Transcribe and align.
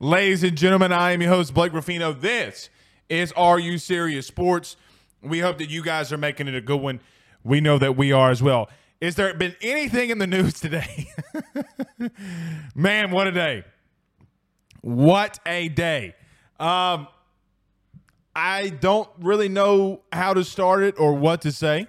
Ladies 0.00 0.42
and 0.42 0.56
gentlemen. 0.56 0.92
I 0.92 1.12
am 1.12 1.20
your 1.20 1.30
host, 1.30 1.52
Blake 1.52 1.74
Ruffino. 1.74 2.14
This 2.14 2.70
is 3.10 3.32
Are 3.32 3.58
You 3.58 3.76
Serious 3.76 4.26
Sports. 4.26 4.76
We 5.22 5.40
hope 5.40 5.58
that 5.58 5.68
you 5.68 5.82
guys 5.82 6.10
are 6.10 6.16
making 6.16 6.48
it 6.48 6.54
a 6.54 6.60
good 6.62 6.80
one. 6.80 7.00
We 7.44 7.60
know 7.60 7.78
that 7.78 7.96
we 7.96 8.10
are 8.10 8.30
as 8.30 8.42
well. 8.42 8.70
Is 9.00 9.14
there 9.14 9.32
been 9.34 9.54
anything 9.60 10.08
in 10.10 10.18
the 10.18 10.26
news 10.26 10.54
today? 10.54 11.08
Man, 12.74 13.10
what 13.10 13.26
a 13.26 13.32
day. 13.32 13.64
What 14.80 15.38
a 15.44 15.68
day. 15.68 16.14
Um, 16.58 17.06
I 18.34 18.70
don't 18.80 19.08
really 19.20 19.48
know 19.50 20.00
how 20.12 20.32
to 20.32 20.44
start 20.44 20.82
it 20.82 20.98
or 20.98 21.12
what 21.14 21.42
to 21.42 21.52
say 21.52 21.88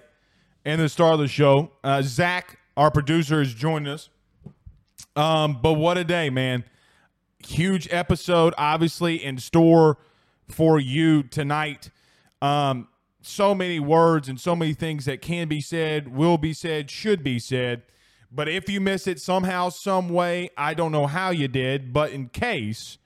in 0.66 0.78
the 0.78 0.88
start 0.88 1.14
of 1.14 1.20
the 1.20 1.28
show. 1.28 1.70
Uh, 1.82 2.02
Zach, 2.02 2.58
our 2.76 2.90
producer, 2.90 3.40
is 3.40 3.54
joining 3.54 3.88
us. 3.88 4.10
Um, 5.16 5.58
but 5.62 5.74
what 5.74 5.96
a 5.96 6.04
day, 6.04 6.28
man. 6.28 6.64
Huge 7.46 7.88
episode, 7.90 8.54
obviously, 8.56 9.22
in 9.22 9.38
store 9.38 9.98
for 10.48 10.78
you 10.78 11.22
tonight. 11.22 11.90
Um, 12.40 12.88
so 13.20 13.54
many 13.54 13.80
words 13.80 14.28
and 14.28 14.40
so 14.40 14.56
many 14.56 14.74
things 14.74 15.04
that 15.04 15.22
can 15.22 15.48
be 15.48 15.60
said, 15.60 16.14
will 16.14 16.38
be 16.38 16.52
said, 16.52 16.90
should 16.90 17.22
be 17.22 17.38
said. 17.38 17.82
But 18.30 18.48
if 18.48 18.68
you 18.68 18.80
miss 18.80 19.06
it 19.06 19.20
somehow, 19.20 19.68
some 19.68 20.08
way, 20.08 20.50
I 20.56 20.74
don't 20.74 20.92
know 20.92 21.06
how 21.06 21.30
you 21.30 21.48
did, 21.48 21.92
but 21.92 22.10
in 22.12 22.28
case, 22.28 22.98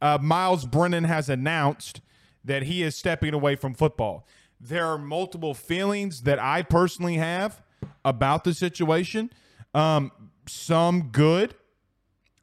uh, 0.00 0.18
Miles 0.20 0.64
Brennan 0.64 1.04
has 1.04 1.28
announced 1.28 2.00
that 2.44 2.64
he 2.64 2.82
is 2.82 2.96
stepping 2.96 3.34
away 3.34 3.56
from 3.56 3.74
football. 3.74 4.26
There 4.60 4.86
are 4.86 4.98
multiple 4.98 5.54
feelings 5.54 6.22
that 6.22 6.38
I 6.38 6.62
personally 6.62 7.16
have 7.16 7.62
about 8.04 8.44
the 8.44 8.54
situation. 8.54 9.30
Um, 9.74 10.12
some 10.46 11.08
good. 11.12 11.54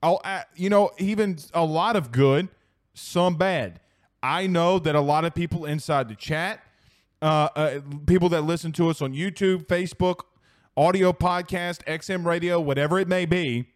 Uh, 0.04 0.42
you 0.56 0.70
know, 0.70 0.92
even 0.98 1.38
a 1.54 1.64
lot 1.64 1.96
of 1.96 2.12
good, 2.12 2.50
some 2.94 3.36
bad. 3.36 3.80
I 4.24 4.48
know 4.48 4.80
that 4.80 4.96
a 4.96 5.02
lot 5.02 5.26
of 5.26 5.34
people 5.34 5.66
inside 5.66 6.10
the 6.10 6.16
chat, 6.16 6.64
uh, 7.22 7.50
uh, 7.56 7.82
people 8.06 8.30
that 8.30 8.42
listen 8.42 8.72
to 8.74 8.90
us 8.90 9.02
on 9.02 9.14
YouTube, 9.14 9.68
Facebook, 9.68 10.22
audio 10.76 11.12
podcast, 11.14 11.84
XM 11.86 12.26
radio, 12.26 12.60
whatever 12.60 13.00
it 13.00 13.08
may 13.08 13.26
be, 13.26 13.68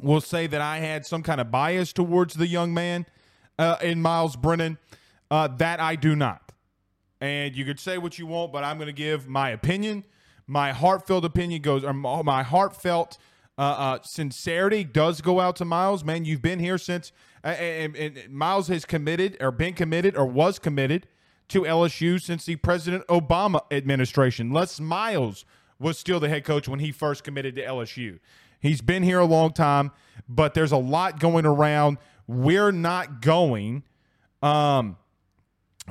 will 0.00 0.20
say 0.20 0.46
that 0.46 0.60
I 0.60 0.78
had 0.78 1.06
some 1.06 1.22
kind 1.22 1.40
of 1.40 1.50
bias 1.50 1.92
towards 1.92 2.34
the 2.34 2.46
young 2.46 2.74
man 2.74 3.06
uh, 3.58 3.76
in 3.82 4.02
Miles 4.02 4.36
Brennan. 4.36 4.78
Uh, 5.30 5.48
that 5.48 5.80
I 5.80 5.96
do 5.96 6.14
not. 6.14 6.52
And 7.20 7.56
you 7.56 7.64
could 7.64 7.80
say 7.80 7.98
what 7.98 8.18
you 8.18 8.26
want, 8.26 8.52
but 8.52 8.64
I'm 8.64 8.76
going 8.76 8.86
to 8.86 8.92
give 8.92 9.28
my 9.28 9.50
opinion. 9.50 10.04
My 10.46 10.72
heartfelt 10.72 11.24
opinion 11.24 11.62
goes, 11.62 11.82
or 11.82 11.92
my 11.94 12.42
heartfelt 12.42 13.18
uh, 13.56 13.60
uh, 13.60 13.98
sincerity 14.02 14.84
does 14.84 15.20
go 15.20 15.40
out 15.40 15.56
to 15.56 15.64
Miles. 15.64 16.04
Man, 16.04 16.24
you've 16.24 16.42
been 16.42 16.58
here 16.58 16.78
since, 16.78 17.12
uh, 17.44 17.48
and, 17.48 17.96
and 17.96 18.30
Miles 18.30 18.68
has 18.68 18.84
committed 18.84 19.36
or 19.40 19.50
been 19.50 19.74
committed 19.74 20.16
or 20.16 20.26
was 20.26 20.58
committed 20.58 21.06
to 21.48 21.62
LSU 21.62 22.20
since 22.20 22.44
the 22.44 22.56
President 22.56 23.06
Obama 23.06 23.60
administration. 23.70 24.50
Les 24.50 24.80
Miles 24.80 25.44
was 25.78 25.98
still 25.98 26.18
the 26.20 26.28
head 26.28 26.44
coach 26.44 26.68
when 26.68 26.80
he 26.80 26.90
first 26.90 27.22
committed 27.22 27.54
to 27.56 27.64
LSU. 27.64 28.18
He's 28.60 28.80
been 28.80 29.02
here 29.02 29.18
a 29.18 29.26
long 29.26 29.52
time, 29.52 29.92
but 30.28 30.54
there's 30.54 30.72
a 30.72 30.76
lot 30.76 31.20
going 31.20 31.46
around. 31.46 31.98
We're 32.26 32.72
not 32.72 33.20
going. 33.20 33.84
Um, 34.42 34.96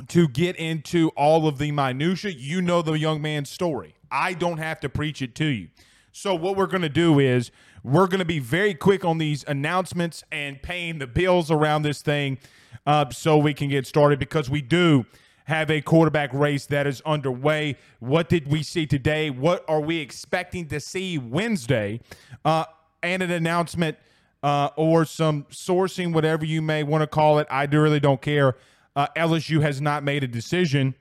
to 0.07 0.27
get 0.27 0.55
into 0.55 1.09
all 1.09 1.47
of 1.47 1.57
the 1.57 1.71
minutia. 1.71 2.31
You 2.31 2.61
know 2.61 2.81
the 2.81 2.93
young 2.93 3.21
man's 3.21 3.49
story. 3.49 3.95
I 4.11 4.33
don't 4.33 4.57
have 4.57 4.79
to 4.81 4.89
preach 4.89 5.21
it 5.21 5.35
to 5.35 5.45
you. 5.45 5.69
So 6.13 6.35
what 6.35 6.55
we're 6.55 6.67
going 6.67 6.83
to 6.83 6.89
do 6.89 7.19
is 7.19 7.51
we're 7.83 8.07
going 8.07 8.19
to 8.19 8.25
be 8.25 8.39
very 8.39 8.75
quick 8.75 9.03
on 9.03 9.17
these 9.17 9.43
announcements 9.47 10.23
and 10.31 10.61
paying 10.61 10.99
the 10.99 11.07
bills 11.07 11.51
around 11.51 11.81
this 11.81 12.01
thing 12.01 12.37
uh, 12.85 13.09
so 13.09 13.37
we 13.37 13.53
can 13.53 13.67
get 13.67 13.85
started 13.85 14.19
because 14.19 14.49
we 14.49 14.61
do 14.61 15.05
have 15.45 15.69
a 15.69 15.81
quarterback 15.81 16.31
race 16.31 16.67
that 16.67 16.87
is 16.87 17.01
underway. 17.05 17.75
What 17.99 18.29
did 18.29 18.47
we 18.47 18.61
see 18.63 18.85
today? 18.85 19.31
What 19.31 19.65
are 19.67 19.81
we 19.81 19.97
expecting 19.97 20.67
to 20.67 20.79
see 20.79 21.17
Wednesday? 21.17 21.99
Uh, 22.45 22.65
and 23.01 23.21
an 23.21 23.31
announcement 23.31 23.97
uh, 24.43 24.69
or 24.75 25.05
some 25.05 25.43
sourcing, 25.45 26.13
whatever 26.13 26.45
you 26.45 26.61
may 26.61 26.83
want 26.83 27.01
to 27.01 27.07
call 27.07 27.39
it. 27.39 27.47
I 27.49 27.65
really 27.65 27.99
don't 27.99 28.21
care 28.21 28.55
uh, 28.95 29.07
LSU 29.17 29.61
has 29.61 29.81
not 29.81 30.03
made 30.03 30.23
a 30.23 30.27
decision 30.27 30.95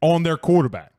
on 0.00 0.22
their 0.22 0.36
quarterback. 0.36 0.93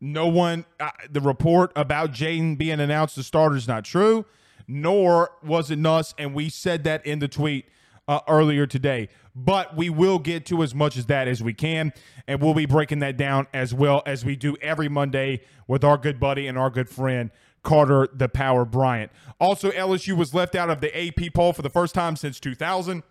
No 0.00 0.28
one, 0.28 0.64
uh, 0.78 0.90
the 1.10 1.20
report 1.20 1.72
about 1.74 2.12
Jayden 2.12 2.56
being 2.56 2.80
announced 2.80 3.16
the 3.16 3.22
starter 3.22 3.56
is 3.56 3.66
not 3.66 3.84
true, 3.84 4.24
nor 4.68 5.32
was 5.42 5.70
it 5.70 5.78
Nuss, 5.78 6.14
and 6.18 6.34
we 6.34 6.48
said 6.48 6.84
that 6.84 7.04
in 7.04 7.18
the 7.18 7.28
tweet 7.28 7.66
uh, 8.06 8.20
earlier 8.28 8.66
today. 8.66 9.08
But 9.34 9.76
we 9.76 9.90
will 9.90 10.18
get 10.18 10.46
to 10.46 10.62
as 10.62 10.74
much 10.74 10.96
as 10.96 11.06
that 11.06 11.28
as 11.28 11.42
we 11.42 11.52
can, 11.52 11.92
and 12.26 12.40
we'll 12.40 12.54
be 12.54 12.66
breaking 12.66 13.00
that 13.00 13.16
down 13.16 13.46
as 13.52 13.74
well 13.74 14.02
as 14.06 14.24
we 14.24 14.36
do 14.36 14.56
every 14.60 14.88
Monday 14.88 15.42
with 15.66 15.84
our 15.84 15.96
good 15.96 16.20
buddy 16.20 16.46
and 16.46 16.56
our 16.56 16.70
good 16.70 16.88
friend 16.88 17.30
Carter 17.62 18.08
the 18.12 18.28
Power 18.28 18.64
Bryant. 18.64 19.10
Also, 19.40 19.70
LSU 19.70 20.16
was 20.16 20.32
left 20.32 20.54
out 20.54 20.70
of 20.70 20.80
the 20.80 20.96
AP 20.96 21.34
poll 21.34 21.52
for 21.52 21.62
the 21.62 21.70
first 21.70 21.94
time 21.94 22.16
since 22.16 22.40
2000. 22.40 23.02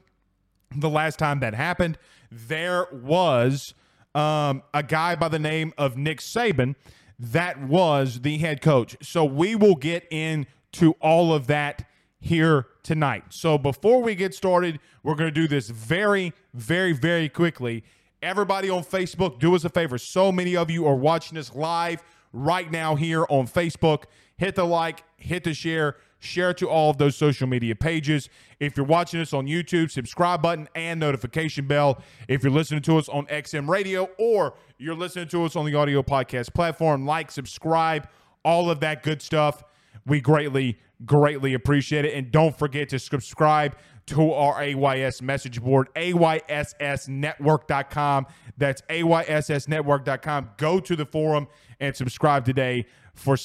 The 0.76 0.90
last 0.90 1.20
time 1.20 1.40
that 1.42 1.54
happened, 1.54 1.98
there 2.32 2.88
was 2.92 3.74
um, 4.18 4.64
a 4.74 4.82
guy 4.82 5.16
by 5.16 5.28
the 5.28 5.40
name 5.40 5.74
of 5.78 5.96
Nick 5.96 6.20
Saban 6.20 6.76
that 7.20 7.60
was 7.62 8.22
the 8.22 8.38
head 8.38 8.62
coach. 8.62 8.98
So 9.02 9.24
we 9.24 9.56
will 9.56 9.76
get 9.76 10.08
into 10.12 10.94
all 11.00 11.34
of 11.34 11.48
that 11.48 11.88
here 12.20 12.68
tonight. 12.84 13.26
So 13.30 13.58
before 13.58 14.02
we 14.02 14.16
get 14.16 14.34
started, 14.34 14.80
we're 15.04 15.16
going 15.16 15.34
to 15.34 15.42
do 15.42 15.48
this 15.48 15.70
very, 15.70 16.34
very, 16.54 16.94
very 16.94 17.30
quickly. 17.30 17.84
Everybody 18.22 18.70
on 18.70 18.84
Facebook, 18.84 19.40
do 19.40 19.56
us 19.56 19.64
a 19.64 19.70
favor. 19.70 19.98
So 19.98 20.32
many 20.32 20.58
of 20.58 20.72
you 20.72 20.88
are 20.88 20.96
watching 20.96 21.38
us 21.38 21.54
live 21.54 22.04
right 22.34 22.72
now 22.72 22.96
here 22.96 23.26
on 23.30 23.48
Facebook. 23.48 24.06
Hit 24.38 24.56
the 24.56 24.66
like, 24.66 25.04
hit 25.18 25.44
the 25.44 25.54
share, 25.54 25.98
share 26.20 26.54
to 26.56 26.70
all 26.70 26.90
of 26.90 26.98
those 26.98 27.16
social 27.16 27.48
media 27.48 27.76
pages. 27.76 28.30
If 28.60 28.76
you're 28.76 28.86
watching 28.86 29.22
us 29.22 29.34
on 29.34 29.48
YouTube, 29.48 29.92
subscribe 29.92 30.42
button 30.42 30.68
and 30.76 31.00
notification 31.00 31.68
bell. 31.68 32.02
If 32.28 32.44
you're 32.44 32.52
listening 32.52 32.82
to 32.84 32.98
us 32.98 33.08
on 33.10 33.26
XM 33.28 33.70
Radio 33.70 34.10
or 34.18 34.56
you're 34.78 34.96
listening 34.96 35.28
to 35.30 35.46
us 35.46 35.56
on 35.56 35.66
the 35.66 35.76
audio 35.76 36.02
podcast 36.02 36.54
platform, 36.54 37.06
like, 37.06 37.32
subscribe, 37.32 38.08
all 38.44 38.70
of 38.70 38.80
that 38.80 39.04
good 39.04 39.22
stuff. 39.22 39.64
We 40.06 40.22
greatly, 40.22 40.80
greatly 41.06 41.54
appreciate 41.54 42.06
it. 42.06 42.14
And 42.14 42.32
don't 42.32 42.58
forget 42.58 42.90
to 42.90 43.00
subscribe 43.00 43.76
to 44.08 44.32
our 44.32 44.62
AYS 44.62 45.22
message 45.22 45.62
board, 45.62 45.90
AYSSnetwork.com. 45.96 48.28
That's 48.58 48.82
AYSSnetwork.com. 48.84 50.52
Go 50.58 50.80
to 50.80 50.96
the 50.96 51.06
forum 51.06 51.48
and 51.80 51.96
subscribe 51.96 52.46
today 52.46 52.86
for 53.14 53.38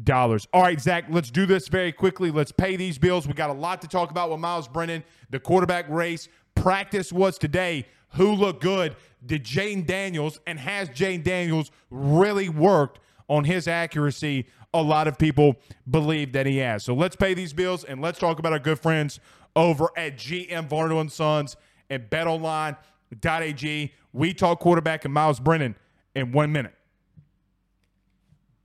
$7. 0.00 0.46
All 0.52 0.62
right, 0.62 0.80
Zach, 0.80 1.04
let's 1.10 1.30
do 1.30 1.46
this 1.46 1.68
very 1.68 1.92
quickly. 1.92 2.30
Let's 2.30 2.52
pay 2.52 2.76
these 2.76 2.98
bills. 2.98 3.26
We 3.26 3.34
got 3.34 3.50
a 3.50 3.54
lot 3.54 3.82
to 3.82 3.88
talk 3.88 4.10
about 4.10 4.30
with 4.30 4.40
Miles 4.40 4.68
Brennan, 4.68 5.04
the 5.30 5.38
quarterback 5.38 5.88
race. 5.88 6.28
Practice 6.54 7.12
was 7.12 7.38
today. 7.38 7.86
Who 8.14 8.32
looked 8.32 8.62
good? 8.62 8.96
Did 9.24 9.44
Jayden 9.44 9.86
Daniels, 9.86 10.40
and 10.46 10.58
has 10.58 10.88
Jayden 10.90 11.22
Daniels 11.22 11.70
really 11.90 12.48
worked 12.48 13.00
on 13.28 13.44
his 13.44 13.68
accuracy? 13.68 14.46
A 14.74 14.82
lot 14.82 15.06
of 15.06 15.18
people 15.18 15.56
believe 15.90 16.32
that 16.32 16.46
he 16.46 16.58
has. 16.58 16.84
So 16.84 16.94
let's 16.94 17.16
pay 17.16 17.34
these 17.34 17.52
bills 17.52 17.84
and 17.84 18.00
let's 18.00 18.18
talk 18.18 18.38
about 18.38 18.52
our 18.52 18.58
good 18.58 18.78
friends 18.78 19.20
over 19.54 19.88
at 19.96 20.16
GM 20.16 20.68
Varno 20.68 21.00
and 21.00 21.12
Sons 21.12 21.56
and 21.90 22.08
betonline.ag. 22.08 23.92
We 24.14 24.34
talk 24.34 24.60
quarterback 24.60 25.04
and 25.04 25.12
Miles 25.12 25.40
Brennan 25.40 25.76
in 26.14 26.32
one 26.32 26.52
minute. 26.52 26.74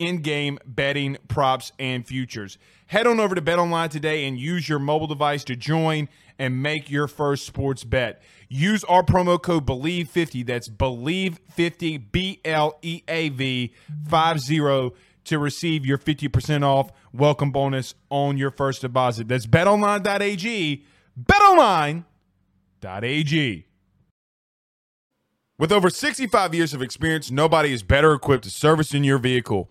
in-game 0.00 0.58
betting, 0.66 1.16
props, 1.28 1.70
and 1.78 2.04
futures. 2.04 2.58
Head 2.88 3.06
on 3.06 3.20
over 3.20 3.36
to 3.36 3.42
BetOnline 3.42 3.90
today 3.90 4.26
and 4.26 4.36
use 4.36 4.68
your 4.68 4.80
mobile 4.80 5.06
device 5.06 5.44
to 5.44 5.54
join 5.54 6.08
and 6.40 6.60
make 6.60 6.90
your 6.90 7.06
first 7.06 7.46
sports 7.46 7.84
bet. 7.84 8.20
Use 8.48 8.82
our 8.84 9.04
promo 9.04 9.40
code 9.40 9.64
BLEAV50, 9.66 10.44
that's 10.44 10.68
BLEAV50, 10.68 12.10
B 12.10 12.40
L 12.44 12.78
E 12.82 13.02
A 13.06 13.28
V 13.28 13.72
50 14.08 14.92
to 15.24 15.38
receive 15.38 15.86
your 15.86 15.98
50% 15.98 16.64
off 16.64 16.90
welcome 17.12 17.52
bonus 17.52 17.94
on 18.08 18.38
your 18.38 18.50
first 18.50 18.80
deposit. 18.80 19.28
That's 19.28 19.46
betonline.ag, 19.46 20.84
betonline.ag. 21.22 22.04
With 25.58 25.72
over 25.72 25.90
65 25.90 26.54
years 26.54 26.72
of 26.72 26.80
experience, 26.80 27.30
nobody 27.30 27.74
is 27.74 27.82
better 27.82 28.14
equipped 28.14 28.44
to 28.44 28.50
service 28.50 28.94
in 28.94 29.04
your 29.04 29.18
vehicle 29.18 29.70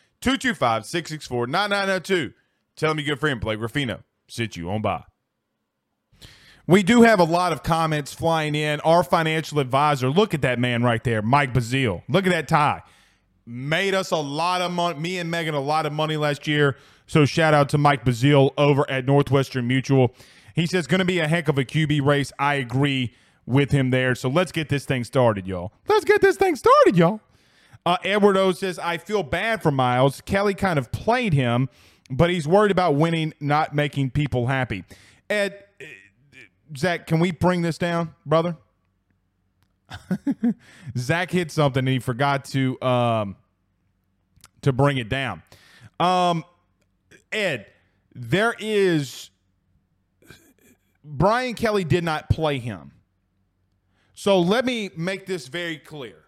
225 0.21 0.85
664 0.85 1.47
9992. 1.47 2.33
Tell 2.75 2.93
me 2.93 3.03
your 3.03 3.17
friend 3.17 3.39
Blake 3.39 3.59
Ruffino 3.59 4.03
sit 4.27 4.55
you 4.55 4.69
on 4.69 4.81
by. 4.81 5.03
We 6.67 6.83
do 6.83 7.01
have 7.01 7.19
a 7.19 7.23
lot 7.23 7.51
of 7.51 7.63
comments 7.63 8.13
flying 8.13 8.55
in. 8.55 8.79
Our 8.81 9.03
financial 9.03 9.59
advisor, 9.59 10.09
look 10.09 10.33
at 10.33 10.41
that 10.43 10.59
man 10.59 10.83
right 10.83 11.03
there, 11.03 11.21
Mike 11.21 11.53
Bazile. 11.53 12.03
Look 12.07 12.25
at 12.25 12.31
that 12.31 12.47
tie. 12.47 12.81
Made 13.45 13.93
us 13.93 14.11
a 14.11 14.17
lot 14.17 14.61
of 14.61 14.71
money, 14.71 14.99
me 14.99 15.17
and 15.17 15.29
Megan, 15.29 15.55
a 15.55 15.59
lot 15.59 15.85
of 15.85 15.91
money 15.91 16.15
last 16.15 16.47
year. 16.47 16.77
So 17.07 17.25
shout 17.25 17.53
out 17.53 17.67
to 17.69 17.77
Mike 17.77 18.05
Bazile 18.05 18.51
over 18.57 18.89
at 18.89 19.05
Northwestern 19.05 19.67
Mutual. 19.67 20.15
He 20.55 20.67
says, 20.67 20.87
going 20.87 20.99
to 20.99 21.05
be 21.05 21.19
a 21.19 21.27
heck 21.27 21.47
of 21.47 21.57
a 21.57 21.65
QB 21.65 22.05
race. 22.05 22.31
I 22.37 22.55
agree 22.55 23.13
with 23.45 23.71
him 23.71 23.89
there. 23.89 24.15
So 24.15 24.29
let's 24.29 24.51
get 24.51 24.69
this 24.69 24.85
thing 24.85 25.03
started, 25.03 25.47
y'all. 25.47 25.73
Let's 25.87 26.05
get 26.05 26.21
this 26.21 26.37
thing 26.37 26.55
started, 26.55 26.95
y'all. 26.95 27.19
Uh, 27.85 27.97
Edward 28.03 28.37
O 28.37 28.51
says, 28.51 28.77
I 28.77 28.97
feel 28.97 29.23
bad 29.23 29.63
for 29.63 29.71
Miles. 29.71 30.21
Kelly 30.21 30.53
kind 30.53 30.77
of 30.77 30.91
played 30.91 31.33
him, 31.33 31.69
but 32.09 32.29
he's 32.29 32.47
worried 32.47 32.71
about 32.71 32.95
winning, 32.95 33.33
not 33.39 33.73
making 33.73 34.11
people 34.11 34.47
happy. 34.47 34.83
Ed, 35.29 35.63
uh, 35.81 35.85
Zach, 36.77 37.07
can 37.07 37.19
we 37.19 37.31
bring 37.31 37.61
this 37.63 37.77
down, 37.77 38.13
brother? 38.25 38.57
Zach 40.97 41.31
hit 41.31 41.51
something 41.51 41.81
and 41.81 41.89
he 41.89 41.99
forgot 41.99 42.45
to 42.45 42.81
um, 42.81 43.35
to 44.61 44.71
bring 44.71 44.97
it 44.97 45.09
down. 45.09 45.41
Um, 45.99 46.45
Ed, 47.31 47.65
there 48.13 48.55
is 48.59 49.31
Brian 51.03 51.55
Kelly 51.55 51.83
did 51.83 52.03
not 52.03 52.29
play 52.29 52.59
him. 52.59 52.91
So 54.13 54.39
let 54.39 54.65
me 54.65 54.91
make 54.95 55.25
this 55.25 55.47
very 55.47 55.77
clear 55.77 56.20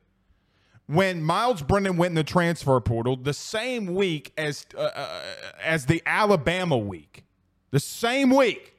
when 0.88 1.24
Miles 1.24 1.62
Brennan 1.62 1.98
went 1.98 2.12
in 2.12 2.16
the 2.16 2.24
transfer 2.24 2.80
portal 2.80 3.16
the 3.16 3.34
same 3.34 3.94
week 3.96 4.34
as 4.38 4.66
uh, 4.76 4.82
uh, 4.82 5.22
as 5.64 5.86
the 5.86 6.02
Alabama 6.06 6.78
week, 6.78 7.24
the 7.72 7.80
same 7.80 8.30
week. 8.30 8.72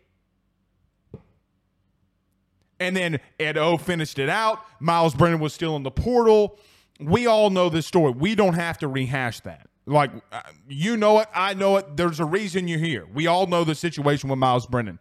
And 2.80 2.96
then 2.96 3.20
Ed 3.38 3.56
O 3.56 3.78
finished 3.78 4.18
it 4.18 4.28
out. 4.28 4.60
Miles 4.80 5.14
Brennan 5.14 5.40
was 5.40 5.54
still 5.54 5.76
in 5.76 5.84
the 5.84 5.90
portal. 5.90 6.58
We 7.00 7.26
all 7.26 7.50
know 7.50 7.68
this 7.68 7.86
story. 7.86 8.12
We 8.12 8.34
don't 8.34 8.54
have 8.54 8.78
to 8.78 8.88
rehash 8.88 9.40
that. 9.40 9.68
Like, 9.86 10.10
uh, 10.32 10.40
you 10.68 10.96
know 10.96 11.20
it. 11.20 11.28
I 11.34 11.54
know 11.54 11.76
it. 11.76 11.96
There's 11.96 12.20
a 12.20 12.24
reason 12.24 12.68
you're 12.68 12.78
here. 12.78 13.06
We 13.12 13.26
all 13.26 13.46
know 13.46 13.64
the 13.64 13.74
situation 13.74 14.28
with 14.28 14.38
Miles 14.38 14.66
Brennan. 14.66 15.00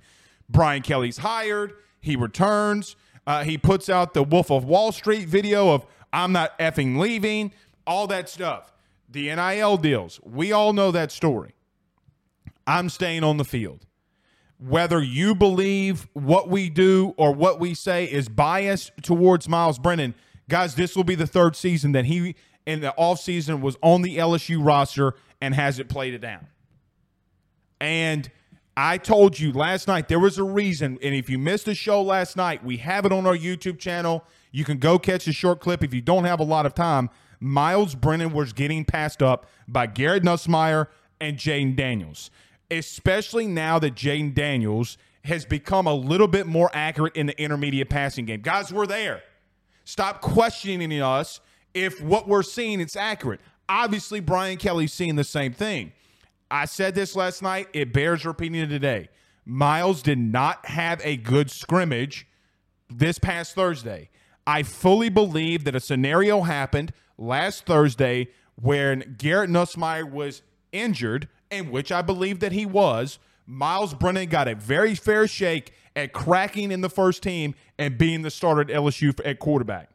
Brian 0.50 0.82
Kelly's 0.82 1.18
hired. 1.18 1.74
He 2.00 2.16
returns. 2.16 2.96
Uh, 3.26 3.44
he 3.44 3.58
puts 3.58 3.90
out 3.90 4.14
the 4.14 4.24
Wolf 4.24 4.52
of 4.52 4.66
Wall 4.66 4.92
Street 4.92 5.28
video 5.28 5.70
of, 5.70 5.86
I'm 6.14 6.32
not 6.32 6.58
effing 6.60 6.98
leaving, 6.98 7.52
all 7.86 8.08
that 8.08 8.30
stuff. 8.30 8.72
The 9.10 9.36
NIL 9.36 9.78
deals. 9.78 10.20
We 10.24 10.52
all 10.52 10.72
know 10.72 10.92
that 10.92 11.12
story. 11.12 11.56
I'm 12.66 12.88
staying 12.90 13.24
on 13.24 13.38
the 13.38 13.44
field. 13.44 13.86
Whether 14.58 15.04
you 15.04 15.36
believe 15.36 16.08
what 16.14 16.48
we 16.48 16.70
do 16.70 17.14
or 17.18 17.34
what 17.34 17.60
we 17.60 17.74
say 17.74 18.06
is 18.06 18.30
biased 18.30 18.92
towards 19.02 19.50
Miles 19.50 19.78
Brennan, 19.78 20.16
guys, 20.48 20.76
this 20.76 20.96
will 20.96 21.04
be 21.04 21.16
the 21.16 21.28
third 21.28 21.56
season 21.56 21.92
that 21.92 22.06
he 22.06 22.36
in 22.66 22.80
the 22.80 22.94
offseason 22.98 23.60
was 23.60 23.76
on 23.82 24.04
the 24.04 24.18
LSU 24.18 24.66
roster 24.66 25.16
and 25.42 25.54
hasn't 25.54 25.90
played 25.90 26.14
it 26.14 26.20
down. 26.20 26.48
And 27.82 28.32
I 28.78 28.98
told 28.98 29.38
you 29.38 29.52
last 29.52 29.88
night 29.88 30.08
there 30.08 30.20
was 30.20 30.38
a 30.38 30.44
reason. 30.44 30.98
And 31.02 31.14
if 31.14 31.30
you 31.30 31.38
missed 31.38 31.66
the 31.66 31.76
show 31.76 32.02
last 32.02 32.38
night, 32.38 32.64
we 32.64 32.78
have 32.78 33.06
it 33.06 33.12
on 33.12 33.28
our 33.28 33.36
YouTube 33.36 33.80
channel. 33.80 34.24
You 34.54 34.64
can 34.64 34.78
go 34.78 35.00
catch 35.00 35.28
a 35.28 35.34
short 35.34 35.60
clip 35.60 35.84
if 35.84 35.94
you 35.94 36.00
don't 36.00 36.26
have 36.26 36.40
a 36.40 36.44
lot 36.44 36.66
of 36.66 36.76
time. 36.76 37.10
Miles 37.40 37.96
Brennan 37.96 38.32
was 38.32 38.54
getting 38.54 38.86
passed 38.86 39.22
up 39.22 39.48
by 39.68 39.88
Garrett 39.88 40.24
Nussmeier 40.24 40.88
and 41.20 41.38
Jayden 41.38 41.76
Daniels, 41.76 42.30
especially 42.72 43.48
now 43.48 43.80
that 43.80 43.96
Jayden 43.96 44.34
Daniels 44.34 44.98
has 45.26 45.44
become 45.44 45.88
a 45.88 45.94
little 45.94 46.28
bit 46.28 46.46
more 46.46 46.70
accurate 46.72 47.16
in 47.16 47.26
the 47.26 47.42
intermediate 47.42 47.90
passing 47.90 48.26
game. 48.26 48.42
Guys, 48.42 48.72
we're 48.72 48.86
there. 48.86 49.24
Stop 49.86 50.22
questioning 50.22 51.02
us 51.02 51.42
if 51.74 52.00
what 52.02 52.28
we're 52.28 52.44
seeing 52.44 52.80
is 52.80 52.96
accurate. 52.96 53.42
Obviously, 53.68 54.20
Brian 54.20 54.58
Kelly's 54.58 54.94
seeing 54.94 55.16
the 55.16 55.24
same 55.24 55.52
thing. 55.52 55.94
I 56.52 56.66
said 56.66 56.94
this 56.94 57.16
last 57.16 57.42
night. 57.42 57.70
It 57.74 57.92
bears 57.92 58.26
repeating 58.26 58.70
today. 58.70 59.10
Miles 59.46 60.04
did 60.04 60.20
not 60.20 60.66
have 60.68 61.02
a 61.04 61.18
good 61.18 61.50
scrimmage 61.50 62.28
this 62.90 63.18
past 63.18 63.56
Thursday. 63.56 64.10
I 64.46 64.64
fully 64.64 65.10
believe 65.10 65.64
that 65.64 65.76
a 65.76 65.80
scenario 65.80 66.42
happened 66.42 66.94
last 67.18 67.66
Thursday 67.66 68.30
when 68.56 69.16
Garrett 69.18 69.50
Nussmeier 69.50 70.10
was 70.10 70.42
injured, 70.72 71.28
in 71.50 71.72
which 71.72 71.92
I 71.92 72.02
believe 72.02 72.40
that 72.40 72.52
he 72.52 72.66
was. 72.66 73.20
Miles 73.46 73.94
Brennan 73.94 74.30
got 74.30 74.48
a 74.48 74.56
very 74.56 74.96
fair 74.96 75.28
shake 75.28 75.74
at 75.96 76.14
cracking 76.14 76.72
in 76.72 76.82
the 76.82 76.90
first 76.90 77.22
team 77.24 77.56
and 77.78 77.98
being 77.98 78.22
the 78.22 78.32
starter 78.32 78.62
at 78.62 78.68
LSU 78.68 79.20
at 79.26 79.40
quarterback. 79.40 79.90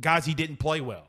Guys, 0.00 0.26
he 0.26 0.34
didn't 0.34 0.58
play 0.58 0.80
well. 0.80 1.08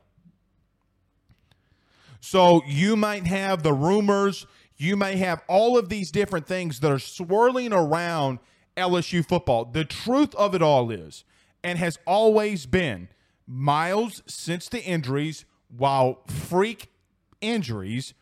So 2.20 2.62
you 2.66 2.96
might 2.96 3.26
have 3.26 3.62
the 3.62 3.72
rumors, 3.72 4.46
you 4.76 4.96
may 4.96 5.16
have 5.16 5.42
all 5.46 5.78
of 5.78 5.88
these 5.88 6.10
different 6.10 6.46
things 6.46 6.80
that 6.80 6.90
are 6.90 6.98
swirling 6.98 7.72
around 7.72 8.38
LSU 8.76 9.26
football. 9.26 9.64
The 9.66 9.84
truth 9.84 10.34
of 10.34 10.54
it 10.54 10.62
all 10.62 10.90
is, 10.90 11.24
and 11.62 11.78
has 11.78 11.98
always 12.06 12.66
been, 12.66 13.08
Miles, 13.46 14.22
since 14.26 14.68
the 14.68 14.82
injuries, 14.82 15.44
while 15.76 16.22
freak 16.26 16.90
injuries, 17.40 18.14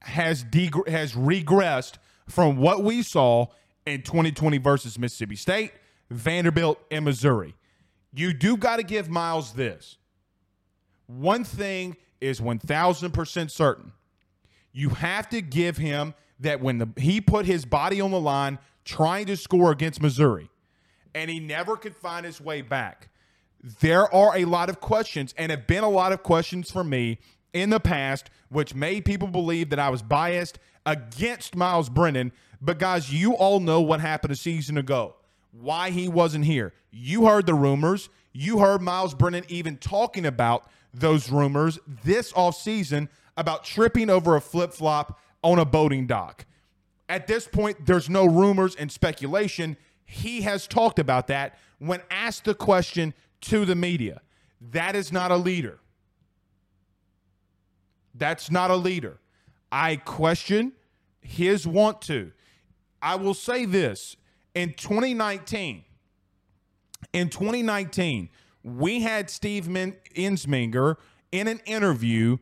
has 0.00 0.44
deg- 0.44 0.88
has 0.88 1.14
regressed 1.14 1.94
from 2.28 2.56
what 2.56 2.82
we 2.82 3.02
saw 3.02 3.46
in 3.86 4.02
2020 4.02 4.58
versus 4.58 4.98
Mississippi 4.98 5.36
State, 5.36 5.72
Vanderbilt, 6.10 6.78
and 6.90 7.04
Missouri. 7.04 7.54
You 8.12 8.32
do 8.32 8.56
got 8.56 8.76
to 8.76 8.82
give 8.82 9.08
Miles 9.08 9.52
this. 9.52 9.96
One 11.06 11.44
thing 11.44 11.96
is 12.20 12.40
1000% 12.40 13.50
certain. 13.50 13.92
You 14.72 14.90
have 14.90 15.28
to 15.30 15.42
give 15.42 15.76
him 15.76 16.14
that 16.40 16.60
when 16.60 16.78
the, 16.78 16.88
he 16.96 17.20
put 17.20 17.46
his 17.46 17.64
body 17.64 18.00
on 18.00 18.10
the 18.10 18.20
line 18.20 18.58
trying 18.84 19.26
to 19.26 19.36
score 19.36 19.70
against 19.70 20.00
Missouri 20.00 20.50
and 21.14 21.30
he 21.30 21.40
never 21.40 21.76
could 21.76 21.94
find 21.94 22.26
his 22.26 22.40
way 22.40 22.62
back. 22.62 23.08
There 23.80 24.12
are 24.14 24.36
a 24.36 24.44
lot 24.44 24.68
of 24.68 24.80
questions 24.80 25.34
and 25.38 25.50
have 25.50 25.66
been 25.66 25.84
a 25.84 25.88
lot 25.88 26.12
of 26.12 26.22
questions 26.22 26.70
for 26.70 26.84
me 26.84 27.18
in 27.52 27.70
the 27.70 27.80
past, 27.80 28.28
which 28.50 28.74
made 28.74 29.04
people 29.04 29.28
believe 29.28 29.70
that 29.70 29.78
I 29.78 29.88
was 29.88 30.02
biased 30.02 30.58
against 30.84 31.56
Miles 31.56 31.88
Brennan. 31.88 32.32
But 32.60 32.78
guys, 32.78 33.12
you 33.12 33.34
all 33.34 33.60
know 33.60 33.80
what 33.80 34.00
happened 34.00 34.32
a 34.32 34.36
season 34.36 34.76
ago, 34.76 35.16
why 35.52 35.90
he 35.90 36.08
wasn't 36.08 36.44
here. 36.44 36.74
You 36.90 37.26
heard 37.26 37.46
the 37.46 37.54
rumors. 37.54 38.08
You 38.32 38.58
heard 38.58 38.82
Miles 38.82 39.14
Brennan 39.14 39.44
even 39.48 39.76
talking 39.76 40.26
about 40.26 40.68
those 40.92 41.30
rumors 41.30 41.78
this 42.04 42.32
offseason 42.32 43.08
about 43.36 43.64
tripping 43.64 44.10
over 44.10 44.36
a 44.36 44.40
flip 44.40 44.72
flop 44.72 45.18
on 45.42 45.58
a 45.58 45.64
boating 45.64 46.06
dock. 46.06 46.44
At 47.08 47.26
this 47.26 47.46
point, 47.46 47.86
there's 47.86 48.08
no 48.08 48.24
rumors 48.24 48.74
and 48.74 48.90
speculation. 48.90 49.76
He 50.04 50.42
has 50.42 50.66
talked 50.66 50.98
about 50.98 51.26
that 51.28 51.58
when 51.78 52.00
asked 52.10 52.44
the 52.44 52.54
question 52.54 53.14
to 53.42 53.64
the 53.64 53.74
media. 53.74 54.20
That 54.60 54.96
is 54.96 55.12
not 55.12 55.30
a 55.30 55.36
leader. 55.36 55.78
That's 58.14 58.50
not 58.50 58.70
a 58.70 58.76
leader. 58.76 59.18
I 59.72 59.96
question 59.96 60.72
his 61.20 61.66
want 61.66 62.00
to. 62.02 62.32
I 63.02 63.16
will 63.16 63.34
say 63.34 63.64
this 63.64 64.16
in 64.54 64.74
2019, 64.74 65.84
in 67.12 67.28
2019, 67.28 68.30
we 68.62 69.02
had 69.02 69.28
Steve 69.28 69.68
Min- 69.68 69.96
Ensminger 70.14 70.96
in 71.32 71.48
an 71.48 71.60
interview. 71.66 72.38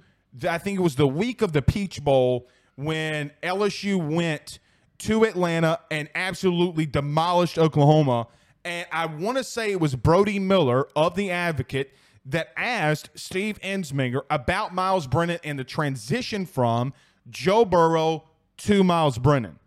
I 0.49 0.59
think 0.59 0.79
it 0.79 0.83
was 0.83 0.97
the 0.97 1.09
week 1.09 1.43
of 1.43 1.53
the 1.53 1.63
Peach 1.63 2.03
Bowl 2.05 2.49
when 2.77 3.33
LSU 3.43 3.97
went 3.97 4.59
to 5.03 5.25
Atlanta 5.25 5.81
and 5.91 6.09
absolutely 6.15 6.87
demolished 6.87 7.59
Oklahoma. 7.59 8.29
And 8.65 8.87
I 8.93 9.07
want 9.07 9.39
to 9.39 9.45
say 9.45 9.73
it 9.73 9.81
was 9.81 9.97
Brody 9.97 10.39
Miller 10.39 10.87
of 10.95 11.17
The 11.17 11.31
Advocate 11.31 11.93
that 12.25 12.49
asked 12.57 13.11
Steve 13.17 13.59
Ensminger 13.63 14.23
about 14.31 14.73
Miles 14.73 15.09
Brennan 15.09 15.41
and 15.43 15.59
the 15.59 15.65
transition 15.65 16.47
from 16.47 16.93
Joe 17.29 17.65
Burrow 17.65 18.25
to 18.59 18.85
Miles 18.85 19.19
Brennan. 19.19 19.59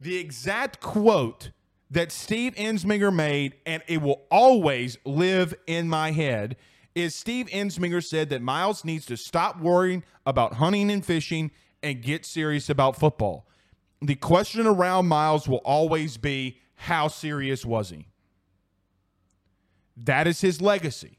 The 0.00 0.18
exact 0.18 0.80
quote 0.80 1.50
that 1.90 2.10
Steve 2.10 2.56
Ensminger 2.56 3.14
made, 3.14 3.54
and 3.64 3.84
it 3.86 4.02
will 4.02 4.22
always 4.30 4.98
live 5.04 5.54
in 5.68 5.88
my 5.88 6.10
head, 6.10 6.56
is 6.94 7.14
Steve 7.14 7.46
Ensminger 7.48 8.04
said 8.04 8.30
that 8.30 8.42
Miles 8.42 8.84
needs 8.84 9.06
to 9.06 9.16
stop 9.16 9.60
worrying 9.60 10.02
about 10.26 10.54
hunting 10.54 10.90
and 10.90 11.04
fishing 11.04 11.52
and 11.84 12.02
get 12.02 12.26
serious 12.26 12.68
about 12.68 12.96
football. 12.96 13.46
The 14.02 14.16
question 14.16 14.66
around 14.66 15.06
Miles 15.06 15.48
will 15.48 15.62
always 15.64 16.16
be 16.16 16.58
how 16.74 17.06
serious 17.06 17.64
was 17.64 17.90
he? 17.90 18.08
That 19.96 20.26
is 20.26 20.40
his 20.40 20.60
legacy. 20.60 21.18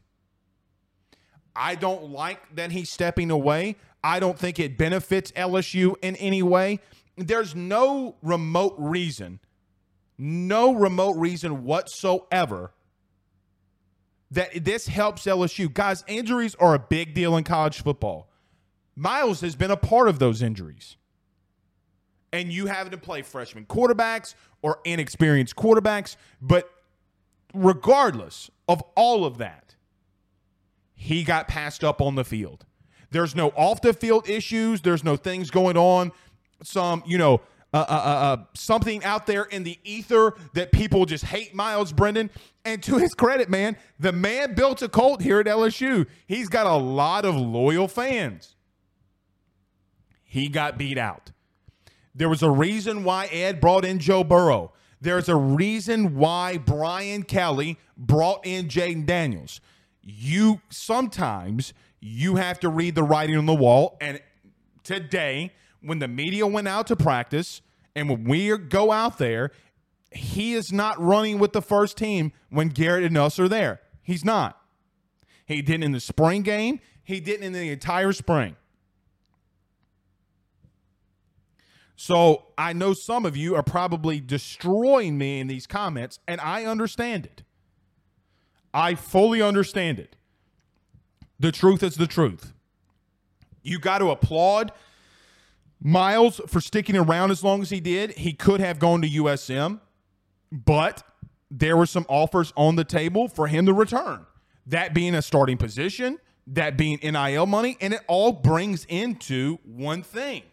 I 1.56 1.76
don't 1.76 2.10
like 2.10 2.56
that 2.56 2.72
he's 2.72 2.92
stepping 2.92 3.32
away. 3.32 3.78
I 4.04 4.20
don't 4.20 4.38
think 4.38 4.60
it 4.60 4.78
benefits 4.78 5.32
LSU 5.32 5.96
in 6.02 6.18
any 6.18 6.44
way. 6.44 6.82
There's 7.16 7.56
no 7.56 8.18
remote 8.22 8.76
reason, 8.78 9.40
no 10.18 10.74
remote 10.74 11.16
reason 11.16 11.64
whatsoever 11.64 12.74
that 14.32 14.66
this 14.66 14.88
helps 14.88 15.26
LSU. 15.26 15.72
Guys, 15.72 16.04
injuries 16.08 16.56
are 16.56 16.74
a 16.74 16.80
big 16.80 17.14
deal 17.14 17.38
in 17.38 17.44
college 17.46 17.82
football. 17.82 18.30
Miles 18.96 19.42
has 19.42 19.56
been 19.56 19.72
a 19.72 19.78
part 19.78 20.10
of 20.10 20.20
those 20.20 20.42
injuries. 20.42 20.98
And 22.34 22.52
you 22.52 22.66
having 22.66 22.92
to 22.92 22.98
play 22.98 23.22
freshman 23.22 23.66
quarterbacks 23.66 24.36
or 24.62 24.80
inexperienced 24.84 25.56
quarterbacks. 25.56 26.18
But 26.42 26.70
regardless 27.54 28.52
of 28.68 28.82
all 28.96 29.24
of 29.24 29.38
that, 29.38 29.76
he 30.96 31.24
got 31.24 31.48
passed 31.48 31.84
up 31.84 32.02
on 32.02 32.16
the 32.16 32.26
field. 32.26 32.66
There's 33.12 33.36
no 33.36 33.50
off 33.50 33.82
the 33.82 33.94
field 33.94 34.28
issues. 34.28 34.82
There's 34.82 35.04
no 35.04 35.16
things 35.16 35.52
going 35.52 35.78
on. 35.78 36.12
Some, 36.64 37.04
you 37.06 37.18
know, 37.18 37.42
uh, 37.74 37.86
uh, 37.90 37.92
uh, 37.92 37.96
uh, 37.96 38.38
something 38.54 39.04
out 39.04 39.26
there 39.26 39.44
in 39.44 39.64
the 39.64 39.80
ether 39.84 40.36
that 40.54 40.72
people 40.72 41.06
just 41.06 41.26
hate 41.26 41.56
Miles 41.56 41.92
Brennan. 41.92 42.30
And 42.66 42.82
to 42.84 42.98
his 42.98 43.14
credit, 43.16 43.50
man, 43.50 43.78
the 44.00 44.12
man 44.12 44.54
built 44.54 44.82
a 44.82 44.90
cult 44.90 45.22
here 45.22 45.40
at 45.40 45.48
LSU. 45.48 46.08
He's 46.28 46.50
got 46.50 46.68
a 46.68 46.76
lot 46.76 47.26
of 47.26 47.36
loyal 47.36 47.88
fans. 47.88 48.56
He 50.24 50.50
got 50.50 50.78
beat 50.78 50.98
out. 50.98 51.32
There 52.16 52.30
was 52.30 52.44
a 52.44 52.50
reason 52.50 53.04
why 53.04 53.26
Ed 53.28 53.60
brought 53.60 53.86
in 53.86 54.00
Joe 54.00 54.24
Burrow. 54.24 54.72
There's 55.02 55.28
a 55.28 55.36
reason 55.36 56.16
why 56.16 56.58
Brian 56.58 57.24
Kelly 57.24 57.78
brought 57.98 58.46
in 58.46 58.68
Jayden 58.68 59.06
Daniels. 59.06 59.60
You 60.02 60.62
sometimes 60.70 61.74
you 62.00 62.36
have 62.36 62.60
to 62.60 62.70
read 62.70 62.96
the 62.96 63.04
writing 63.04 63.38
on 63.38 63.46
the 63.46 63.56
wall. 63.56 63.98
And 64.00 64.22
today, 64.84 65.52
when 65.82 66.00
the 66.00 66.08
media 66.08 66.46
went 66.48 66.68
out 66.68 66.88
to 66.88 66.96
practice 66.96 67.62
and 67.96 68.10
when 68.10 68.24
we 68.26 68.58
go 68.58 68.92
out 68.92 69.18
there, 69.18 69.52
he 70.12 70.54
is 70.54 70.72
not 70.72 71.02
running 71.02 71.40
with 71.40 71.54
the 71.54 71.62
first 71.62 71.98
team 71.98 72.32
when 72.50 72.70
Garrett 72.70 73.04
and 73.04 73.18
us 73.18 73.40
are 73.40 73.50
there. 73.50 73.82
He's 74.02 74.24
not. 74.24 74.60
He 75.46 75.62
didn't 75.62 75.84
in 75.84 75.92
the 75.92 76.00
spring 76.00 76.44
game. 76.44 76.80
He 77.04 77.20
didn't 77.20 77.44
in 77.44 77.54
the 77.54 77.70
entire 77.70 78.14
spring. 78.14 78.56
So 81.96 82.46
I 82.58 82.74
know 82.74 82.94
some 82.94 83.26
of 83.26 83.38
you 83.38 83.56
are 83.56 83.64
probably 83.64 84.20
destroying 84.20 85.18
me 85.18 85.40
in 85.40 85.48
these 85.48 85.68
comments, 85.68 86.20
and 86.28 86.42
I 86.42 86.66
understand 86.66 87.26
it. 87.26 87.44
I 88.74 88.96
fully 88.96 89.42
understand 89.42 90.00
it. 90.00 90.16
The 91.40 91.52
truth 91.52 91.84
is 91.84 91.96
the 91.96 92.08
truth. 92.08 92.54
You 93.62 93.80
got 93.80 94.00
to 94.00 94.10
applaud 94.10 94.72
Miles 95.80 96.42
for 96.48 96.62
sticking 96.62 96.96
around 96.96 97.32
as 97.32 97.44
long 97.44 97.62
as 97.62 97.70
he 97.70 97.80
did. 97.80 98.12
He 98.12 98.34
could 98.34 98.60
have 98.60 98.80
gone 98.80 99.02
to 99.02 99.10
USM, 99.10 99.80
but 100.52 101.04
there 101.52 101.78
were 101.78 101.86
some 101.86 102.06
offers 102.10 102.54
on 102.56 102.76
the 102.76 102.84
table 102.84 103.28
for 103.28 103.48
him 103.48 103.66
to 103.66 103.74
return. 103.74 104.26
That 104.66 104.94
being 104.94 105.14
a 105.14 105.22
starting 105.22 105.58
position, 105.58 106.20
that 106.48 106.78
being 106.78 107.00
NIL 107.04 107.46
money, 107.46 107.78
and 107.80 107.94
it 107.94 108.02
all 108.08 108.32
brings 108.32 108.86
into 108.86 109.60
one 109.64 110.02
thing 110.04 110.44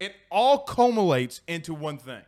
it 0.00 0.14
all 0.30 0.58
culminates 0.58 1.42
into 1.46 1.74
one 1.74 1.98
thing. 1.98 2.22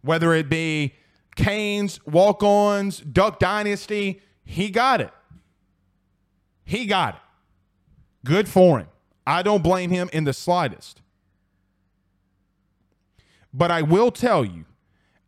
Whether 0.00 0.34
it 0.34 0.48
be 0.48 0.94
Canes, 1.36 2.04
walk 2.06 2.42
ons, 2.42 2.98
Duck 3.00 3.38
Dynasty, 3.38 4.22
he 4.44 4.70
got 4.70 5.00
it. 5.00 5.10
He 6.64 6.86
got 6.86 7.14
it. 7.14 7.20
Good 8.24 8.48
for 8.48 8.80
him. 8.80 8.88
I 9.26 9.42
don't 9.42 9.62
blame 9.62 9.90
him 9.90 10.08
in 10.12 10.24
the 10.24 10.32
slightest. 10.32 11.02
But 13.52 13.70
I 13.70 13.82
will 13.82 14.10
tell 14.10 14.44
you, 14.44 14.64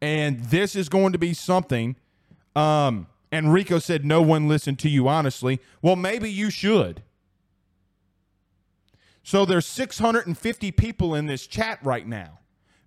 and 0.00 0.41
this 0.45 0.75
is 0.75 0.88
going 0.88 1.12
to 1.12 1.19
be 1.19 1.33
something. 1.33 1.97
Um, 2.55 3.07
Enrico 3.31 3.79
said, 3.79 4.05
No 4.05 4.23
one 4.23 4.49
listened 4.49 4.79
to 4.81 4.88
you 4.88 5.09
honestly. 5.09 5.61
Well, 5.83 5.97
maybe 5.97 6.31
you 6.31 6.50
should. 6.50 7.03
So 9.26 9.45
there's 9.45 9.66
650 9.66 10.71
people 10.71 11.16
in 11.16 11.26
this 11.26 11.49
chat 11.49 11.80
right 11.83 12.06
now. 12.06 12.38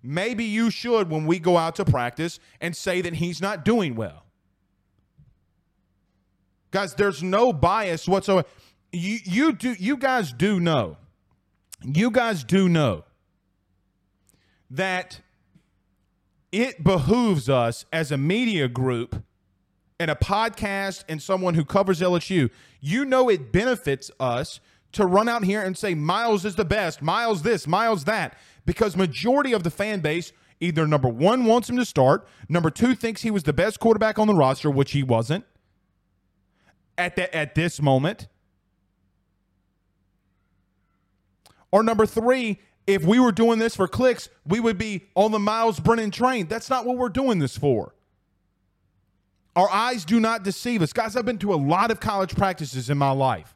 Maybe 0.02 0.44
you 0.44 0.70
should, 0.70 1.10
when 1.10 1.26
we 1.26 1.38
go 1.38 1.58
out 1.58 1.76
to 1.76 1.84
practice, 1.84 2.40
and 2.62 2.74
say 2.74 3.02
that 3.02 3.12
he's 3.12 3.42
not 3.42 3.62
doing 3.62 3.94
well. 3.94 4.24
Guys, 6.70 6.94
there's 6.94 7.22
no 7.22 7.52
bias 7.52 8.08
whatsoever. 8.08 8.48
You, 8.90 9.18
you 9.22 9.52
do 9.52 9.74
you 9.74 9.98
guys 9.98 10.32
do 10.32 10.58
know. 10.58 10.96
You 11.84 12.10
guys 12.10 12.42
do 12.42 12.70
know 12.70 13.04
that 14.70 15.20
it 16.52 16.82
behooves 16.82 17.50
us 17.50 17.84
as 17.92 18.10
a 18.10 18.16
media 18.16 18.66
group 18.66 19.22
and 19.98 20.10
a 20.10 20.14
podcast 20.14 21.04
and 21.06 21.20
someone 21.20 21.52
who 21.52 21.66
covers 21.66 22.00
LSU, 22.00 22.48
you 22.80 23.04
know 23.04 23.28
it 23.28 23.52
benefits 23.52 24.10
us 24.18 24.58
to 24.92 25.06
run 25.06 25.28
out 25.28 25.44
here 25.44 25.62
and 25.62 25.76
say 25.76 25.94
Miles 25.94 26.44
is 26.44 26.56
the 26.56 26.64
best, 26.64 27.02
Miles 27.02 27.42
this, 27.42 27.66
Miles 27.66 28.04
that, 28.04 28.36
because 28.66 28.96
majority 28.96 29.52
of 29.52 29.62
the 29.62 29.70
fan 29.70 30.00
base 30.00 30.32
either 30.60 30.86
number 30.86 31.08
one 31.08 31.44
wants 31.46 31.70
him 31.70 31.76
to 31.76 31.84
start, 31.84 32.28
number 32.48 32.70
two 32.70 32.94
thinks 32.94 33.22
he 33.22 33.30
was 33.30 33.44
the 33.44 33.52
best 33.52 33.80
quarterback 33.80 34.18
on 34.18 34.26
the 34.26 34.34
roster, 34.34 34.70
which 34.70 34.92
he 34.92 35.02
wasn't 35.02 35.44
at 36.98 37.16
that 37.16 37.34
at 37.34 37.54
this 37.54 37.80
moment. 37.80 38.28
Or 41.72 41.82
number 41.82 42.04
three, 42.04 42.60
if 42.86 43.04
we 43.04 43.20
were 43.20 43.32
doing 43.32 43.58
this 43.58 43.76
for 43.76 43.86
clicks, 43.86 44.28
we 44.44 44.60
would 44.60 44.76
be 44.76 45.06
on 45.14 45.30
the 45.30 45.38
Miles 45.38 45.80
Brennan 45.80 46.10
train. 46.10 46.46
That's 46.46 46.68
not 46.68 46.84
what 46.84 46.96
we're 46.96 47.08
doing 47.08 47.38
this 47.38 47.56
for. 47.56 47.94
Our 49.56 49.70
eyes 49.70 50.04
do 50.04 50.20
not 50.20 50.42
deceive 50.42 50.82
us. 50.82 50.92
Guys, 50.92 51.16
I've 51.16 51.24
been 51.24 51.38
to 51.38 51.54
a 51.54 51.56
lot 51.56 51.90
of 51.90 52.00
college 52.00 52.34
practices 52.34 52.90
in 52.90 52.98
my 52.98 53.10
life. 53.10 53.54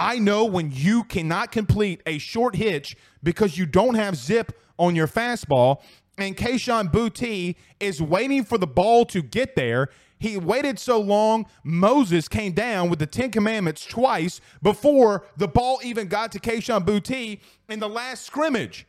I 0.00 0.18
know 0.18 0.46
when 0.46 0.70
you 0.72 1.04
cannot 1.04 1.52
complete 1.52 2.00
a 2.06 2.16
short 2.16 2.56
hitch 2.56 2.96
because 3.22 3.58
you 3.58 3.66
don't 3.66 3.96
have 3.96 4.16
zip 4.16 4.58
on 4.78 4.96
your 4.96 5.06
fastball, 5.06 5.82
and 6.16 6.34
Kayshon 6.34 6.90
Boutte 6.90 7.54
is 7.80 8.00
waiting 8.00 8.42
for 8.42 8.56
the 8.56 8.66
ball 8.66 9.04
to 9.04 9.20
get 9.20 9.56
there. 9.56 9.90
He 10.18 10.38
waited 10.38 10.78
so 10.78 10.98
long, 10.98 11.44
Moses 11.62 12.28
came 12.28 12.52
down 12.52 12.88
with 12.88 12.98
the 12.98 13.06
Ten 13.06 13.30
Commandments 13.30 13.84
twice 13.84 14.40
before 14.62 15.26
the 15.36 15.46
ball 15.46 15.80
even 15.84 16.08
got 16.08 16.32
to 16.32 16.40
Kayshon 16.40 16.86
Boutte 16.86 17.38
in 17.68 17.78
the 17.78 17.88
last 17.88 18.24
scrimmage. 18.24 18.86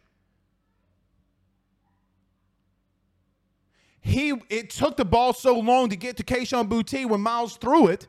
He 3.99 4.33
it 4.49 4.69
took 4.69 4.95
the 4.95 5.05
ball 5.05 5.33
so 5.33 5.59
long 5.59 5.89
to 5.89 5.97
get 5.97 6.15
to 6.17 6.23
Kayshon 6.23 6.69
Boutte 6.69 7.05
when 7.05 7.19
Miles 7.19 7.57
threw 7.57 7.87
it. 7.87 8.07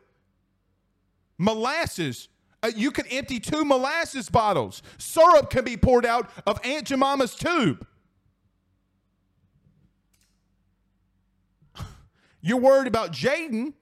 Molasses. 1.36 2.28
Uh, 2.62 2.70
you 2.76 2.90
can 2.90 3.06
empty 3.06 3.40
two 3.40 3.64
molasses 3.64 4.28
bottles. 4.28 4.82
Syrup 4.98 5.50
can 5.50 5.64
be 5.64 5.76
poured 5.76 6.06
out 6.06 6.30
of 6.46 6.60
Aunt 6.64 6.86
Jemima's 6.86 7.34
tube. 7.34 7.84
You're 12.40 12.60
worried 12.60 12.86
about 12.86 13.12
Jayden, 13.12 13.72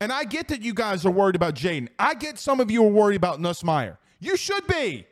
and 0.00 0.10
I 0.12 0.24
get 0.24 0.48
that 0.48 0.62
you 0.62 0.72
guys 0.72 1.04
are 1.04 1.10
worried 1.10 1.36
about 1.36 1.54
Jayden. 1.54 1.88
I 1.98 2.14
get 2.14 2.38
some 2.38 2.58
of 2.60 2.70
you 2.70 2.84
are 2.84 2.90
worried 2.90 3.16
about 3.16 3.38
Nussmeier. 3.38 3.98
You 4.18 4.36
should 4.36 4.66
be. 4.66 5.06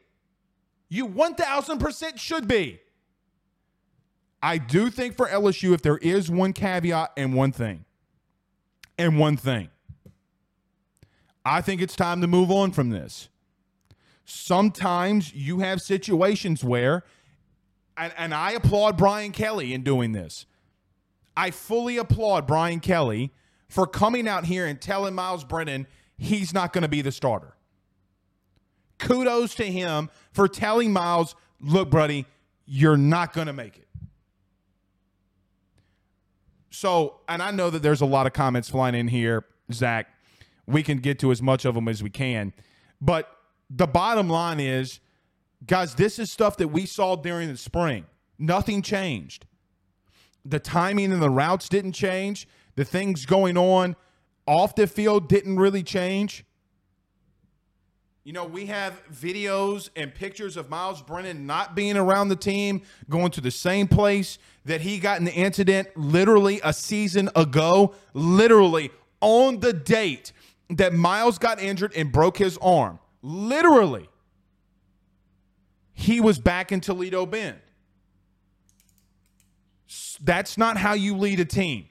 You 0.89 1.07
1000% 1.07 2.19
should 2.19 2.49
be. 2.49 2.81
I 4.43 4.59
do 4.59 4.89
think 4.91 5.17
for 5.17 5.27
LSU, 5.27 5.75
if 5.75 5.83
there 5.83 5.99
is 5.99 6.31
one 6.31 6.53
caveat 6.53 7.13
and 7.17 7.35
one 7.35 7.53
thing, 7.53 7.85
and 8.97 9.19
one 9.19 9.37
thing, 9.37 9.69
I 11.49 11.61
think 11.61 11.81
it's 11.81 11.97
time 11.97 12.21
to 12.21 12.27
move 12.27 12.51
on 12.51 12.73
from 12.73 12.91
this. 12.91 13.29
Sometimes 14.25 15.33
you 15.33 15.61
have 15.61 15.81
situations 15.81 16.63
where, 16.63 17.05
and, 17.97 18.13
and 18.19 18.35
I 18.35 18.53
applaud 18.53 18.97
Brian 18.99 19.33
Kelly 19.33 19.73
in 19.73 19.83
doing 19.83 20.13
this. 20.13 20.45
I 21.37 21.51
fully 21.51 21.97
applaud 21.97 22.47
Brian 22.47 22.81
Kelly 22.81 23.33
for 23.69 23.87
coming 23.87 24.29
out 24.29 24.45
here 24.45 24.67
and 24.67 24.81
telling 24.81 25.15
Miles 25.15 25.45
Brennan 25.45 25.87
he's 26.19 26.53
not 26.53 26.73
going 26.73 26.83
to 26.83 26.89
be 26.89 27.01
the 27.01 27.13
starter. 27.13 27.55
Kudos 28.99 29.55
to 29.55 29.65
him 29.65 30.11
for 30.33 30.49
telling 30.49 30.93
Miles, 30.93 31.35
look, 31.61 31.91
buddy, 31.91 32.27
you're 32.67 32.97
not 32.97 33.33
going 33.33 33.47
to 33.47 33.53
make 33.53 33.79
it. 33.79 33.89
So, 36.71 37.21
and 37.29 37.43
I 37.43 37.51
know 37.51 37.71
that 37.71 37.83
there's 37.83 38.01
a 38.01 38.07
lot 38.07 38.27
of 38.27 38.33
comments 38.33 38.69
flying 38.69 38.95
in 38.95 39.09
here, 39.09 39.45
Zach. 39.73 40.09
We 40.69 40.83
can 40.83 40.99
get 40.99 41.19
to 41.21 41.33
as 41.33 41.41
much 41.41 41.65
of 41.65 41.75
them 41.75 41.89
as 41.89 42.03
we 42.03 42.11
can. 42.11 42.53
But 43.01 43.35
the 43.71 43.87
bottom 43.87 44.29
line 44.29 44.61
is, 44.61 45.01
guys, 45.67 45.95
this 45.95 46.19
is 46.19 46.31
stuff 46.31 46.59
that 46.59 46.69
we 46.69 46.85
saw 46.85 47.17
during 47.17 47.49
the 47.49 47.57
spring. 47.57 48.05
Nothing 48.39 48.83
changed. 48.83 49.47
The 50.45 50.61
timing 50.61 51.11
and 51.11 51.23
the 51.23 51.31
routes 51.31 51.69
didn't 51.69 51.93
change. 51.93 52.47
The 52.77 52.85
things 52.85 53.25
going 53.25 53.57
on 53.57 53.97
off 54.47 54.75
the 54.75 54.87
field 54.87 55.29
didn't 55.29 55.59
really 55.59 55.83
change. 55.83 56.45
You 58.25 58.35
know, 58.35 58.45
we 58.45 58.67
have 58.67 59.03
videos 59.11 59.89
and 59.97 60.15
pictures 60.15 60.59
of 60.59 60.69
Miles 60.69 61.01
Brennan 61.01 61.47
not 61.47 61.75
being 61.75 61.97
around 61.97 62.29
the 62.29 62.37
team, 62.37 62.83
going 63.09 63.31
to 63.31 63.41
the 63.41 63.51
same 63.51 63.89
place 63.89 64.39
that 64.67 64.83
he 64.83 64.99
got 64.99 65.19
in 65.19 65.25
the 65.25 65.33
incident 65.33 65.89
literally 65.97 66.61
a 66.63 66.75
season 66.75 67.31
ago, 67.35 67.95
literally 68.13 68.91
on 69.23 69.61
the 69.61 69.73
date 69.73 70.33
that 70.71 70.93
Miles 70.93 71.39
got 71.39 71.61
injured 71.61 71.93
and 71.97 72.13
broke 72.13 72.39
his 72.39 72.59
arm. 72.59 72.99
Literally. 73.23 74.09
He 75.93 76.21
was 76.21 76.39
back 76.39 76.71
in 76.71 76.81
Toledo 76.81 77.27
Bend. 77.27 77.59
That's 80.21 80.59
not 80.59 80.77
how 80.77 80.93
you 80.93 81.17
lead 81.17 81.41
a 81.41 81.45
team. 81.45 81.87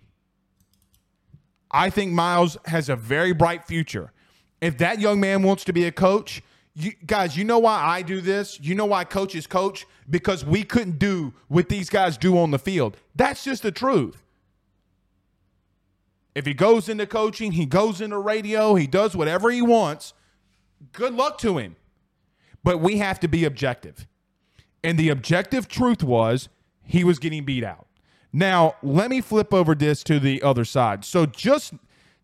I 1.69 1.89
think 1.89 2.13
Miles 2.13 2.57
has 2.65 2.89
a 2.89 2.95
very 2.95 3.33
bright 3.33 3.65
future. 3.65 4.13
If 4.61 4.77
that 4.77 4.99
young 4.99 5.19
man 5.19 5.43
wants 5.43 5.65
to 5.65 5.73
be 5.73 5.85
a 5.85 5.91
coach, 5.91 6.41
you, 6.73 6.93
guys, 7.05 7.35
you 7.35 7.43
know 7.43 7.59
why 7.59 7.81
I 7.81 8.01
do 8.01 8.21
this? 8.21 8.59
You 8.61 8.75
know 8.75 8.85
why 8.85 9.03
coaches 9.03 9.47
coach? 9.47 9.85
Because 10.09 10.45
we 10.45 10.63
couldn't 10.63 10.99
do 10.99 11.33
what 11.47 11.69
these 11.69 11.89
guys 11.89 12.17
do 12.17 12.37
on 12.37 12.51
the 12.51 12.59
field. 12.59 12.97
That's 13.15 13.43
just 13.43 13.63
the 13.63 13.71
truth. 13.71 14.23
If 16.37 16.45
he 16.45 16.53
goes 16.53 16.87
into 16.87 17.07
coaching, 17.07 17.53
he 17.53 17.65
goes 17.65 17.99
into 17.99 18.19
radio, 18.19 18.75
he 18.75 18.85
does 18.85 19.17
whatever 19.17 19.49
he 19.49 19.63
wants. 19.63 20.13
Good 20.91 21.15
luck 21.15 21.39
to 21.39 21.57
him. 21.57 21.75
But 22.63 22.79
we 22.79 22.99
have 22.99 23.19
to 23.21 23.27
be 23.27 23.43
objective. 23.43 24.05
And 24.83 24.99
the 24.99 25.09
objective 25.09 25.67
truth 25.67 26.03
was 26.03 26.49
he 26.83 27.03
was 27.03 27.17
getting 27.17 27.43
beat 27.43 27.63
out. 27.63 27.87
Now, 28.31 28.75
let 28.83 29.09
me 29.09 29.19
flip 29.19 29.51
over 29.51 29.73
this 29.73 30.03
to 30.03 30.19
the 30.19 30.43
other 30.43 30.63
side. 30.63 31.03
So, 31.05 31.25
just 31.25 31.73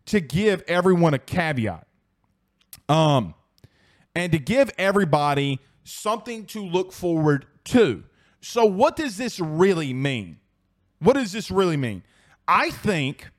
to 0.06 0.20
give 0.20 0.62
everyone 0.68 1.12
a 1.12 1.18
caveat, 1.18 1.84
um, 2.88 3.34
and 4.14 4.30
to 4.30 4.38
give 4.38 4.70
everybody 4.78 5.58
something 5.82 6.46
to 6.46 6.64
look 6.64 6.92
forward 6.92 7.46
to. 7.64 8.04
So, 8.40 8.64
what 8.64 8.94
does 8.94 9.16
this 9.16 9.40
really 9.40 9.92
mean? 9.92 10.38
What 11.00 11.14
does 11.14 11.32
this 11.32 11.50
really 11.50 11.76
mean? 11.76 12.04
I 12.46 12.70
think, 12.70 13.30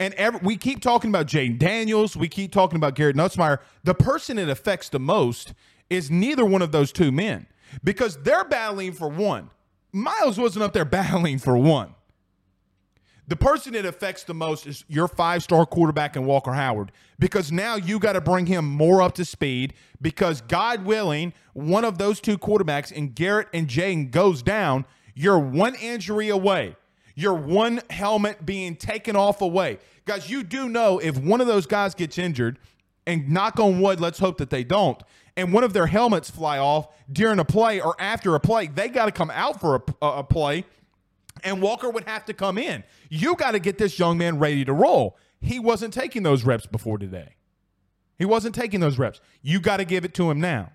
and 0.00 0.14
every, 0.14 0.40
we 0.42 0.56
keep 0.56 0.80
talking 0.80 1.10
about 1.10 1.26
Jayden 1.26 1.58
Daniels, 1.58 2.16
we 2.16 2.28
keep 2.28 2.52
talking 2.52 2.76
about 2.76 2.94
Garrett 2.94 3.16
Nussmeier. 3.16 3.58
The 3.84 3.94
person 3.94 4.38
it 4.38 4.48
affects 4.48 4.88
the 4.88 5.00
most 5.00 5.54
is 5.90 6.10
neither 6.10 6.44
one 6.44 6.62
of 6.62 6.72
those 6.72 6.92
two 6.92 7.10
men 7.10 7.46
because 7.82 8.16
they're 8.22 8.44
battling 8.44 8.92
for 8.92 9.08
one. 9.08 9.50
Miles 9.92 10.38
wasn't 10.38 10.62
up 10.64 10.72
there 10.72 10.84
battling 10.86 11.38
for 11.38 11.56
one. 11.56 11.94
The 13.26 13.36
person 13.36 13.74
it 13.74 13.84
affects 13.84 14.24
the 14.24 14.32
most 14.32 14.66
is 14.66 14.84
your 14.88 15.06
five 15.06 15.42
star 15.42 15.66
quarterback 15.66 16.16
in 16.16 16.24
Walker 16.24 16.54
Howard 16.54 16.92
because 17.18 17.52
now 17.52 17.74
you 17.76 17.98
got 17.98 18.14
to 18.14 18.22
bring 18.22 18.46
him 18.46 18.64
more 18.66 19.02
up 19.02 19.14
to 19.16 19.24
speed 19.24 19.74
because, 20.00 20.40
God 20.40 20.86
willing, 20.86 21.34
one 21.52 21.84
of 21.84 21.98
those 21.98 22.20
two 22.20 22.38
quarterbacks 22.38 22.90
in 22.90 23.10
Garrett 23.10 23.48
and 23.52 23.68
Jayden 23.68 24.10
goes 24.10 24.42
down. 24.42 24.86
You're 25.14 25.38
one 25.38 25.74
injury 25.74 26.30
away. 26.30 26.76
You're 27.18 27.34
one 27.34 27.80
helmet 27.90 28.46
being 28.46 28.76
taken 28.76 29.16
off 29.16 29.40
away. 29.40 29.78
Guys, 30.04 30.30
you 30.30 30.44
do 30.44 30.68
know 30.68 31.00
if 31.00 31.18
one 31.18 31.40
of 31.40 31.48
those 31.48 31.66
guys 31.66 31.94
gets 31.94 32.16
injured, 32.16 32.60
and 33.08 33.28
knock 33.28 33.58
on 33.58 33.80
wood, 33.80 34.00
let's 34.00 34.18
hope 34.18 34.38
that 34.38 34.50
they 34.50 34.62
don't, 34.62 35.02
and 35.36 35.52
one 35.52 35.64
of 35.64 35.72
their 35.72 35.86
helmets 35.86 36.30
fly 36.30 36.58
off 36.58 36.86
during 37.10 37.40
a 37.40 37.44
play 37.44 37.80
or 37.80 37.96
after 37.98 38.34
a 38.34 38.40
play, 38.40 38.68
they 38.68 38.88
got 38.88 39.06
to 39.06 39.12
come 39.12 39.30
out 39.30 39.60
for 39.60 39.82
a, 40.00 40.06
a 40.06 40.22
play 40.22 40.64
and 41.44 41.62
Walker 41.62 41.90
would 41.90 42.04
have 42.04 42.24
to 42.26 42.34
come 42.34 42.58
in. 42.58 42.84
You 43.08 43.36
got 43.36 43.52
to 43.52 43.58
get 43.58 43.78
this 43.78 43.98
young 43.98 44.18
man 44.18 44.38
ready 44.38 44.64
to 44.64 44.72
roll. 44.72 45.16
He 45.40 45.58
wasn't 45.58 45.94
taking 45.94 46.22
those 46.22 46.44
reps 46.44 46.66
before 46.66 46.98
today. 46.98 47.36
He 48.16 48.24
wasn't 48.24 48.54
taking 48.54 48.80
those 48.80 48.98
reps. 48.98 49.20
You 49.42 49.60
got 49.60 49.78
to 49.78 49.84
give 49.84 50.04
it 50.04 50.14
to 50.14 50.30
him 50.30 50.40
now. 50.40 50.72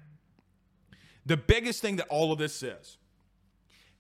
The 1.26 1.38
biggest 1.38 1.82
thing 1.82 1.98
that 1.98 2.08
all 2.10 2.32
of 2.32 2.40
this 2.40 2.54
says 2.54 2.98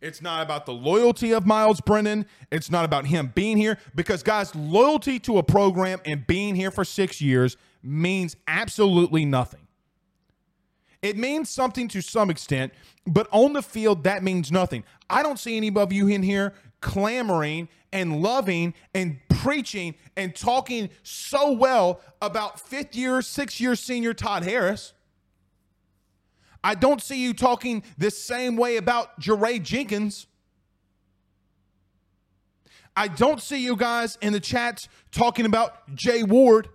It's 0.03 0.21
not 0.21 0.43
about 0.43 0.65
the 0.65 0.73
loyalty 0.73 1.31
of 1.31 1.45
Miles 1.45 1.79
Brennan. 1.79 2.25
It's 2.51 2.69
not 2.69 2.83
about 2.83 3.05
him 3.05 3.31
being 3.33 3.55
here 3.55 3.77
because, 3.95 4.21
guys, 4.21 4.53
loyalty 4.53 5.17
to 5.19 5.37
a 5.37 5.43
program 5.43 6.01
and 6.05 6.27
being 6.27 6.55
here 6.55 6.71
for 6.71 6.83
six 6.83 7.21
years 7.21 7.55
means 7.81 8.35
absolutely 8.45 9.23
nothing. 9.23 9.65
It 11.01 11.17
means 11.17 11.49
something 11.49 11.87
to 11.87 12.01
some 12.01 12.29
extent, 12.29 12.73
but 13.07 13.29
on 13.31 13.53
the 13.53 13.61
field, 13.61 14.03
that 14.03 14.23
means 14.23 14.51
nothing. 14.51 14.83
I 15.09 15.23
don't 15.23 15.39
see 15.39 15.55
any 15.55 15.73
of 15.73 15.93
you 15.93 16.09
in 16.09 16.21
here 16.21 16.53
clamoring 16.81 17.69
and 17.93 18.21
loving 18.21 18.73
and 18.93 19.19
preaching 19.29 19.95
and 20.17 20.35
talking 20.35 20.89
so 21.03 21.53
well 21.53 22.01
about 22.21 22.59
fifth 22.59 22.93
year, 22.93 23.21
six 23.21 23.61
year 23.61 23.75
senior 23.75 24.13
Todd 24.13 24.43
Harris. 24.43 24.91
I 26.63 26.75
don't 26.75 27.01
see 27.01 27.21
you 27.21 27.33
talking 27.33 27.83
the 27.97 28.09
same 28.09 28.55
way 28.55 28.77
about 28.77 29.19
Jaray 29.19 29.61
Jenkins. 29.61 30.27
I 32.95 33.07
don't 33.07 33.41
see 33.41 33.63
you 33.63 33.75
guys 33.75 34.17
in 34.21 34.33
the 34.33 34.39
chats 34.39 34.87
talking 35.11 35.45
about 35.45 35.95
Jay 35.95 36.23
Ward. 36.23 36.69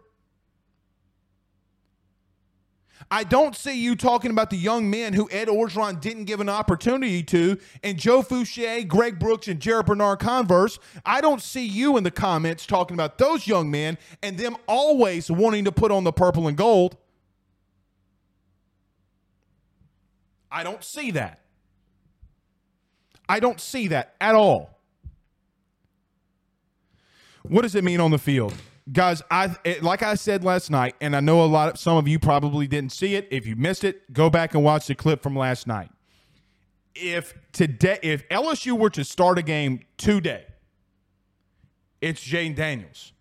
I 3.11 3.25
don't 3.25 3.57
see 3.57 3.81
you 3.81 3.97
talking 3.97 4.31
about 4.31 4.51
the 4.51 4.57
young 4.57 4.91
men 4.91 5.15
who 5.15 5.31
Ed 5.31 5.49
Orgeron 5.49 5.99
didn't 5.99 6.25
give 6.25 6.41
an 6.41 6.51
opportunity 6.51 7.23
to, 7.23 7.57
and 7.83 7.97
Joe 7.97 8.23
Foucha, 8.23 8.87
Greg 8.87 9.19
Brooks, 9.19 9.49
and 9.49 9.61
Jarrick 9.61 9.87
Bernard-Converse. 9.87 10.79
I 11.07 11.23
don't 11.23 11.41
see 11.41 11.65
you 11.65 11.97
in 11.97 12.05
the 12.05 12.11
comments 12.11 12.67
talking 12.67 12.95
about 12.95 13.17
those 13.17 13.47
young 13.47 13.71
men 13.71 13.97
and 14.23 14.37
them 14.37 14.57
always 14.67 15.31
wanting 15.31 15.65
to 15.65 15.73
put 15.73 15.91
on 15.91 16.05
the 16.05 16.13
purple 16.13 16.49
and 16.49 16.57
gold. 16.57 16.99
I 20.51 20.63
don't 20.63 20.83
see 20.83 21.11
that. 21.13 21.41
I 23.29 23.41
don't 23.41 23.61
see 23.61 23.89
that 23.89 24.15
at 24.21 24.35
all. 24.35 24.79
What 27.43 27.63
does 27.63 27.75
it 27.75 27.85
mean 27.85 28.01
on 28.01 28.11
the 28.11 28.19
field? 28.19 28.55
Guys, 28.91 29.23
I 29.31 29.55
it, 29.65 29.83
like 29.83 30.03
I 30.03 30.15
said 30.15 30.45
last 30.45 30.71
night, 30.71 30.95
and 31.01 31.15
I 31.15 31.21
know 31.21 31.45
a 31.45 31.47
lot 31.47 31.75
of 31.75 31.79
some 31.79 31.97
of 31.97 32.09
you 32.09 32.19
probably 32.19 32.67
didn't 32.67 32.93
see 32.93 33.15
it. 33.15 33.29
If 33.31 33.47
you 33.47 33.55
missed 33.55 33.85
it, 33.85 34.13
go 34.13 34.31
back 34.31 34.55
and 34.55 34.65
watch 34.65 34.87
the 34.87 34.95
clip 34.95 35.23
from 35.23 35.37
last 35.37 35.67
night. 35.67 35.91
If 36.95 37.35
today, 37.53 37.99
if 38.03 38.27
LSU 38.29 38.79
were 38.79 38.91
to 38.91 39.05
start 39.05 39.39
a 39.39 39.43
game 39.43 39.81
today, 39.99 40.47
it's 42.01 42.27
Jayden 42.27 42.55
Daniels. 42.55 43.13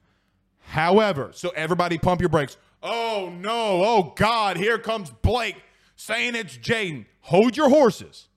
However, 0.70 1.32
so 1.34 1.50
everybody 1.50 1.98
pump 1.98 2.22
your 2.22 2.30
brakes. 2.30 2.58
Oh 2.82 3.34
no, 3.38 3.84
oh 3.84 4.13
God, 4.16 4.56
here 4.56 4.78
comes 4.78 5.10
Blake 5.10 5.58
saying 5.97 6.36
it's 6.36 6.57
Jayden. 6.57 7.05
Hold 7.21 7.57
your 7.57 7.69
horses. 7.69 8.29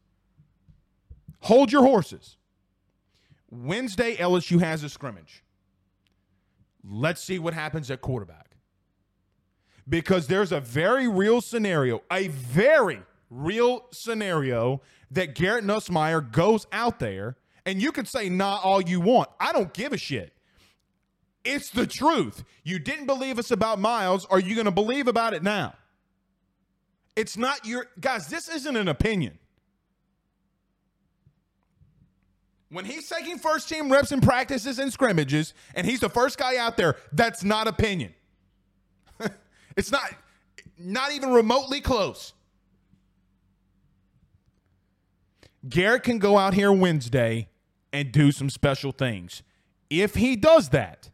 Hold 1.42 1.70
your 1.70 1.82
horses. 1.82 2.36
Wednesday, 3.50 4.16
LSU 4.16 4.60
has 4.60 4.82
a 4.82 4.88
scrimmage. 4.88 5.44
Let's 6.82 7.22
see 7.22 7.38
what 7.38 7.54
happens 7.54 7.90
at 7.90 8.00
quarterback. 8.00 8.56
Because 9.88 10.26
there's 10.26 10.52
a 10.52 10.60
very 10.60 11.06
real 11.06 11.40
scenario, 11.40 12.02
a 12.10 12.28
very 12.28 13.02
real 13.28 13.86
scenario 13.92 14.80
that 15.10 15.34
Garrett 15.34 15.64
Nussmeier 15.64 16.30
goes 16.30 16.66
out 16.72 16.98
there, 16.98 17.36
and 17.66 17.82
you 17.82 17.92
can 17.92 18.06
say 18.06 18.28
not 18.28 18.64
all 18.64 18.80
you 18.80 19.00
want. 19.00 19.28
I 19.38 19.52
don't 19.52 19.72
give 19.72 19.92
a 19.92 19.98
shit. 19.98 20.32
It's 21.44 21.70
the 21.70 21.86
truth. 21.86 22.44
You 22.64 22.78
didn't 22.78 23.06
believe 23.06 23.38
us 23.38 23.50
about 23.50 23.78
Miles. 23.78 24.26
Are 24.26 24.38
you 24.38 24.54
going 24.54 24.66
to 24.66 24.70
believe 24.70 25.08
about 25.08 25.34
it 25.34 25.42
now? 25.42 25.74
It's 27.20 27.36
not 27.36 27.66
your 27.66 27.86
guys, 28.00 28.28
this 28.28 28.48
isn't 28.48 28.76
an 28.78 28.88
opinion. 28.88 29.38
When 32.70 32.86
he's 32.86 33.06
taking 33.10 33.36
first 33.36 33.68
team 33.68 33.92
reps 33.92 34.10
and 34.10 34.22
practices 34.22 34.78
and 34.78 34.90
scrimmages, 34.90 35.52
and 35.74 35.86
he's 35.86 36.00
the 36.00 36.08
first 36.08 36.38
guy 36.38 36.56
out 36.56 36.78
there, 36.78 36.96
that's 37.12 37.44
not 37.44 37.68
opinion. 37.68 38.14
it's 39.76 39.92
not 39.92 40.14
not 40.78 41.12
even 41.12 41.30
remotely 41.30 41.82
close. 41.82 42.32
Garrett 45.68 46.04
can 46.04 46.18
go 46.18 46.38
out 46.38 46.54
here 46.54 46.72
Wednesday 46.72 47.48
and 47.92 48.12
do 48.12 48.32
some 48.32 48.48
special 48.48 48.92
things. 48.92 49.42
If 49.90 50.14
he 50.14 50.36
does 50.36 50.70
that, 50.70 51.10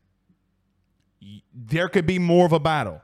there 1.52 1.88
could 1.88 2.06
be 2.06 2.20
more 2.20 2.46
of 2.46 2.52
a 2.52 2.60
battle. 2.60 3.02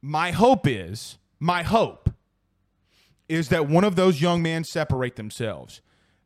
My 0.00 0.32
hope 0.32 0.66
is, 0.66 1.18
my 1.38 1.62
hope 1.62 2.01
is 3.32 3.48
that 3.48 3.66
one 3.66 3.82
of 3.82 3.96
those 3.96 4.20
young 4.20 4.42
men 4.42 4.62
separate 4.62 5.16
themselves. 5.16 5.80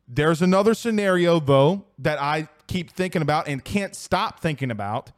There's 0.09 0.41
another 0.41 0.73
scenario, 0.73 1.39
though, 1.39 1.85
that 1.99 2.21
I 2.21 2.49
keep 2.67 2.91
thinking 2.91 3.21
about 3.21 3.47
and 3.47 3.63
can't 3.63 3.95
stop 3.95 4.41
thinking 4.41 4.69
about 4.69 5.11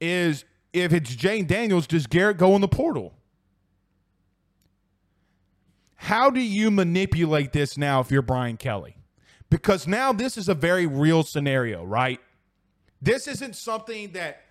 is 0.00 0.44
if 0.72 0.92
it's 0.92 1.14
Jayden 1.14 1.46
Daniels, 1.46 1.86
does 1.86 2.08
Garrett 2.08 2.38
go 2.38 2.56
in 2.56 2.60
the 2.60 2.66
portal? 2.66 3.14
How 5.94 6.28
do 6.28 6.40
you 6.40 6.72
manipulate 6.72 7.52
this 7.52 7.78
now 7.78 8.00
if 8.00 8.10
you're 8.10 8.20
Brian 8.20 8.56
Kelly? 8.56 8.96
Because 9.48 9.86
now 9.86 10.12
this 10.12 10.36
is 10.36 10.48
a 10.48 10.54
very 10.54 10.86
real 10.86 11.22
scenario, 11.22 11.84
right? 11.84 12.18
This 13.00 13.28
isn't 13.28 13.54
something 13.54 14.10
that 14.12 14.42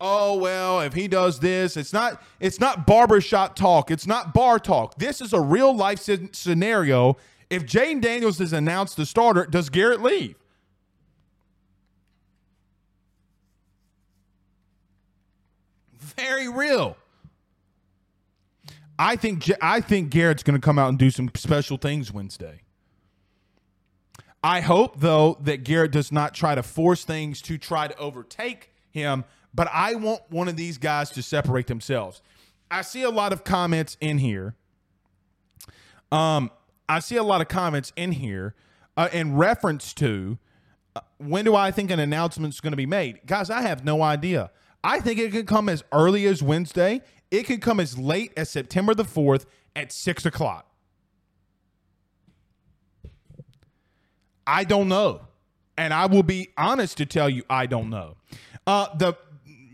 oh 0.00 0.36
well 0.36 0.80
if 0.80 0.94
he 0.94 1.06
does 1.06 1.40
this 1.40 1.76
it's 1.76 1.92
not 1.92 2.22
it's 2.40 2.58
not 2.58 2.86
barbershop 2.86 3.54
talk 3.54 3.90
it's 3.90 4.06
not 4.06 4.32
bar 4.32 4.58
talk 4.58 4.94
this 4.98 5.20
is 5.20 5.32
a 5.32 5.40
real 5.40 5.74
life 5.76 6.00
scenario 6.32 7.16
if 7.50 7.66
jayden 7.66 8.00
Daniels 8.00 8.40
is 8.40 8.52
announced 8.52 8.96
the 8.96 9.04
starter, 9.04 9.44
does 9.44 9.68
Garrett 9.68 10.00
leave? 10.00 10.36
Very 15.98 16.48
real. 16.48 16.96
I 18.98 19.16
think 19.16 19.50
I 19.60 19.80
think 19.80 20.10
Garrett's 20.10 20.42
going 20.42 20.58
to 20.58 20.64
come 20.64 20.78
out 20.78 20.90
and 20.90 20.98
do 20.98 21.10
some 21.10 21.30
special 21.34 21.76
things 21.76 22.12
Wednesday. 22.12 22.60
I 24.44 24.60
hope 24.60 25.00
though 25.00 25.38
that 25.40 25.64
Garrett 25.64 25.90
does 25.90 26.12
not 26.12 26.34
try 26.34 26.54
to 26.54 26.62
force 26.62 27.04
things 27.04 27.42
to 27.42 27.58
try 27.58 27.88
to 27.88 27.96
overtake 27.96 28.70
him, 28.90 29.24
but 29.54 29.68
I 29.72 29.94
want 29.94 30.22
one 30.30 30.48
of 30.48 30.56
these 30.56 30.78
guys 30.78 31.10
to 31.10 31.22
separate 31.22 31.66
themselves. 31.66 32.22
I 32.70 32.82
see 32.82 33.02
a 33.02 33.10
lot 33.10 33.32
of 33.32 33.44
comments 33.44 33.96
in 34.00 34.18
here. 34.18 34.54
Um, 36.12 36.50
I 36.88 37.00
see 37.00 37.16
a 37.16 37.22
lot 37.22 37.40
of 37.40 37.48
comments 37.48 37.92
in 37.96 38.12
here 38.12 38.54
uh, 38.96 39.08
in 39.12 39.36
reference 39.36 39.92
to 39.94 40.38
uh, 40.96 41.00
when 41.18 41.44
do 41.44 41.54
I 41.54 41.70
think 41.70 41.90
an 41.90 42.00
announcement 42.00 42.54
is 42.54 42.60
going 42.60 42.72
to 42.72 42.76
be 42.76 42.86
made? 42.86 43.20
Guys, 43.26 43.50
I 43.50 43.62
have 43.62 43.84
no 43.84 44.02
idea. 44.02 44.50
I 44.82 45.00
think 45.00 45.18
it 45.18 45.30
could 45.32 45.46
come 45.46 45.68
as 45.68 45.84
early 45.92 46.26
as 46.26 46.42
Wednesday. 46.42 47.02
It 47.30 47.44
could 47.44 47.60
come 47.62 47.78
as 47.78 47.96
late 47.98 48.32
as 48.36 48.50
September 48.50 48.94
the 48.94 49.04
4th 49.04 49.46
at 49.76 49.92
6 49.92 50.26
o'clock. 50.26 50.66
I 54.46 54.64
don't 54.64 54.88
know. 54.88 55.28
And 55.76 55.94
I 55.94 56.06
will 56.06 56.24
be 56.24 56.48
honest 56.58 56.96
to 56.98 57.06
tell 57.06 57.28
you, 57.28 57.44
I 57.48 57.66
don't 57.66 57.88
know. 57.88 58.16
Uh, 58.66 58.94
the 58.96 59.14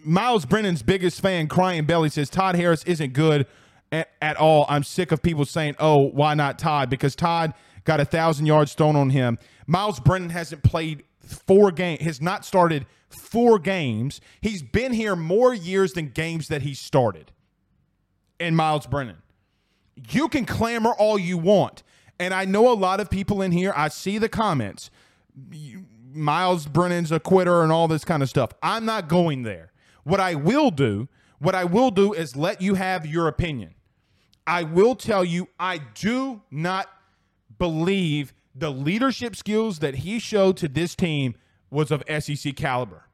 Miles 0.07 0.47
Brennan's 0.47 0.83
biggest 0.83 1.21
fan, 1.21 1.49
Crying 1.49 1.85
Belly, 1.85 2.09
says 2.09 2.31
Todd 2.31 2.55
Harris 2.55 2.85
isn't 2.85 3.13
good 3.13 3.47
at, 3.91 4.09
at 4.23 4.37
all. 4.37 4.65
I'm 4.69 4.85
sick 4.85 5.11
of 5.11 5.21
people 5.21 5.45
saying, 5.45 5.75
"Oh, 5.81 6.09
why 6.11 6.35
not 6.35 6.59
Todd?" 6.59 6.89
Because 6.89 7.17
Todd 7.17 7.53
got 7.85 7.99
a 7.99 8.05
thousand 8.05 8.47
yards 8.47 8.75
thrown 8.75 8.95
on 8.95 9.11
him. 9.11 9.39
Miles 9.67 9.99
Brennan 9.99 10.31
hasn't 10.31 10.63
played 10.63 11.03
four 11.19 11.73
games. 11.73 12.03
Has 12.03 12.21
not 12.21 12.45
started 12.45 12.87
four 13.09 13.59
games. 13.59 14.21
He's 14.41 14.63
been 14.63 14.93
here 14.93 15.17
more 15.17 15.53
years 15.53 15.93
than 15.93 16.11
games 16.11 16.49
that 16.49 16.63
he 16.63 16.73
started. 16.73 17.33
And 18.39 18.57
Miles 18.57 18.87
Brennan, 18.87 19.17
you 20.11 20.29
can 20.29 20.45
clamor 20.45 20.93
all 20.93 21.19
you 21.19 21.37
want, 21.37 21.83
and 22.21 22.33
I 22.33 22.45
know 22.45 22.71
a 22.71 22.75
lot 22.75 23.01
of 23.01 23.11
people 23.11 23.43
in 23.43 23.51
here. 23.51 23.73
I 23.75 23.89
see 23.89 24.19
the 24.19 24.29
comments. 24.29 24.91
Miles 26.13 26.67
Brennan's 26.67 27.11
a 27.11 27.19
quitter 27.19 27.63
and 27.63 27.73
all 27.73 27.89
this 27.89 28.05
kind 28.05 28.23
of 28.23 28.29
stuff. 28.29 28.51
I'm 28.63 28.85
not 28.85 29.09
going 29.09 29.43
there. 29.43 29.73
What 30.07 30.21
I 30.21 30.37
will 30.37 30.71
do, 30.71 31.09
what 31.41 31.57
I 31.57 31.65
will 31.65 31.91
do 31.91 32.13
is 32.13 32.37
let 32.37 32.63
you 32.63 32.75
have 32.75 33.05
your 33.05 33.27
opinion. 33.27 33.75
I 34.47 34.63
will 34.63 34.95
tell 34.95 35.25
you, 35.25 35.49
I 35.59 35.79
do 35.79 36.43
not 36.49 36.89
believe 37.59 38.33
the 38.55 38.71
leadership 38.71 39.35
skills 39.35 39.81
that 39.81 39.97
he 39.97 40.21
showed 40.21 40.59
to 40.59 40.69
this 40.69 40.95
team 40.95 41.35
was 41.73 41.91
of 41.91 42.05
SEC 42.21 42.55
caliber. 42.55 43.09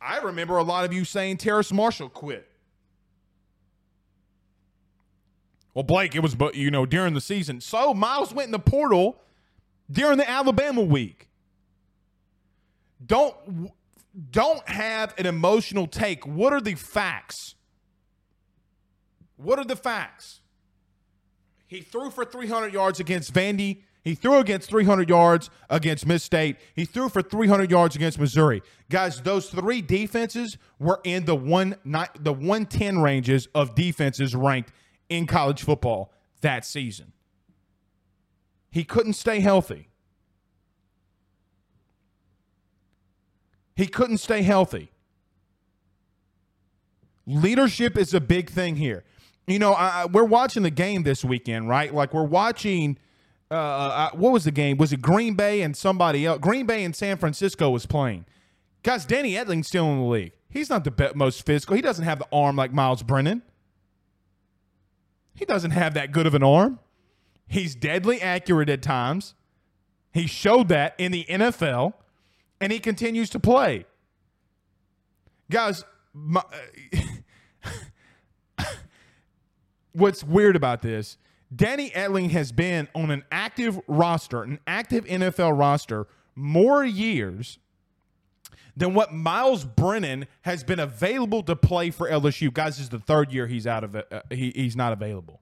I 0.00 0.18
remember 0.18 0.56
a 0.56 0.62
lot 0.62 0.84
of 0.84 0.92
you 0.92 1.04
saying 1.04 1.38
Terrace 1.38 1.72
Marshall 1.72 2.10
quit. 2.10 2.46
Well, 5.74 5.82
Blake, 5.82 6.14
it 6.14 6.20
was, 6.20 6.36
but 6.36 6.54
you 6.54 6.70
know, 6.70 6.86
during 6.86 7.14
the 7.14 7.20
season. 7.20 7.60
So 7.60 7.92
Miles 7.92 8.32
went 8.32 8.46
in 8.46 8.52
the 8.52 8.60
portal 8.60 9.20
during 9.90 10.16
the 10.16 10.30
Alabama 10.30 10.80
week. 10.80 11.26
Don't 13.04 13.72
don't 14.30 14.68
have 14.68 15.14
an 15.18 15.26
emotional 15.26 15.86
take. 15.86 16.26
What 16.26 16.52
are 16.52 16.60
the 16.60 16.74
facts? 16.74 17.54
What 19.36 19.58
are 19.58 19.64
the 19.64 19.76
facts? 19.76 20.40
He 21.66 21.80
threw 21.80 22.10
for 22.10 22.24
300 22.24 22.72
yards 22.72 23.00
against 23.00 23.32
Vandy. 23.32 23.82
He 24.02 24.14
threw 24.14 24.38
against 24.38 24.68
300 24.68 25.08
yards 25.08 25.50
against 25.68 26.06
Miss 26.06 26.24
State. 26.24 26.56
He 26.74 26.84
threw 26.84 27.08
for 27.08 27.22
300 27.22 27.70
yards 27.70 27.94
against 27.94 28.18
Missouri. 28.18 28.62
Guys, 28.88 29.20
those 29.20 29.50
three 29.50 29.82
defenses 29.82 30.58
were 30.78 31.00
in 31.04 31.26
the 31.26 31.36
one 31.36 31.76
the 32.18 32.32
110 32.32 33.00
ranges 33.00 33.46
of 33.54 33.74
defenses 33.74 34.34
ranked 34.34 34.72
in 35.08 35.26
college 35.26 35.62
football 35.62 36.12
that 36.40 36.64
season. 36.64 37.12
He 38.70 38.84
couldn't 38.84 39.14
stay 39.14 39.40
healthy. 39.40 39.89
He 43.80 43.86
couldn't 43.86 44.18
stay 44.18 44.42
healthy. 44.42 44.92
Leadership 47.26 47.96
is 47.96 48.12
a 48.12 48.20
big 48.20 48.50
thing 48.50 48.76
here. 48.76 49.04
You 49.46 49.58
know, 49.58 49.72
I, 49.72 50.04
we're 50.04 50.24
watching 50.24 50.64
the 50.64 50.70
game 50.70 51.02
this 51.02 51.24
weekend, 51.24 51.66
right? 51.66 51.92
Like 51.92 52.12
we're 52.12 52.24
watching. 52.24 52.98
Uh, 53.50 53.54
uh, 53.54 54.10
what 54.12 54.32
was 54.32 54.44
the 54.44 54.50
game? 54.50 54.76
Was 54.76 54.92
it 54.92 55.00
Green 55.00 55.32
Bay 55.32 55.62
and 55.62 55.74
somebody 55.74 56.26
else? 56.26 56.40
Green 56.40 56.66
Bay 56.66 56.84
and 56.84 56.94
San 56.94 57.16
Francisco 57.16 57.70
was 57.70 57.86
playing. 57.86 58.26
Guys, 58.82 59.06
Danny 59.06 59.32
Etling's 59.32 59.68
still 59.68 59.90
in 59.90 60.00
the 60.00 60.04
league. 60.04 60.32
He's 60.50 60.68
not 60.68 60.84
the 60.84 61.12
most 61.14 61.46
physical. 61.46 61.74
He 61.74 61.80
doesn't 61.80 62.04
have 62.04 62.18
the 62.18 62.28
arm 62.30 62.56
like 62.56 62.74
Miles 62.74 63.02
Brennan. 63.02 63.40
He 65.34 65.46
doesn't 65.46 65.70
have 65.70 65.94
that 65.94 66.12
good 66.12 66.26
of 66.26 66.34
an 66.34 66.42
arm. 66.42 66.80
He's 67.48 67.74
deadly 67.74 68.20
accurate 68.20 68.68
at 68.68 68.82
times. 68.82 69.34
He 70.12 70.26
showed 70.26 70.68
that 70.68 70.94
in 70.98 71.12
the 71.12 71.24
NFL, 71.30 71.94
and 72.60 72.72
he 72.72 72.78
continues 72.78 73.30
to 73.30 73.40
play. 73.40 73.86
Guys, 75.50 75.84
my, 76.12 76.42
what's 79.92 80.22
weird 80.22 80.56
about 80.56 80.82
this, 80.82 81.16
Danny 81.54 81.90
Etling 81.90 82.30
has 82.30 82.52
been 82.52 82.88
on 82.94 83.10
an 83.10 83.24
active 83.32 83.80
roster, 83.88 84.42
an 84.42 84.60
active 84.66 85.04
NFL 85.06 85.58
roster, 85.58 86.06
more 86.36 86.84
years 86.84 87.58
than 88.76 88.94
what 88.94 89.12
Miles 89.12 89.64
Brennan 89.64 90.26
has 90.42 90.62
been 90.62 90.78
available 90.78 91.42
to 91.42 91.56
play 91.56 91.90
for 91.90 92.08
LSU. 92.08 92.52
Guys, 92.52 92.76
this 92.76 92.84
is 92.84 92.88
the 92.88 93.00
third 93.00 93.32
year 93.32 93.46
he's 93.46 93.66
out 93.66 93.82
of. 93.82 93.96
Uh, 93.96 94.02
he, 94.30 94.52
he's 94.54 94.76
not 94.76 94.92
available. 94.92 95.40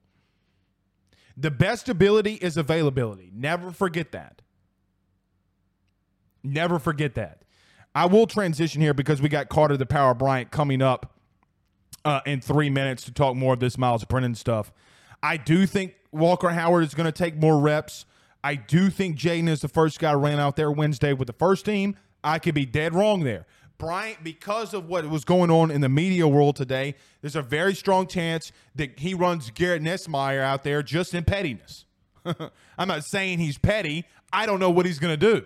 The 1.37 1.51
best 1.51 1.87
ability 1.87 2.33
is 2.35 2.57
availability. 2.57 3.31
Never 3.33 3.71
forget 3.71 4.11
that. 4.11 4.41
Never 6.43 6.79
forget 6.79 7.15
that. 7.15 7.43
I 7.95 8.05
will 8.05 8.27
transition 8.27 8.81
here 8.81 8.93
because 8.93 9.21
we 9.21 9.29
got 9.29 9.49
Carter 9.49 9.75
the 9.75 9.85
Power 9.85 10.13
Bryant 10.13 10.51
coming 10.51 10.81
up 10.81 11.17
uh, 12.05 12.21
in 12.25 12.39
three 12.41 12.69
minutes 12.69 13.03
to 13.05 13.11
talk 13.11 13.35
more 13.35 13.53
of 13.53 13.59
this 13.59 13.77
Miles 13.77 14.05
Brennan 14.05 14.35
stuff. 14.35 14.71
I 15.21 15.37
do 15.37 15.65
think 15.65 15.95
Walker 16.11 16.49
Howard 16.49 16.83
is 16.83 16.93
going 16.93 17.05
to 17.05 17.11
take 17.11 17.35
more 17.35 17.59
reps. 17.59 18.05
I 18.43 18.55
do 18.55 18.89
think 18.89 19.17
Jayden 19.17 19.49
is 19.49 19.61
the 19.61 19.67
first 19.67 19.99
guy 19.99 20.13
ran 20.13 20.39
out 20.39 20.55
there 20.55 20.71
Wednesday 20.71 21.13
with 21.13 21.27
the 21.27 21.33
first 21.33 21.65
team. 21.65 21.95
I 22.23 22.39
could 22.39 22.55
be 22.55 22.65
dead 22.65 22.93
wrong 22.93 23.23
there. 23.23 23.45
Bryant, 23.77 24.23
because 24.23 24.73
of 24.73 24.87
what 24.87 25.09
was 25.09 25.23
going 25.23 25.49
on 25.49 25.71
in 25.71 25.81
the 25.81 25.89
media 25.89 26.27
world 26.27 26.57
today, 26.57 26.95
there's 27.21 27.35
a 27.35 27.41
very 27.41 27.73
strong 27.73 28.07
chance 28.07 28.51
that 28.75 28.99
he 28.99 29.13
runs 29.13 29.49
Garrett 29.51 29.81
Nussmeier 29.81 30.41
out 30.41 30.63
there 30.63 30.83
just 30.83 31.13
in 31.13 31.23
pettiness. 31.23 31.85
I'm 32.77 32.87
not 32.87 33.05
saying 33.05 33.39
he's 33.39 33.57
petty. 33.57 34.05
I 34.31 34.45
don't 34.45 34.59
know 34.59 34.69
what 34.69 34.85
he's 34.85 34.99
going 34.99 35.17
to 35.17 35.35
do 35.37 35.45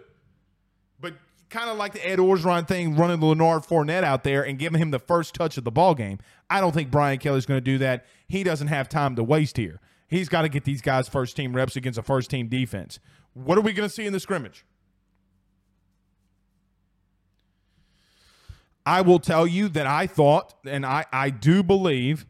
kind 1.54 1.70
of 1.70 1.78
like 1.78 1.94
the 1.94 2.06
Ed 2.06 2.18
Orgeron 2.18 2.68
thing, 2.68 2.96
running 2.96 3.22
Leonard 3.22 3.64
Fournette 3.64 4.04
out 4.04 4.24
there 4.24 4.44
and 4.44 4.58
giving 4.58 4.82
him 4.82 4.90
the 4.90 5.00
first 5.00 5.36
touch 5.36 5.56
of 5.56 5.64
the 5.64 5.72
ball 5.72 5.94
game. 5.94 6.18
I 6.50 6.60
don't 6.60 6.74
think 6.74 6.90
Brian 6.90 7.20
Kelly's 7.20 7.46
going 7.46 7.60
to 7.60 7.62
do 7.62 7.78
that. 7.78 8.06
He 8.28 8.44
doesn't 8.44 8.68
have 8.68 8.90
time 8.90 9.16
to 9.16 9.24
waste 9.24 9.56
here. 9.56 9.80
He's 10.08 10.30
got 10.30 10.42
to 10.42 10.50
get 10.50 10.66
these 10.66 10.82
guys 10.82 11.08
first 11.08 11.36
team 11.36 11.56
reps 11.56 11.76
against 11.76 12.00
a 12.00 12.04
first 12.04 12.32
team 12.32 12.48
defense. 12.48 13.00
What 13.34 13.58
are 13.58 13.62
we 13.62 13.72
going 13.72 13.88
to 13.88 13.94
see 13.94 14.06
in 14.06 14.14
the 14.14 14.20
scrimmage? 14.20 14.66
I 18.86 19.02
will 19.02 19.20
tell 19.20 19.48
you 19.48 19.70
that 19.70 19.88
I 19.88 20.08
thought, 20.08 20.56
and 20.66 20.86
I, 20.86 21.06
I 21.14 21.30
do 21.30 21.64
believe, 21.64 22.26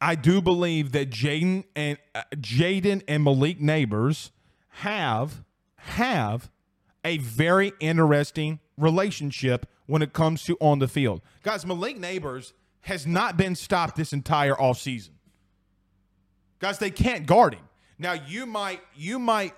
I 0.00 0.16
do 0.16 0.42
believe 0.42 0.92
that 0.92 1.08
Jayden 1.08 1.64
and 1.76 1.98
uh, 2.14 2.22
Jayden 2.34 3.02
and 3.06 3.22
Malik 3.22 3.60
Neighbors 3.60 4.32
have 4.80 5.44
have 5.76 6.50
a 7.04 7.18
very 7.18 7.72
interesting 7.80 8.60
relationship 8.76 9.66
when 9.86 10.02
it 10.02 10.12
comes 10.12 10.42
to 10.44 10.56
on 10.60 10.78
the 10.78 10.88
field. 10.88 11.20
Guys, 11.42 11.66
Malik 11.66 11.98
Neighbors 11.98 12.54
has 12.82 13.06
not 13.06 13.36
been 13.36 13.54
stopped 13.54 13.96
this 13.96 14.12
entire 14.12 14.54
offseason. 14.54 15.10
Guys, 16.58 16.78
they 16.78 16.90
can't 16.90 17.26
guard 17.26 17.54
him. 17.54 17.68
Now 17.98 18.12
you 18.12 18.46
might 18.46 18.80
you 18.96 19.18
might 19.18 19.54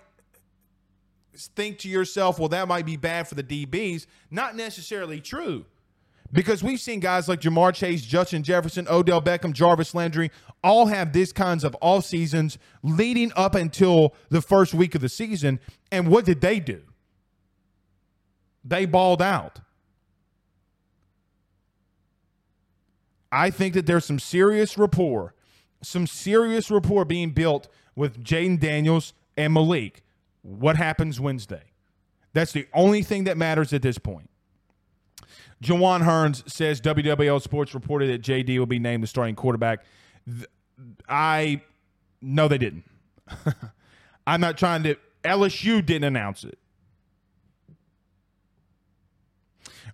think 1.35 1.78
to 1.78 1.88
yourself, 1.88 2.38
well, 2.38 2.48
that 2.48 2.66
might 2.68 2.87
be 2.87 2.96
bad 2.96 3.28
for 3.28 3.35
the 3.35 3.42
DBs. 3.42 4.06
Not 4.30 4.56
necessarily 4.56 5.20
true. 5.20 5.66
Because 6.32 6.62
we've 6.62 6.80
seen 6.80 6.98
guys 6.98 7.28
like 7.28 7.40
Ja'Marr 7.40 7.72
Chase, 7.72 8.02
Justin 8.02 8.42
Jefferson, 8.42 8.87
Odell 8.88 9.22
Beckham, 9.22 9.52
Jarvis 9.52 9.94
Landry 9.94 10.30
all 10.64 10.87
have 10.87 11.12
these 11.12 11.32
kinds 11.32 11.62
of 11.62 11.76
off 11.80 12.04
seasons 12.04 12.59
leading 12.82 13.32
up 13.37 13.54
until 13.54 14.14
the 14.28 14.42
first 14.42 14.74
week 14.74 14.94
of 14.94 15.00
the 15.00 15.09
season. 15.09 15.61
And 15.92 16.09
what 16.09 16.24
did 16.24 16.40
they 16.40 16.59
do? 16.59 16.82
They 18.66 18.85
balled 18.85 19.22
out. 19.22 19.61
I 23.31 23.50
think 23.50 23.74
that 23.74 23.87
there's 23.87 24.05
some 24.05 24.18
serious 24.18 24.79
rapport, 24.79 25.35
some 25.83 26.07
serious 26.07 26.70
rapport 26.70 27.05
being 27.05 27.31
built 27.31 27.68
with 27.94 28.22
Jayden 28.22 28.59
Daniels 28.59 29.12
and 29.37 29.52
Malik. 29.52 30.02
What 30.42 30.76
happens 30.76 31.20
Wednesday? 31.20 31.64
That's 32.33 32.52
the 32.52 32.66
only 32.72 33.02
thing 33.02 33.24
that 33.24 33.37
matters 33.37 33.72
at 33.72 33.83
this 33.83 33.98
point. 33.98 34.31
Jawan 35.62 36.02
Hearns 36.02 36.48
says 36.50 36.81
WWL 36.81 37.40
Sports 37.40 37.74
reported 37.74 38.11
that 38.11 38.22
JD 38.22 38.59
will 38.59 38.66
be 38.66 38.79
named 38.79 39.02
the 39.02 39.07
starting 39.07 39.35
quarterback. 39.35 39.85
I 41.09 41.62
no, 42.20 42.48
they 42.48 42.59
didn't. 42.59 42.85
I'm 44.26 44.40
not 44.40 44.59
trying 44.59 44.83
to. 44.85 44.96
LSU 45.24 45.85
didn't 45.85 46.05
announce 46.05 46.44
it. 46.44 46.59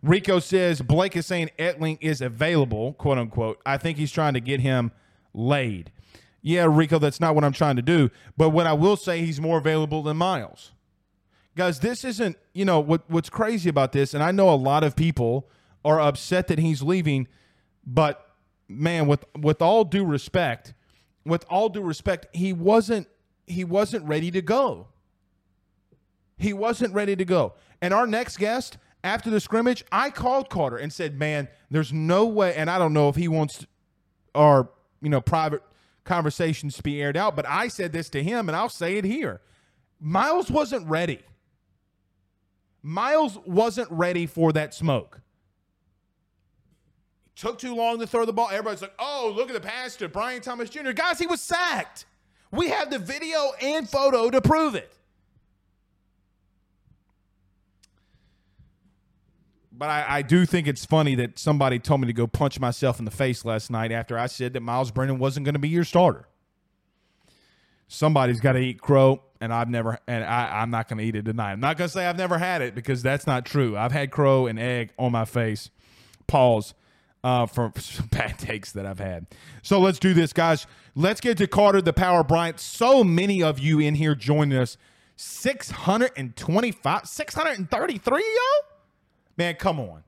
Rico 0.02 0.40
says 0.40 0.82
Blake 0.82 1.16
is 1.16 1.26
saying 1.26 1.50
Etling 1.58 1.98
is 2.00 2.20
available, 2.20 2.94
quote 2.94 3.18
unquote. 3.18 3.60
I 3.64 3.76
think 3.76 3.98
he's 3.98 4.10
trying 4.10 4.34
to 4.34 4.40
get 4.40 4.60
him 4.60 4.92
laid. 5.32 5.92
Yeah, 6.42 6.66
Rico, 6.68 6.98
that's 6.98 7.20
not 7.20 7.34
what 7.36 7.44
I'm 7.44 7.52
trying 7.52 7.76
to 7.76 7.82
do. 7.82 8.10
But 8.36 8.50
what 8.50 8.66
I 8.66 8.72
will 8.72 8.96
say, 8.96 9.24
he's 9.24 9.40
more 9.40 9.58
available 9.58 10.02
than 10.02 10.16
Miles. 10.16 10.72
Guys, 11.54 11.78
this 11.80 12.04
isn't, 12.04 12.36
you 12.52 12.64
know, 12.64 12.80
what 12.80 13.08
what's 13.08 13.30
crazy 13.30 13.68
about 13.68 13.92
this, 13.92 14.14
and 14.14 14.22
I 14.22 14.32
know 14.32 14.50
a 14.50 14.56
lot 14.56 14.82
of 14.82 14.96
people 14.96 15.48
are 15.84 16.00
upset 16.00 16.48
that 16.48 16.58
he's 16.58 16.82
leaving, 16.82 17.28
but 17.86 18.26
man, 18.68 19.06
with 19.06 19.24
with 19.38 19.62
all 19.62 19.84
due 19.84 20.04
respect, 20.04 20.74
with 21.24 21.44
all 21.48 21.68
due 21.68 21.82
respect, 21.82 22.26
he 22.32 22.52
wasn't 22.52 23.06
he 23.46 23.64
wasn't 23.64 24.04
ready 24.06 24.30
to 24.30 24.42
go. 24.42 24.88
He 26.38 26.52
wasn't 26.52 26.94
ready 26.94 27.14
to 27.14 27.24
go. 27.24 27.54
And 27.80 27.92
our 27.92 28.06
next 28.06 28.38
guest, 28.38 28.78
after 29.04 29.30
the 29.30 29.40
scrimmage, 29.40 29.84
I 29.90 30.10
called 30.10 30.48
Carter 30.48 30.76
and 30.76 30.92
said, 30.92 31.18
"Man, 31.18 31.48
there's 31.70 31.92
no 31.92 32.26
way." 32.26 32.54
And 32.54 32.70
I 32.70 32.78
don't 32.78 32.92
know 32.92 33.08
if 33.08 33.16
he 33.16 33.28
wants 33.28 33.66
our 34.34 34.68
you 35.00 35.08
know 35.08 35.20
private 35.20 35.62
conversations 36.04 36.76
to 36.76 36.82
be 36.82 37.00
aired 37.00 37.16
out, 37.16 37.36
but 37.36 37.46
I 37.46 37.68
said 37.68 37.92
this 37.92 38.08
to 38.10 38.22
him, 38.22 38.48
and 38.48 38.56
I'll 38.56 38.68
say 38.68 38.96
it 38.96 39.04
here: 39.04 39.40
Miles 40.00 40.50
wasn't 40.50 40.86
ready. 40.88 41.20
Miles 42.82 43.38
wasn't 43.46 43.90
ready 43.90 44.26
for 44.26 44.52
that 44.52 44.74
smoke. 44.74 45.20
It 47.26 47.40
took 47.40 47.58
too 47.58 47.74
long 47.74 47.98
to 48.00 48.06
throw 48.06 48.24
the 48.24 48.32
ball. 48.32 48.48
Everybody's 48.50 48.82
like, 48.82 48.94
"Oh, 48.98 49.32
look 49.34 49.48
at 49.48 49.54
the 49.54 49.60
pass 49.60 49.96
to 49.96 50.08
Brian 50.08 50.42
Thomas 50.42 50.70
Jr." 50.70 50.92
Guys, 50.92 51.18
he 51.18 51.26
was 51.26 51.40
sacked. 51.40 52.06
We 52.52 52.68
have 52.68 52.90
the 52.90 52.98
video 52.98 53.52
and 53.60 53.88
photo 53.88 54.30
to 54.30 54.40
prove 54.40 54.74
it. 54.74 54.92
But 59.76 59.88
I, 59.88 60.04
I, 60.08 60.22
do 60.22 60.44
think 60.44 60.66
it's 60.66 60.84
funny 60.84 61.14
that 61.16 61.38
somebody 61.38 61.78
told 61.78 62.00
me 62.02 62.06
to 62.06 62.12
go 62.12 62.26
punch 62.26 62.60
myself 62.60 62.98
in 62.98 63.04
the 63.04 63.10
face 63.10 63.44
last 63.44 63.70
night 63.70 63.90
after 63.90 64.18
I 64.18 64.26
said 64.26 64.52
that 64.52 64.60
Miles 64.60 64.90
Brennan 64.90 65.18
wasn't 65.18 65.44
going 65.44 65.54
to 65.54 65.58
be 65.58 65.68
your 65.68 65.84
starter. 65.84 66.28
Somebody's 67.88 68.40
got 68.40 68.52
to 68.52 68.58
eat 68.58 68.80
crow, 68.80 69.22
and 69.40 69.52
I've 69.52 69.68
never, 69.68 69.98
and 70.06 70.24
I, 70.24 70.60
I'm 70.62 70.70
not 70.70 70.88
going 70.88 70.98
to 70.98 71.04
eat 71.04 71.16
it 71.16 71.24
tonight. 71.24 71.52
I'm 71.52 71.60
not 71.60 71.76
going 71.76 71.88
to 71.88 71.92
say 71.92 72.06
I've 72.06 72.16
never 72.16 72.38
had 72.38 72.62
it 72.62 72.74
because 72.74 73.02
that's 73.02 73.26
not 73.26 73.44
true. 73.44 73.76
I've 73.76 73.92
had 73.92 74.10
crow 74.10 74.46
and 74.46 74.58
egg 74.58 74.92
on 74.98 75.12
my 75.12 75.24
face. 75.24 75.70
Pause 76.26 76.74
uh, 77.24 77.46
for 77.46 77.72
some 77.78 78.06
bad 78.10 78.38
takes 78.38 78.72
that 78.72 78.86
I've 78.86 78.98
had. 78.98 79.26
So 79.62 79.80
let's 79.80 79.98
do 79.98 80.14
this, 80.14 80.32
guys. 80.32 80.66
Let's 80.94 81.20
get 81.20 81.38
to 81.38 81.46
Carter 81.46 81.82
the 81.82 81.92
Power 81.92 82.24
Bryant. 82.24 82.60
So 82.60 83.04
many 83.04 83.42
of 83.42 83.58
you 83.58 83.78
in 83.80 83.94
here 83.94 84.14
joining 84.14 84.58
us. 84.58 84.76
625, 85.16 87.06
633, 87.06 88.20
yo? 88.20 88.71
Man, 89.36 89.54
come 89.54 89.80
on. 89.80 90.04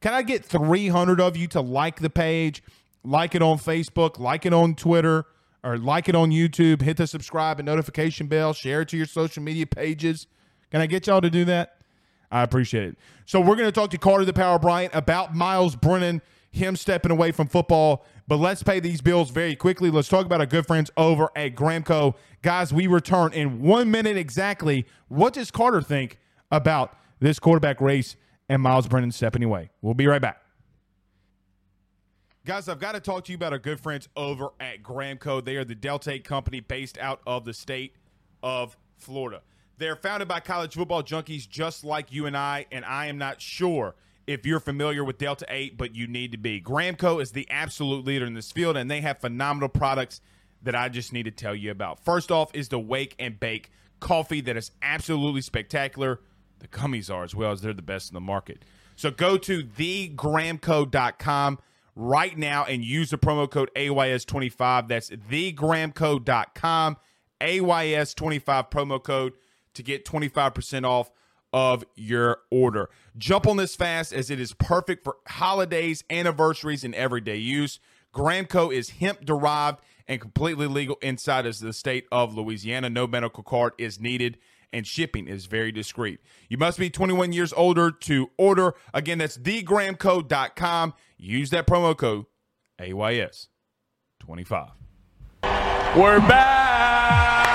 Can 0.00 0.14
I 0.14 0.22
get 0.22 0.44
300 0.44 1.20
of 1.20 1.36
you 1.36 1.48
to 1.48 1.60
like 1.60 2.00
the 2.00 2.10
page, 2.10 2.62
like 3.02 3.34
it 3.34 3.42
on 3.42 3.58
Facebook, 3.58 4.18
like 4.18 4.46
it 4.46 4.52
on 4.52 4.74
Twitter, 4.74 5.26
or 5.64 5.76
like 5.76 6.08
it 6.08 6.14
on 6.14 6.30
YouTube, 6.30 6.82
hit 6.82 6.96
the 6.96 7.06
subscribe 7.06 7.58
and 7.58 7.66
notification 7.66 8.28
bell, 8.28 8.52
share 8.52 8.82
it 8.82 8.88
to 8.88 8.96
your 8.96 9.06
social 9.06 9.42
media 9.42 9.66
pages. 9.66 10.26
Can 10.70 10.80
I 10.80 10.86
get 10.86 11.06
y'all 11.06 11.20
to 11.20 11.30
do 11.30 11.44
that? 11.46 11.78
I 12.30 12.42
appreciate 12.42 12.90
it. 12.90 12.98
So 13.26 13.40
we're 13.40 13.56
going 13.56 13.68
to 13.68 13.72
talk 13.72 13.90
to 13.90 13.98
Carter 13.98 14.24
the 14.24 14.32
Power 14.32 14.58
Bryant 14.58 14.94
about 14.94 15.34
Miles 15.34 15.74
Brennan, 15.74 16.22
him 16.50 16.76
stepping 16.76 17.10
away 17.10 17.32
from 17.32 17.48
football. 17.48 18.04
But 18.26 18.36
let's 18.36 18.62
pay 18.62 18.80
these 18.80 19.00
bills 19.00 19.30
very 19.30 19.56
quickly. 19.56 19.90
Let's 19.90 20.08
talk 20.08 20.26
about 20.26 20.40
our 20.40 20.46
good 20.46 20.66
friends 20.66 20.90
over 20.96 21.30
at 21.34 21.54
Gramco. 21.54 22.14
Guys, 22.42 22.72
we 22.72 22.86
return 22.86 23.32
in 23.32 23.62
one 23.62 23.90
minute 23.90 24.16
exactly. 24.16 24.86
What 25.08 25.32
does 25.32 25.50
Carter 25.50 25.80
think 25.80 26.18
about 26.50 26.96
this 27.20 27.38
quarterback 27.38 27.80
race 27.80 28.16
and 28.48 28.62
Miles 28.62 28.86
Brennan 28.88 29.12
stepping 29.12 29.44
away? 29.44 29.70
We'll 29.82 29.94
be 29.94 30.06
right 30.06 30.22
back. 30.22 30.42
Guys, 32.44 32.68
I've 32.68 32.80
got 32.80 32.92
to 32.92 33.00
talk 33.00 33.24
to 33.24 33.32
you 33.32 33.36
about 33.36 33.52
our 33.52 33.58
good 33.58 33.78
friends 33.78 34.08
over 34.16 34.48
at 34.58 34.82
Gramco. 34.82 35.44
They 35.44 35.56
are 35.56 35.64
the 35.64 35.74
Delta 35.74 36.12
8 36.12 36.24
company 36.24 36.60
based 36.60 36.96
out 36.98 37.20
of 37.26 37.44
the 37.44 37.52
state 37.52 37.94
of 38.42 38.76
Florida. 38.96 39.42
They're 39.76 39.96
founded 39.96 40.28
by 40.28 40.40
college 40.40 40.74
football 40.74 41.02
junkies 41.02 41.48
just 41.48 41.84
like 41.84 42.10
you 42.10 42.26
and 42.26 42.36
I, 42.36 42.66
and 42.72 42.84
I 42.84 43.06
am 43.06 43.18
not 43.18 43.40
sure 43.40 43.94
if 44.26 44.44
you're 44.44 44.60
familiar 44.60 45.04
with 45.04 45.18
Delta 45.18 45.46
8, 45.48 45.76
but 45.76 45.94
you 45.94 46.06
need 46.06 46.32
to 46.32 46.38
be. 46.38 46.60
Gramco 46.60 47.20
is 47.20 47.32
the 47.32 47.48
absolute 47.50 48.04
leader 48.04 48.26
in 48.26 48.34
this 48.34 48.50
field, 48.50 48.76
and 48.76 48.90
they 48.90 49.00
have 49.00 49.18
phenomenal 49.18 49.68
products 49.68 50.20
that 50.62 50.74
I 50.74 50.88
just 50.88 51.12
need 51.12 51.24
to 51.24 51.30
tell 51.30 51.54
you 51.54 51.70
about. 51.70 52.04
First 52.04 52.30
off 52.30 52.50
is 52.54 52.68
the 52.68 52.78
Wake 52.78 53.14
and 53.18 53.38
Bake 53.38 53.70
coffee 54.00 54.40
that 54.42 54.56
is 54.56 54.70
absolutely 54.82 55.40
spectacular. 55.40 56.20
The 56.60 56.68
gummies 56.68 57.12
are 57.12 57.24
as 57.24 57.34
well 57.34 57.52
as 57.52 57.60
they're 57.60 57.72
the 57.72 57.82
best 57.82 58.10
in 58.10 58.14
the 58.14 58.20
market. 58.20 58.64
So 58.96 59.10
go 59.10 59.38
to 59.38 59.62
thegramco.com 59.62 61.58
right 61.94 62.38
now 62.38 62.64
and 62.64 62.84
use 62.84 63.10
the 63.10 63.18
promo 63.18 63.50
code 63.50 63.70
AYS25. 63.76 64.88
That's 64.88 65.10
thegramco.com, 65.10 66.96
AYS25 67.40 68.70
promo 68.70 69.02
code 69.02 69.32
to 69.74 69.82
get 69.82 70.04
25% 70.04 70.84
off 70.84 71.10
of 71.52 71.84
your 71.94 72.38
order. 72.50 72.90
Jump 73.16 73.46
on 73.46 73.56
this 73.56 73.74
fast 73.74 74.12
as 74.12 74.30
it 74.30 74.40
is 74.40 74.52
perfect 74.52 75.04
for 75.04 75.16
holidays, 75.26 76.04
anniversaries, 76.10 76.84
and 76.84 76.94
everyday 76.94 77.36
use. 77.36 77.80
Gramco 78.12 78.74
is 78.74 78.90
hemp 78.90 79.24
derived 79.24 79.78
and 80.06 80.20
completely 80.20 80.66
legal 80.66 80.96
inside 81.02 81.46
of 81.46 81.58
the 81.58 81.72
state 81.72 82.06
of 82.10 82.34
Louisiana. 82.34 82.90
No 82.90 83.06
medical 83.06 83.42
card 83.42 83.74
is 83.78 84.00
needed 84.00 84.38
and 84.72 84.86
shipping 84.86 85.26
is 85.28 85.46
very 85.46 85.72
discreet. 85.72 86.20
You 86.48 86.58
must 86.58 86.78
be 86.78 86.90
21 86.90 87.32
years 87.32 87.52
older 87.52 87.90
to 87.90 88.30
order. 88.36 88.74
Again, 88.92 89.18
that's 89.18 89.38
thegramco.com. 89.38 90.94
Use 91.16 91.50
that 91.50 91.66
promo 91.66 91.96
code 91.96 92.26
AYS25. 92.80 94.70
We're 95.96 96.20
back. 96.20 97.48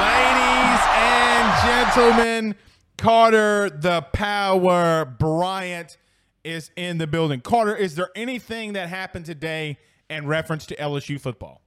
Ladies 0.00 0.80
and 0.96 1.94
gentlemen, 1.94 2.54
Carter 2.96 3.70
the 3.70 4.02
Power 4.12 5.04
Bryant 5.04 5.98
is 6.42 6.70
in 6.76 6.98
the 6.98 7.06
building. 7.06 7.40
Carter, 7.40 7.74
is 7.76 7.94
there 7.94 8.10
anything 8.14 8.74
that 8.74 8.88
happened 8.88 9.26
today 9.26 9.78
in 10.08 10.26
reference 10.26 10.66
to 10.66 10.76
LSU 10.76 11.20
football? 11.20 11.63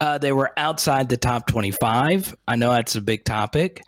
Uh, 0.00 0.18
they 0.18 0.32
were 0.32 0.52
outside 0.58 1.08
the 1.08 1.16
top 1.16 1.46
25. 1.46 2.34
I 2.46 2.56
know 2.56 2.70
that's 2.72 2.96
a 2.96 3.00
big 3.00 3.24
topic, 3.24 3.82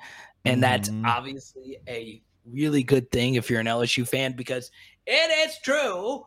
and 0.44 0.62
that's 0.62 0.88
Mhm. 0.88 1.04
obviously 1.06 1.78
a 1.86 2.22
really 2.46 2.82
good 2.82 3.10
thing 3.10 3.34
if 3.34 3.50
you're 3.50 3.60
an 3.60 3.66
LSU 3.66 4.06
fan 4.06 4.32
because 4.32 4.70
it 5.06 5.48
is 5.48 5.58
true. 5.62 6.24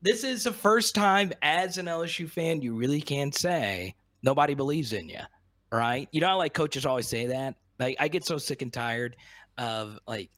This 0.00 0.24
is 0.24 0.44
the 0.44 0.52
first 0.52 0.94
time 0.94 1.32
as 1.42 1.76
an 1.76 1.86
LSU 1.88 2.26
fan 2.26 2.62
you 2.62 2.74
really 2.74 3.02
can't 3.02 3.34
say 3.34 3.94
nobody 4.22 4.54
believes 4.54 4.92
in 4.92 5.08
you, 5.08 5.20
right? 5.70 6.08
You 6.12 6.20
know, 6.22 6.28
how, 6.28 6.38
like 6.38 6.54
coaches 6.54 6.86
always 6.86 7.06
say 7.08 7.26
that. 7.26 7.56
Like 7.78 7.96
I 8.00 8.08
get 8.08 8.24
so 8.24 8.38
sick 8.38 8.62
and 8.62 8.72
tired 8.72 9.16
of 9.58 9.98
like 10.06 10.30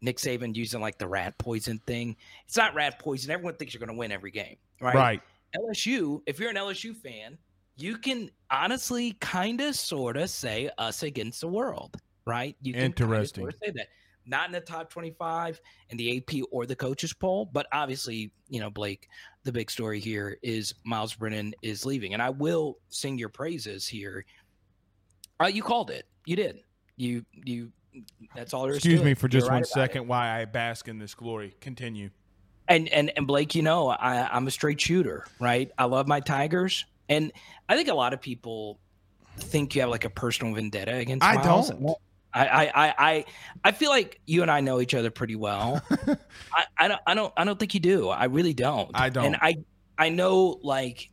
Nick 0.00 0.16
Saban 0.16 0.56
using 0.56 0.80
like 0.80 0.98
the 0.98 1.06
rat 1.06 1.38
poison 1.38 1.78
thing. 1.86 2.16
It's 2.46 2.56
not 2.56 2.74
rat 2.74 2.98
poison. 2.98 3.30
Everyone 3.30 3.54
thinks 3.54 3.72
you're 3.74 3.78
going 3.78 3.94
to 3.94 3.98
win 3.98 4.10
every 4.10 4.30
game, 4.32 4.56
right? 4.80 4.94
Right. 4.94 5.22
LSU, 5.54 6.22
if 6.26 6.40
you're 6.40 6.50
an 6.50 6.56
LSU 6.56 6.96
fan, 6.96 7.38
you 7.82 7.98
can 7.98 8.30
honestly 8.48 9.12
kind 9.20 9.60
of 9.60 9.74
sort 9.74 10.16
of 10.16 10.30
say 10.30 10.70
us 10.78 11.02
against 11.02 11.40
the 11.40 11.48
world, 11.48 11.96
right? 12.24 12.56
You 12.62 12.74
can 12.74 12.92
kinda 12.92 13.02
Interesting. 13.04 13.44
sorta 13.44 13.58
say 13.64 13.72
that. 13.72 13.88
Not 14.24 14.46
in 14.46 14.52
the 14.52 14.60
top 14.60 14.88
25 14.88 15.60
in 15.90 15.96
the 15.96 16.16
AP 16.18 16.44
or 16.52 16.64
the 16.64 16.76
coaches 16.76 17.12
poll, 17.12 17.44
but 17.52 17.66
obviously, 17.72 18.30
you 18.48 18.60
know, 18.60 18.70
Blake, 18.70 19.08
the 19.42 19.50
big 19.50 19.68
story 19.68 19.98
here 19.98 20.38
is 20.42 20.72
Miles 20.84 21.12
Brennan 21.14 21.54
is 21.62 21.84
leaving. 21.84 22.12
And 22.12 22.22
I 22.22 22.30
will 22.30 22.78
sing 22.88 23.18
your 23.18 23.30
praises 23.30 23.88
here. 23.88 24.24
Uh, 25.40 25.46
you 25.46 25.64
called 25.64 25.90
it. 25.90 26.06
You 26.24 26.36
did. 26.36 26.60
You 26.96 27.24
you 27.32 27.72
that's 28.36 28.54
all 28.54 28.62
there 28.62 28.76
is 28.76 28.82
to 28.82 28.88
Excuse 28.88 29.04
me 29.04 29.14
for 29.14 29.26
just 29.26 29.48
right 29.48 29.56
one 29.56 29.64
about 29.74 29.96
it. 29.96 30.06
Why 30.06 30.40
I 30.40 30.44
bask 30.44 30.86
in 30.86 31.00
this 31.00 31.16
glory. 31.16 31.56
Continue. 31.60 32.10
And 32.68 32.88
and 32.90 33.10
and 33.16 33.26
Blake, 33.26 33.56
you 33.56 33.62
know, 33.62 33.88
I, 33.88 34.28
I'm 34.32 34.46
a 34.46 34.52
straight 34.52 34.80
shooter, 34.80 35.26
right? 35.40 35.68
I 35.78 35.86
love 35.86 36.06
my 36.06 36.20
Tigers, 36.20 36.84
and 37.12 37.32
I 37.68 37.76
think 37.76 37.88
a 37.88 37.94
lot 37.94 38.12
of 38.12 38.20
people 38.20 38.78
think 39.38 39.74
you 39.74 39.80
have 39.82 39.90
like 39.90 40.04
a 40.04 40.10
personal 40.10 40.54
vendetta 40.54 40.94
against. 40.94 41.24
I 41.24 41.34
Miles. 41.36 41.70
don't. 41.70 41.96
I 42.34 42.46
I 42.46 42.64
I 42.64 42.94
I, 42.98 43.24
I 43.64 43.72
feel 43.72 43.90
like 43.90 44.20
you 44.26 44.42
and 44.42 44.50
I 44.50 44.60
know 44.60 44.80
each 44.80 44.94
other 44.94 45.10
pretty 45.10 45.36
well. 45.36 45.82
I, 46.54 46.64
I 46.78 46.88
don't 46.88 47.00
I 47.06 47.14
don't 47.14 47.32
I 47.36 47.44
don't 47.44 47.58
think 47.58 47.74
you 47.74 47.80
do. 47.80 48.08
I 48.08 48.24
really 48.24 48.54
don't. 48.54 48.90
I 48.94 49.08
don't. 49.10 49.26
And 49.26 49.36
I 49.40 49.56
I 49.98 50.08
know 50.08 50.58
like 50.62 51.10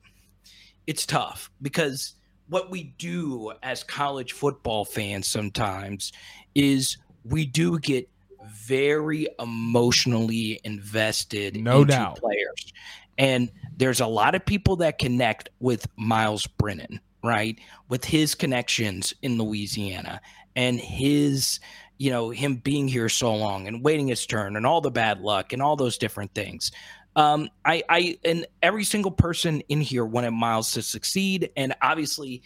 it's 0.87 1.05
tough 1.05 1.51
because 1.61 2.15
what 2.47 2.71
we 2.71 2.95
do 2.97 3.51
as 3.61 3.83
college 3.83 4.31
football 4.33 4.85
fans 4.85 5.27
sometimes 5.27 6.11
is 6.55 6.97
we 7.23 7.45
do 7.45 7.77
get 7.79 8.09
very 8.55 9.27
emotionally 9.39 10.59
invested 10.63 11.55
No 11.57 11.81
into 11.81 11.93
doubt. 11.93 12.17
players. 12.17 12.73
And 13.17 13.51
there's 13.79 14.01
a 14.01 14.07
lot 14.07 14.35
of 14.35 14.45
people 14.45 14.75
that 14.75 14.99
connect 14.99 15.49
with 15.59 15.87
Miles 15.95 16.45
Brennan, 16.45 16.99
right? 17.23 17.57
With 17.87 18.03
his 18.03 18.35
connections 18.35 19.13
in 19.21 19.37
Louisiana 19.37 20.21
and 20.55 20.77
his, 20.77 21.61
you 21.97 22.11
know, 22.11 22.29
him 22.29 22.57
being 22.57 22.89
here 22.89 23.07
so 23.07 23.33
long 23.33 23.67
and 23.67 23.81
waiting 23.83 24.09
his 24.09 24.25
turn 24.25 24.57
and 24.57 24.65
all 24.65 24.81
the 24.81 24.91
bad 24.91 25.21
luck 25.21 25.53
and 25.53 25.61
all 25.61 25.77
those 25.77 25.97
different 25.97 26.35
things. 26.35 26.71
Um, 27.15 27.49
I, 27.63 27.81
I, 27.87 28.17
and 28.25 28.45
every 28.61 28.83
single 28.83 29.11
person 29.11 29.61
in 29.69 29.79
here 29.79 30.05
wanted 30.05 30.31
Miles 30.31 30.73
to 30.73 30.81
succeed, 30.81 31.49
and 31.55 31.73
obviously, 31.81 32.43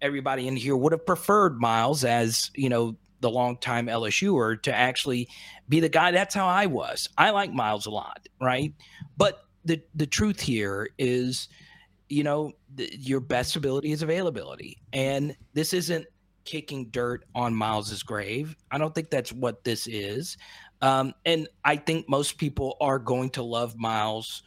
everybody 0.00 0.46
in 0.46 0.56
here 0.56 0.76
would 0.76 0.92
have 0.92 1.04
preferred 1.04 1.60
Miles 1.60 2.04
as 2.04 2.50
you 2.54 2.68
know 2.68 2.96
the 3.20 3.30
longtime 3.30 3.86
LSUer 3.86 4.62
to 4.62 4.74
actually 4.74 5.28
be 5.68 5.80
the 5.80 5.88
guy. 5.88 6.12
That's 6.12 6.34
how 6.34 6.46
I 6.46 6.66
was. 6.66 7.08
I 7.18 7.30
like 7.30 7.52
Miles 7.52 7.86
a 7.86 7.90
lot, 7.90 8.26
right? 8.40 8.72
But 9.16 9.45
the 9.66 9.82
the 9.94 10.06
truth 10.06 10.40
here 10.40 10.88
is, 10.98 11.48
you 12.08 12.22
know, 12.22 12.52
th- 12.76 12.96
your 12.98 13.20
best 13.20 13.56
ability 13.56 13.92
is 13.92 14.02
availability, 14.02 14.78
and 14.92 15.36
this 15.52 15.72
isn't 15.72 16.06
kicking 16.44 16.86
dirt 16.90 17.24
on 17.34 17.54
Miles's 17.54 18.02
grave. 18.02 18.56
I 18.70 18.78
don't 18.78 18.94
think 18.94 19.10
that's 19.10 19.32
what 19.32 19.64
this 19.64 19.86
is. 19.86 20.36
Um, 20.80 21.12
and 21.24 21.48
I 21.64 21.76
think 21.76 22.08
most 22.08 22.38
people 22.38 22.76
are 22.80 22.98
going 22.98 23.30
to 23.30 23.42
love 23.42 23.76
Miles, 23.76 24.42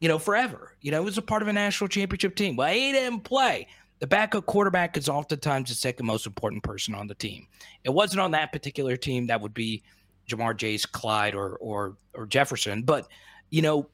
you 0.00 0.08
know, 0.08 0.18
forever. 0.18 0.76
You 0.80 0.90
know, 0.90 1.00
he 1.00 1.04
was 1.04 1.18
a 1.18 1.22
part 1.22 1.42
of 1.42 1.48
a 1.48 1.52
national 1.52 1.88
championship 1.88 2.34
team. 2.34 2.56
Well, 2.56 2.72
he 2.72 2.92
didn't 2.92 3.20
play. 3.20 3.68
The 4.00 4.06
backup 4.06 4.46
quarterback 4.46 4.96
is 4.96 5.08
oftentimes 5.08 5.68
the 5.68 5.74
second 5.74 6.06
most 6.06 6.26
important 6.26 6.62
person 6.62 6.94
on 6.94 7.06
the 7.06 7.14
team. 7.14 7.46
It 7.84 7.90
wasn't 7.90 8.20
on 8.20 8.32
that 8.32 8.52
particular 8.52 8.96
team. 8.96 9.26
That 9.26 9.40
would 9.40 9.54
be 9.54 9.82
Ja'Marr 10.28 10.58
Chase, 10.58 10.86
Clyde, 10.86 11.34
or 11.34 11.56
or 11.56 11.96
or 12.14 12.26
Jefferson. 12.26 12.82
But 12.82 13.08
you 13.50 13.62
know, 13.62 13.88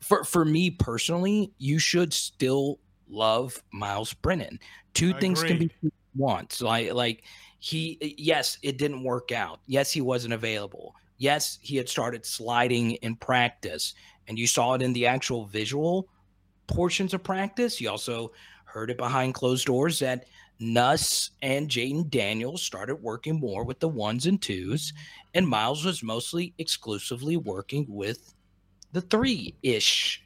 for 0.00 0.24
for 0.24 0.44
me 0.44 0.70
personally, 0.70 1.52
you 1.58 1.78
should 1.78 2.12
still 2.12 2.78
love 3.08 3.62
Miles 3.72 4.12
Brennan. 4.14 4.58
Two 4.94 5.12
things 5.14 5.42
can 5.42 5.58
be 5.58 5.70
once. 6.16 6.60
Like 6.60 6.92
like 6.92 7.24
he 7.58 8.14
yes, 8.18 8.58
it 8.62 8.78
didn't 8.78 9.02
work 9.02 9.32
out. 9.32 9.60
Yes, 9.66 9.90
he 9.90 10.00
wasn't 10.00 10.34
available. 10.34 10.94
Yes, 11.18 11.58
he 11.62 11.76
had 11.76 11.88
started 11.88 12.24
sliding 12.24 12.92
in 12.92 13.16
practice, 13.16 13.94
and 14.28 14.38
you 14.38 14.46
saw 14.46 14.74
it 14.74 14.82
in 14.82 14.92
the 14.92 15.06
actual 15.06 15.46
visual 15.46 16.08
portions 16.66 17.14
of 17.14 17.24
practice. 17.24 17.80
You 17.80 17.90
also 17.90 18.32
heard 18.64 18.90
it 18.90 18.98
behind 18.98 19.34
closed 19.34 19.66
doors 19.66 19.98
that 19.98 20.26
Nuss 20.60 21.30
and 21.42 21.68
Jayden 21.68 22.10
Daniels 22.10 22.62
started 22.62 22.96
working 22.96 23.38
more 23.40 23.64
with 23.64 23.80
the 23.80 23.88
ones 23.88 24.26
and 24.26 24.40
twos, 24.40 24.92
and 25.34 25.46
Miles 25.46 25.84
was 25.84 26.02
mostly 26.02 26.54
exclusively 26.58 27.36
working 27.36 27.86
with 27.88 28.34
the 28.92 29.00
three 29.00 29.54
ish, 29.62 30.24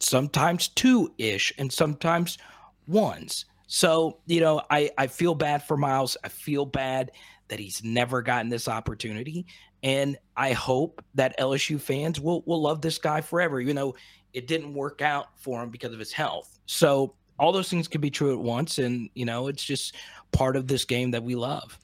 sometimes 0.00 0.68
two 0.68 1.12
ish, 1.18 1.52
and 1.58 1.72
sometimes 1.72 2.38
ones. 2.86 3.44
So, 3.66 4.18
you 4.26 4.40
know, 4.40 4.62
I, 4.70 4.90
I 4.96 5.06
feel 5.06 5.34
bad 5.34 5.62
for 5.62 5.76
Miles. 5.76 6.16
I 6.24 6.28
feel 6.28 6.64
bad 6.64 7.10
that 7.48 7.58
he's 7.58 7.84
never 7.84 8.22
gotten 8.22 8.48
this 8.48 8.68
opportunity. 8.68 9.46
And 9.82 10.16
I 10.36 10.52
hope 10.52 11.04
that 11.14 11.38
LSU 11.38 11.80
fans 11.80 12.20
will, 12.20 12.42
will 12.46 12.62
love 12.62 12.80
this 12.80 12.98
guy 12.98 13.20
forever, 13.20 13.60
even 13.60 13.76
though 13.76 13.94
it 14.32 14.46
didn't 14.46 14.74
work 14.74 15.02
out 15.02 15.26
for 15.36 15.62
him 15.62 15.70
because 15.70 15.92
of 15.92 15.98
his 15.98 16.12
health. 16.12 16.58
So 16.66 17.14
all 17.38 17.52
those 17.52 17.68
things 17.68 17.88
could 17.88 18.00
be 18.00 18.10
true 18.10 18.32
at 18.32 18.38
once, 18.38 18.78
and 18.78 19.08
you 19.14 19.24
know, 19.24 19.48
it's 19.48 19.62
just 19.62 19.94
part 20.32 20.56
of 20.56 20.66
this 20.66 20.84
game 20.84 21.12
that 21.12 21.22
we 21.22 21.34
love. 21.34 21.78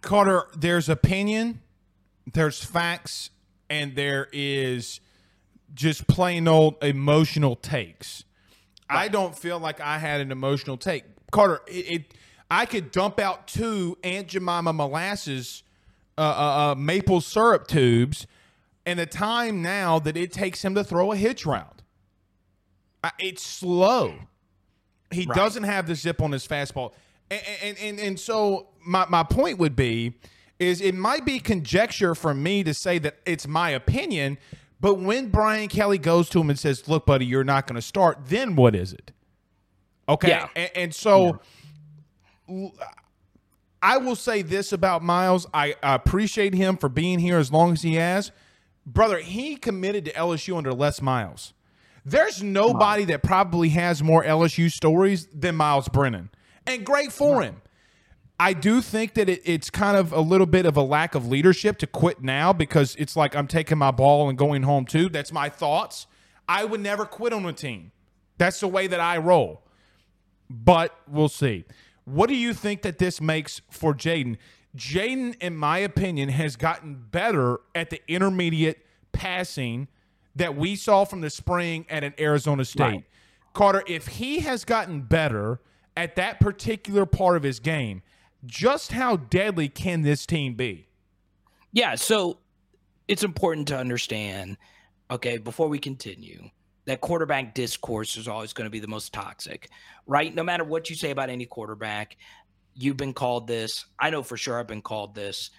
Carter, 0.00 0.44
there's 0.56 0.88
opinion, 0.88 1.60
there's 2.32 2.62
facts, 2.62 3.30
and 3.68 3.94
there 3.96 4.28
is 4.32 5.00
just 5.74 6.06
plain 6.06 6.46
old 6.48 6.82
emotional 6.82 7.56
takes. 7.56 8.24
I 8.88 9.08
don't 9.08 9.36
feel 9.36 9.58
like 9.58 9.80
I 9.80 9.98
had 9.98 10.20
an 10.20 10.30
emotional 10.30 10.76
take. 10.76 11.04
Carter, 11.30 11.62
it, 11.66 11.72
it 11.72 12.14
I 12.50 12.66
could 12.66 12.90
dump 12.90 13.18
out 13.18 13.48
two 13.48 13.96
Aunt 14.04 14.28
Jemima 14.28 14.72
molasses 14.72 15.62
uh, 16.18 16.20
uh, 16.20 16.24
uh, 16.24 16.74
maple 16.74 17.22
syrup 17.22 17.66
tubes 17.66 18.26
and 18.84 18.98
the 18.98 19.06
time 19.06 19.62
now 19.62 19.98
that 19.98 20.16
it 20.16 20.30
takes 20.32 20.62
him 20.62 20.74
to 20.74 20.84
throw 20.84 21.12
a 21.12 21.16
hitch 21.16 21.46
round. 21.46 21.82
I, 23.02 23.12
it's 23.18 23.42
slow. 23.42 24.14
He 25.10 25.24
Right. 25.24 25.34
doesn't 25.34 25.62
have 25.62 25.86
the 25.86 25.94
zip 25.94 26.20
on 26.20 26.32
his 26.32 26.46
fastball. 26.46 26.92
And, 27.30 27.40
and, 27.62 27.78
and, 27.78 28.00
and 28.00 28.20
so 28.20 28.68
my, 28.84 29.06
my 29.08 29.22
point 29.22 29.58
would 29.58 29.74
be 29.76 30.14
is 30.58 30.80
it 30.80 30.94
might 30.94 31.24
be 31.24 31.38
conjecture 31.38 32.14
for 32.14 32.34
me 32.34 32.62
to 32.62 32.74
say 32.74 32.98
that 32.98 33.16
it's 33.26 33.48
my 33.48 33.70
opinion, 33.70 34.38
but 34.82 34.98
when 34.98 35.28
Brian 35.28 35.68
Kelly 35.68 35.96
goes 35.96 36.28
to 36.30 36.40
him 36.40 36.50
and 36.50 36.58
says, 36.58 36.88
look, 36.88 37.06
buddy, 37.06 37.24
you're 37.24 37.44
not 37.44 37.68
going 37.68 37.76
to 37.76 37.82
start, 37.82 38.18
then 38.26 38.56
what 38.56 38.74
is 38.74 38.92
it? 38.92 39.12
Okay. 40.08 40.28
Yeah. 40.28 40.48
And, 40.56 40.70
and 40.74 40.94
so 40.94 41.40
I 43.80 43.98
will 43.98 44.16
say 44.16 44.42
this 44.42 44.72
about 44.72 45.00
Miles. 45.00 45.46
I, 45.54 45.76
I 45.84 45.94
appreciate 45.94 46.52
him 46.52 46.76
for 46.76 46.88
being 46.88 47.20
here 47.20 47.38
as 47.38 47.52
long 47.52 47.72
as 47.72 47.82
he 47.82 47.94
has. 47.94 48.32
Brother, 48.84 49.20
he 49.20 49.54
committed 49.54 50.04
to 50.06 50.12
LSU 50.14 50.56
under 50.56 50.74
Les 50.74 51.00
Miles. 51.00 51.54
There's 52.04 52.42
nobody 52.42 53.04
that 53.04 53.22
probably 53.22 53.68
has 53.68 54.02
more 54.02 54.24
LSU 54.24 54.68
stories 54.68 55.28
than 55.32 55.54
Miles 55.54 55.88
Brennan. 55.88 56.30
And 56.66 56.84
great 56.84 57.12
for 57.12 57.40
him. 57.40 57.62
I 58.40 58.54
do 58.54 58.80
think 58.80 59.14
that 59.14 59.28
it, 59.28 59.42
it's 59.44 59.70
kind 59.70 59.96
of 59.96 60.12
a 60.12 60.20
little 60.20 60.46
bit 60.46 60.66
of 60.66 60.76
a 60.76 60.82
lack 60.82 61.14
of 61.14 61.28
leadership 61.28 61.78
to 61.78 61.86
quit 61.86 62.22
now 62.22 62.52
because 62.52 62.96
it's 62.96 63.16
like 63.16 63.36
I'm 63.36 63.46
taking 63.46 63.78
my 63.78 63.90
ball 63.90 64.28
and 64.28 64.36
going 64.36 64.62
home 64.62 64.84
too. 64.84 65.08
That's 65.08 65.32
my 65.32 65.48
thoughts. 65.48 66.06
I 66.48 66.64
would 66.64 66.80
never 66.80 67.04
quit 67.04 67.32
on 67.32 67.46
a 67.46 67.52
team. 67.52 67.92
That's 68.38 68.60
the 68.60 68.68
way 68.68 68.88
that 68.88 69.00
I 69.00 69.18
roll. 69.18 69.62
But 70.50 70.94
we'll 71.06 71.28
see. 71.28 71.64
What 72.04 72.28
do 72.28 72.34
you 72.34 72.52
think 72.52 72.82
that 72.82 72.98
this 72.98 73.20
makes 73.20 73.60
for 73.70 73.94
Jayden? 73.94 74.36
Jayden, 74.76 75.36
in 75.40 75.56
my 75.56 75.78
opinion, 75.78 76.30
has 76.30 76.56
gotten 76.56 77.06
better 77.10 77.60
at 77.74 77.90
the 77.90 78.00
intermediate 78.08 78.84
passing 79.12 79.88
that 80.34 80.56
we 80.56 80.76
saw 80.76 81.04
from 81.04 81.20
the 81.20 81.30
spring 81.30 81.86
at 81.88 82.02
an 82.02 82.14
Arizona 82.18 82.64
State. 82.64 82.82
Right. 82.82 83.04
Carter, 83.52 83.84
if 83.86 84.08
he 84.08 84.40
has 84.40 84.64
gotten 84.64 85.02
better 85.02 85.60
at 85.96 86.16
that 86.16 86.40
particular 86.40 87.04
part 87.04 87.36
of 87.36 87.42
his 87.42 87.60
game, 87.60 88.02
just 88.44 88.92
how 88.92 89.16
deadly 89.16 89.68
can 89.68 90.02
this 90.02 90.26
team 90.26 90.54
be? 90.54 90.88
Yeah, 91.72 91.94
so 91.94 92.38
it's 93.08 93.24
important 93.24 93.68
to 93.68 93.78
understand, 93.78 94.56
okay, 95.10 95.38
before 95.38 95.68
we 95.68 95.78
continue, 95.78 96.50
that 96.84 97.00
quarterback 97.00 97.54
discourse 97.54 98.16
is 98.16 98.28
always 98.28 98.52
going 98.52 98.66
to 98.66 98.70
be 98.70 98.80
the 98.80 98.88
most 98.88 99.12
toxic, 99.12 99.68
right? 100.06 100.34
No 100.34 100.42
matter 100.42 100.64
what 100.64 100.90
you 100.90 100.96
say 100.96 101.10
about 101.10 101.30
any 101.30 101.46
quarterback, 101.46 102.16
you've 102.74 102.96
been 102.96 103.12
called 103.14 103.46
this. 103.46 103.86
I 103.98 104.10
know 104.10 104.22
for 104.22 104.36
sure 104.36 104.58
I've 104.58 104.66
been 104.66 104.82
called 104.82 105.14
this. 105.14 105.50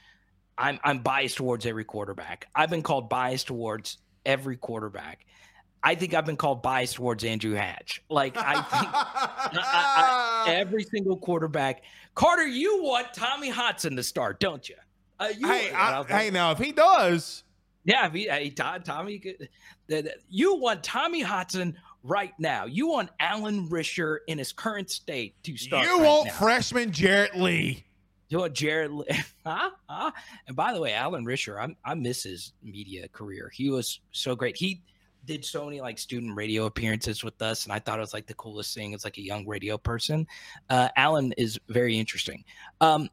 I'm 0.57 0.79
I'm 0.84 0.99
biased 0.99 1.38
towards 1.38 1.65
every 1.65 1.84
quarterback. 1.84 2.47
I've 2.53 2.69
been 2.69 2.84
called 2.84 3.09
biased 3.09 3.47
towards 3.47 3.97
every 4.25 4.57
quarterback. 4.57 5.25
I 5.84 5.95
think 5.95 6.13
I've 6.13 6.25
been 6.25 6.38
called 6.38 6.61
biased 6.63 6.95
towards 6.95 7.23
Andrew 7.23 7.53
Hatch. 7.55 8.01
Like 8.09 8.38
I 8.38 8.53
think 8.53 8.89
I- 8.93 10.43
I- 10.47 10.53
every 10.55 10.84
single 10.84 11.17
quarterback. 11.17 11.84
Carter, 12.15 12.47
you 12.47 12.84
want 12.84 13.13
Tommy 13.13 13.49
Hodson 13.49 13.95
to 13.95 14.03
start, 14.03 14.39
don't 14.39 14.67
you? 14.67 14.75
Uh, 15.19 15.29
you 15.38 15.47
hey, 15.47 15.71
I, 15.73 16.03
hey, 16.03 16.29
now 16.29 16.51
if 16.51 16.57
he 16.59 16.71
does, 16.71 17.43
yeah, 17.86 18.07
if 18.07 18.13
he, 18.13 18.23
hey, 18.27 18.49
Todd, 18.49 18.86
Tommy, 18.86 19.19
could- 19.19 19.49
that 19.88 20.05
that- 20.05 20.17
you 20.29 20.55
want 20.55 20.84
Tommy 20.84 21.21
Hodson 21.21 21.75
right 22.03 22.34
now. 22.39 22.65
You 22.65 22.88
want 22.88 23.09
Alan 23.19 23.69
Risher 23.69 24.19
in 24.27 24.38
his 24.38 24.51
current 24.51 24.89
state 24.89 25.36
to 25.43 25.55
start. 25.57 25.86
you 25.86 25.97
right 25.99 26.05
want 26.07 26.27
now. 26.27 26.34
freshman 26.34 26.91
Jarrett 26.91 27.36
Lee. 27.36 27.84
You 28.29 28.39
want 28.39 28.53
Jared? 28.53 28.91
Huh? 29.45 29.69
Huh? 29.89 30.11
And 30.47 30.55
by 30.55 30.73
the 30.73 30.79
way, 30.81 30.93
Alan 30.93 31.25
Risher, 31.25 31.59
I 31.59 31.75
I 31.89 31.93
miss 31.95 32.23
his 32.23 32.53
media 32.63 33.07
career. 33.09 33.51
He 33.53 33.69
was 33.69 33.99
so 34.11 34.36
great. 34.36 34.55
He 34.57 34.81
did 35.26 35.45
so 35.45 35.65
many 35.65 35.82
like 35.82 35.97
student 35.97 36.36
radio 36.36 36.65
appearances 36.65 37.24
with 37.24 37.41
us, 37.41 37.65
and 37.65 37.74
I 37.74 37.80
thought 37.80 37.97
it 37.97 38.01
was 38.01 38.13
like 38.13 38.28
the 38.28 38.34
coolest 38.36 38.74
thing 38.74 38.93
as 38.93 39.03
like 39.03 39.17
a 39.17 39.21
young 39.21 39.47
radio 39.47 39.78
person. 39.78 40.28
Uh, 40.69 40.89
Alan 40.95 41.34
is 41.38 41.59
very 41.69 41.97
interesting. 41.97 42.43
Um, 42.82 43.09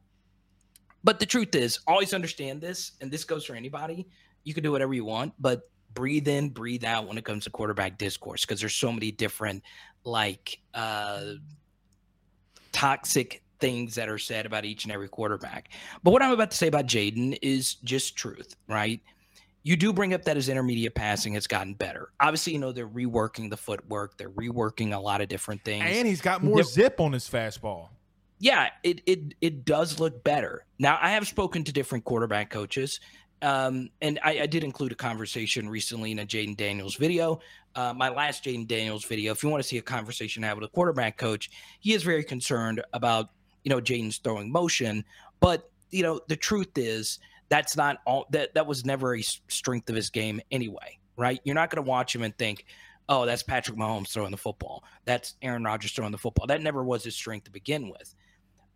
but 1.02 1.18
the 1.18 1.26
truth 1.26 1.54
is, 1.54 1.78
always 1.86 2.12
understand 2.12 2.60
this, 2.60 2.92
and 3.00 3.10
this 3.10 3.24
goes 3.24 3.44
for 3.44 3.54
anybody. 3.54 4.06
You 4.44 4.54
can 4.54 4.62
do 4.62 4.72
whatever 4.72 4.94
you 4.94 5.04
want, 5.04 5.32
but 5.38 5.70
breathe 5.94 6.28
in, 6.28 6.50
breathe 6.50 6.84
out 6.84 7.06
when 7.06 7.18
it 7.18 7.24
comes 7.24 7.44
to 7.44 7.50
quarterback 7.50 7.98
discourse 7.98 8.44
because 8.44 8.60
there's 8.60 8.74
so 8.74 8.92
many 8.92 9.10
different 9.10 9.62
like 10.04 10.60
uh 10.72 11.32
toxic 12.72 13.42
things 13.58 13.94
that 13.94 14.08
are 14.08 14.18
said 14.18 14.46
about 14.46 14.64
each 14.64 14.84
and 14.84 14.92
every 14.92 15.08
quarterback. 15.08 15.68
But 16.02 16.12
what 16.12 16.22
I'm 16.22 16.30
about 16.30 16.50
to 16.50 16.56
say 16.56 16.68
about 16.68 16.86
Jayden 16.86 17.38
is 17.42 17.74
just 17.74 18.16
truth, 18.16 18.56
right? 18.68 19.00
You 19.62 19.76
do 19.76 19.92
bring 19.92 20.14
up 20.14 20.24
that 20.24 20.36
his 20.36 20.48
intermediate 20.48 20.94
passing 20.94 21.34
has 21.34 21.46
gotten 21.46 21.74
better. 21.74 22.10
Obviously, 22.18 22.54
you 22.54 22.58
know, 22.58 22.72
they're 22.72 22.88
reworking 22.88 23.50
the 23.50 23.56
footwork, 23.56 24.16
they're 24.16 24.30
reworking 24.30 24.94
a 24.94 24.98
lot 24.98 25.20
of 25.20 25.28
different 25.28 25.62
things. 25.64 25.84
And 25.86 26.06
he's 26.08 26.22
got 26.22 26.42
more 26.42 26.62
zip 26.62 26.98
on 27.00 27.12
his 27.12 27.28
fastball. 27.28 27.88
yeah, 28.38 28.68
it 28.82 29.02
it 29.06 29.34
it 29.40 29.64
does 29.66 30.00
look 30.00 30.24
better. 30.24 30.64
Now, 30.78 30.98
I 31.00 31.10
have 31.10 31.26
spoken 31.28 31.62
to 31.64 31.72
different 31.72 32.04
quarterback 32.04 32.48
coaches, 32.48 33.00
um, 33.42 33.90
and 34.00 34.18
I, 34.24 34.40
I 34.40 34.46
did 34.46 34.64
include 34.64 34.92
a 34.92 34.94
conversation 34.94 35.68
recently 35.68 36.10
in 36.12 36.20
a 36.20 36.26
Jayden 36.26 36.56
Daniels 36.56 36.96
video. 36.96 37.40
Uh, 37.74 37.92
my 37.94 38.08
last 38.08 38.44
Jayden 38.44 38.66
Daniels 38.66 39.04
video. 39.04 39.32
If 39.32 39.42
you 39.42 39.50
want 39.50 39.62
to 39.62 39.68
see 39.68 39.78
a 39.78 39.82
conversation 39.82 40.42
I 40.42 40.48
had 40.48 40.58
with 40.58 40.64
a 40.64 40.72
quarterback 40.72 41.18
coach, 41.18 41.50
he 41.80 41.92
is 41.92 42.02
very 42.02 42.24
concerned 42.24 42.82
about 42.94 43.28
you 43.62 43.68
know 43.68 43.80
Jayden's 43.80 44.16
throwing 44.16 44.50
motion, 44.50 45.04
but 45.38 45.70
you 45.90 46.02
know 46.02 46.18
the 46.28 46.36
truth 46.36 46.78
is 46.78 47.18
that's 47.50 47.76
not 47.76 47.98
all 48.06 48.26
that 48.30 48.54
that 48.54 48.66
was 48.66 48.86
never 48.86 49.16
a 49.16 49.22
strength 49.22 49.90
of 49.90 49.96
his 49.96 50.08
game 50.08 50.40
anyway, 50.50 50.98
right? 51.16 51.40
You're 51.44 51.54
not 51.54 51.68
going 51.68 51.84
to 51.84 51.88
watch 51.88 52.14
him 52.14 52.22
and 52.22 52.36
think. 52.38 52.64
Oh, 53.08 53.26
that's 53.26 53.42
Patrick 53.42 53.76
Mahomes 53.76 54.08
throwing 54.08 54.30
the 54.30 54.36
football. 54.36 54.84
That's 55.04 55.34
Aaron 55.42 55.64
Rodgers 55.64 55.92
throwing 55.92 56.12
the 56.12 56.18
football. 56.18 56.46
That 56.46 56.62
never 56.62 56.84
was 56.84 57.02
his 57.02 57.16
strength 57.16 57.44
to 57.44 57.50
begin 57.50 57.90
with. 57.90 58.14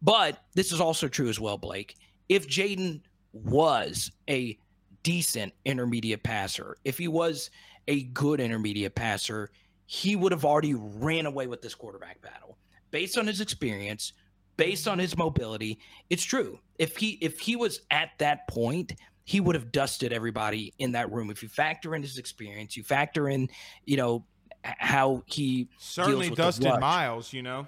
But 0.02 0.42
this 0.54 0.72
is 0.72 0.80
also 0.80 1.06
true 1.06 1.28
as 1.28 1.38
well, 1.38 1.56
Blake. 1.56 1.96
If 2.28 2.48
Jayden 2.48 3.00
was 3.32 4.10
a 4.28 4.58
decent 5.04 5.52
intermediate 5.64 6.24
passer, 6.24 6.76
if 6.84 6.98
he 6.98 7.06
was 7.06 7.50
a 7.86 8.02
good 8.04 8.40
intermediate 8.40 8.96
passer, 8.96 9.50
he 9.86 10.16
would 10.16 10.32
have 10.32 10.44
already 10.44 10.74
ran 10.74 11.26
away 11.26 11.46
with 11.46 11.62
this 11.62 11.74
quarterback 11.74 12.20
battle. 12.20 12.58
Based 12.90 13.16
on 13.16 13.26
his 13.26 13.40
experience, 13.40 14.14
based 14.56 14.88
on 14.88 14.98
his 14.98 15.16
mobility, 15.16 15.78
it's 16.10 16.24
true. 16.24 16.58
If 16.78 16.96
he 16.96 17.18
if 17.20 17.40
he 17.40 17.56
was 17.56 17.80
at 17.90 18.10
that 18.18 18.48
point, 18.48 18.94
he 19.24 19.40
would 19.40 19.54
have 19.54 19.72
dusted 19.72 20.12
everybody 20.12 20.72
in 20.78 20.92
that 20.92 21.10
room. 21.12 21.30
If 21.30 21.42
you 21.42 21.48
factor 21.48 21.94
in 21.94 22.02
his 22.02 22.18
experience, 22.18 22.76
you 22.76 22.82
factor 22.82 23.28
in, 23.28 23.48
you 23.84 23.96
know, 23.96 24.24
how 24.62 25.22
he 25.26 25.68
Certainly 25.78 26.30
dusted. 26.30 26.80
Miles, 26.80 27.32
you 27.32 27.42
know. 27.42 27.66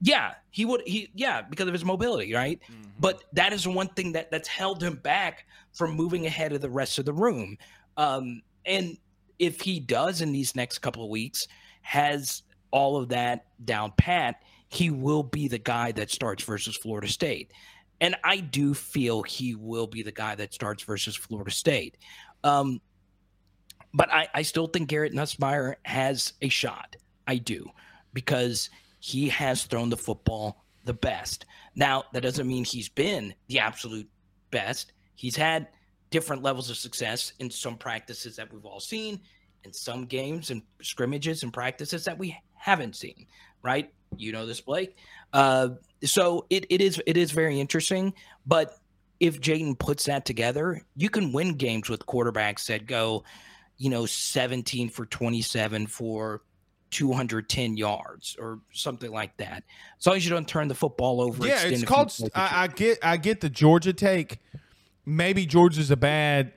yeah, 0.00 0.34
he 0.50 0.64
would. 0.64 0.82
He 0.86 1.10
yeah, 1.14 1.42
because 1.42 1.66
of 1.66 1.72
his 1.72 1.84
mobility, 1.84 2.34
right? 2.34 2.60
But 2.98 3.24
that 3.32 3.52
is 3.52 3.66
one 3.66 3.88
thing 3.88 4.12
that 4.12 4.30
that's 4.30 4.48
held 4.48 4.82
him 4.82 4.96
back 4.96 5.46
from 5.72 5.92
moving 5.92 6.26
ahead 6.26 6.52
of 6.52 6.60
the 6.60 6.70
rest 6.70 6.98
of 6.98 7.04
the 7.04 7.12
room. 7.12 7.58
Um, 7.96 8.42
and 8.64 8.96
if 9.38 9.60
he 9.60 9.80
does 9.80 10.22
in 10.22 10.32
these 10.32 10.56
next 10.56 10.78
couple 10.78 11.04
of 11.04 11.10
weeks, 11.10 11.46
has 11.82 12.42
all 12.70 12.96
of 12.96 13.08
that 13.10 13.46
down 13.64 13.92
pat, 13.96 14.42
he 14.68 14.90
will 14.90 15.22
be 15.22 15.48
the 15.48 15.58
guy 15.58 15.92
that 15.92 16.10
starts 16.10 16.44
versus 16.44 16.76
Florida 16.76 17.08
State. 17.08 17.52
And 18.00 18.16
I 18.24 18.38
do 18.38 18.74
feel 18.74 19.22
he 19.22 19.54
will 19.54 19.86
be 19.86 20.02
the 20.02 20.12
guy 20.12 20.34
that 20.34 20.52
starts 20.52 20.82
versus 20.82 21.16
Florida 21.16 21.50
State. 21.50 21.96
Um, 22.44 22.80
but 23.94 24.12
I, 24.12 24.28
I 24.34 24.42
still 24.42 24.66
think 24.66 24.88
Garrett 24.88 25.14
Nussmeier 25.14 25.76
has 25.84 26.34
a 26.42 26.48
shot. 26.48 26.96
I 27.26 27.36
do, 27.36 27.70
because 28.12 28.70
he 29.00 29.28
has 29.30 29.64
thrown 29.64 29.88
the 29.88 29.96
football 29.96 30.64
the 30.84 30.94
best. 30.94 31.46
Now, 31.74 32.04
that 32.12 32.22
doesn't 32.22 32.46
mean 32.46 32.64
he's 32.64 32.88
been 32.88 33.34
the 33.48 33.58
absolute 33.58 34.08
best. 34.50 34.92
He's 35.14 35.36
had 35.36 35.68
different 36.10 36.42
levels 36.42 36.70
of 36.70 36.76
success 36.76 37.32
in 37.38 37.50
some 37.50 37.76
practices 37.76 38.36
that 38.36 38.52
we've 38.52 38.64
all 38.64 38.80
seen, 38.80 39.20
in 39.64 39.72
some 39.72 40.04
games 40.04 40.50
and 40.50 40.62
scrimmages 40.82 41.42
and 41.42 41.52
practices 41.52 42.04
that 42.04 42.18
we 42.18 42.36
haven't 42.54 42.96
seen, 42.96 43.26
right? 43.62 43.92
You 44.20 44.32
know 44.32 44.46
this, 44.46 44.60
Blake. 44.60 44.96
Uh, 45.32 45.70
so 46.04 46.46
it, 46.50 46.66
it 46.70 46.80
is 46.80 47.00
it 47.06 47.16
is 47.16 47.32
very 47.32 47.60
interesting. 47.60 48.14
But 48.46 48.78
if 49.20 49.40
Jayden 49.40 49.78
puts 49.78 50.04
that 50.04 50.24
together, 50.24 50.82
you 50.94 51.10
can 51.10 51.32
win 51.32 51.54
games 51.54 51.88
with 51.88 52.04
quarterbacks 52.06 52.66
that 52.66 52.86
go, 52.86 53.24
you 53.78 53.90
know, 53.90 54.06
17 54.06 54.90
for 54.90 55.06
27 55.06 55.86
for 55.86 56.42
210 56.90 57.76
yards 57.76 58.36
or 58.38 58.60
something 58.72 59.10
like 59.10 59.36
that. 59.38 59.64
As 59.98 60.06
long 60.06 60.16
as 60.16 60.24
you 60.24 60.30
don't 60.30 60.48
turn 60.48 60.68
the 60.68 60.74
football 60.74 61.20
over. 61.20 61.46
Yeah, 61.46 61.62
it's 61.64 61.84
called. 61.84 62.12
I, 62.34 62.64
I 62.64 62.66
get. 62.68 62.98
I 63.02 63.16
get 63.16 63.40
the 63.40 63.50
Georgia 63.50 63.92
take. 63.92 64.38
Maybe 65.04 65.46
Georgia's 65.46 65.90
a 65.90 65.96
bad 65.96 66.52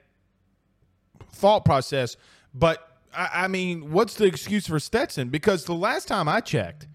thought 1.31 1.63
process, 1.63 2.17
but 2.53 2.99
I, 3.13 3.29
I 3.33 3.47
mean, 3.47 3.91
what's 3.91 4.15
the 4.15 4.25
excuse 4.25 4.67
for 4.67 4.79
Stetson? 4.79 5.29
Because 5.29 5.65
the 5.65 5.75
last 5.75 6.07
time 6.07 6.27
I 6.27 6.41
checked, 6.41 6.87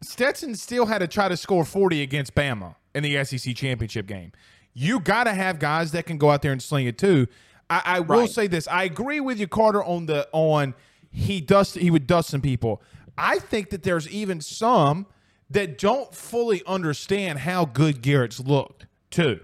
Stetson 0.00 0.54
still 0.54 0.86
had 0.86 0.98
to 0.98 1.08
try 1.08 1.28
to 1.28 1.36
score 1.36 1.64
40 1.64 2.02
against 2.02 2.34
Bama 2.34 2.76
in 2.94 3.02
the 3.02 3.22
SEC 3.24 3.54
championship 3.54 4.06
game. 4.06 4.32
You 4.74 5.00
got 5.00 5.24
to 5.24 5.34
have 5.34 5.58
guys 5.58 5.92
that 5.92 6.06
can 6.06 6.18
go 6.18 6.30
out 6.30 6.42
there 6.42 6.52
and 6.52 6.62
sling 6.62 6.86
it 6.86 6.98
too. 6.98 7.26
I, 7.68 7.82
I 7.84 8.00
will 8.00 8.20
Right. 8.20 8.30
say 8.30 8.46
this: 8.46 8.68
I 8.68 8.84
agree 8.84 9.20
with 9.20 9.38
you, 9.40 9.48
Carter, 9.48 9.82
on 9.82 10.06
the 10.06 10.28
on 10.32 10.74
he 11.10 11.40
dust 11.40 11.74
he 11.74 11.90
would 11.90 12.06
dust 12.06 12.30
some 12.30 12.40
people. 12.40 12.80
I 13.16 13.38
think 13.40 13.70
that 13.70 13.82
there's 13.82 14.08
even 14.08 14.40
some 14.40 15.06
that 15.50 15.78
don't 15.78 16.14
fully 16.14 16.62
understand 16.66 17.40
how 17.40 17.64
good 17.64 18.00
Garrett's 18.02 18.38
looked 18.38 18.86
too. 19.10 19.40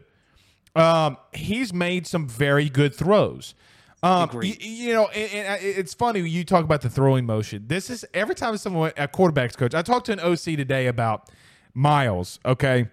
Um, 0.77 1.17
he's 1.33 1.73
made 1.73 2.07
some 2.07 2.29
very 2.29 2.69
good 2.69 2.95
throws. 2.95 3.55
Um, 4.05 4.29
Agreed. 4.29 4.59
y- 4.61 4.67
you 4.67 4.93
know, 4.93 5.07
and, 5.09 5.33
and 5.47 5.63
it's 5.63 5.95
funny 5.95 6.21
when 6.23 6.31
you 6.31 6.45
talk 6.45 6.63
about 6.65 6.83
the 6.83 6.91
throwing 6.91 7.25
motion. 7.27 7.65
This 7.69 7.89
is 7.89 8.05
every 8.13 8.35
time 8.35 8.57
someone 8.59 8.93
a 8.97 9.09
quarterbacks 9.09 9.57
coach. 9.57 9.75
I 9.75 9.83
talked 9.83 10.07
to 10.07 10.13
an 10.13 10.21
OC 10.21 10.57
today 10.57 10.87
about 10.89 11.31
Miles. 11.73 12.39
Okay, 12.45 12.89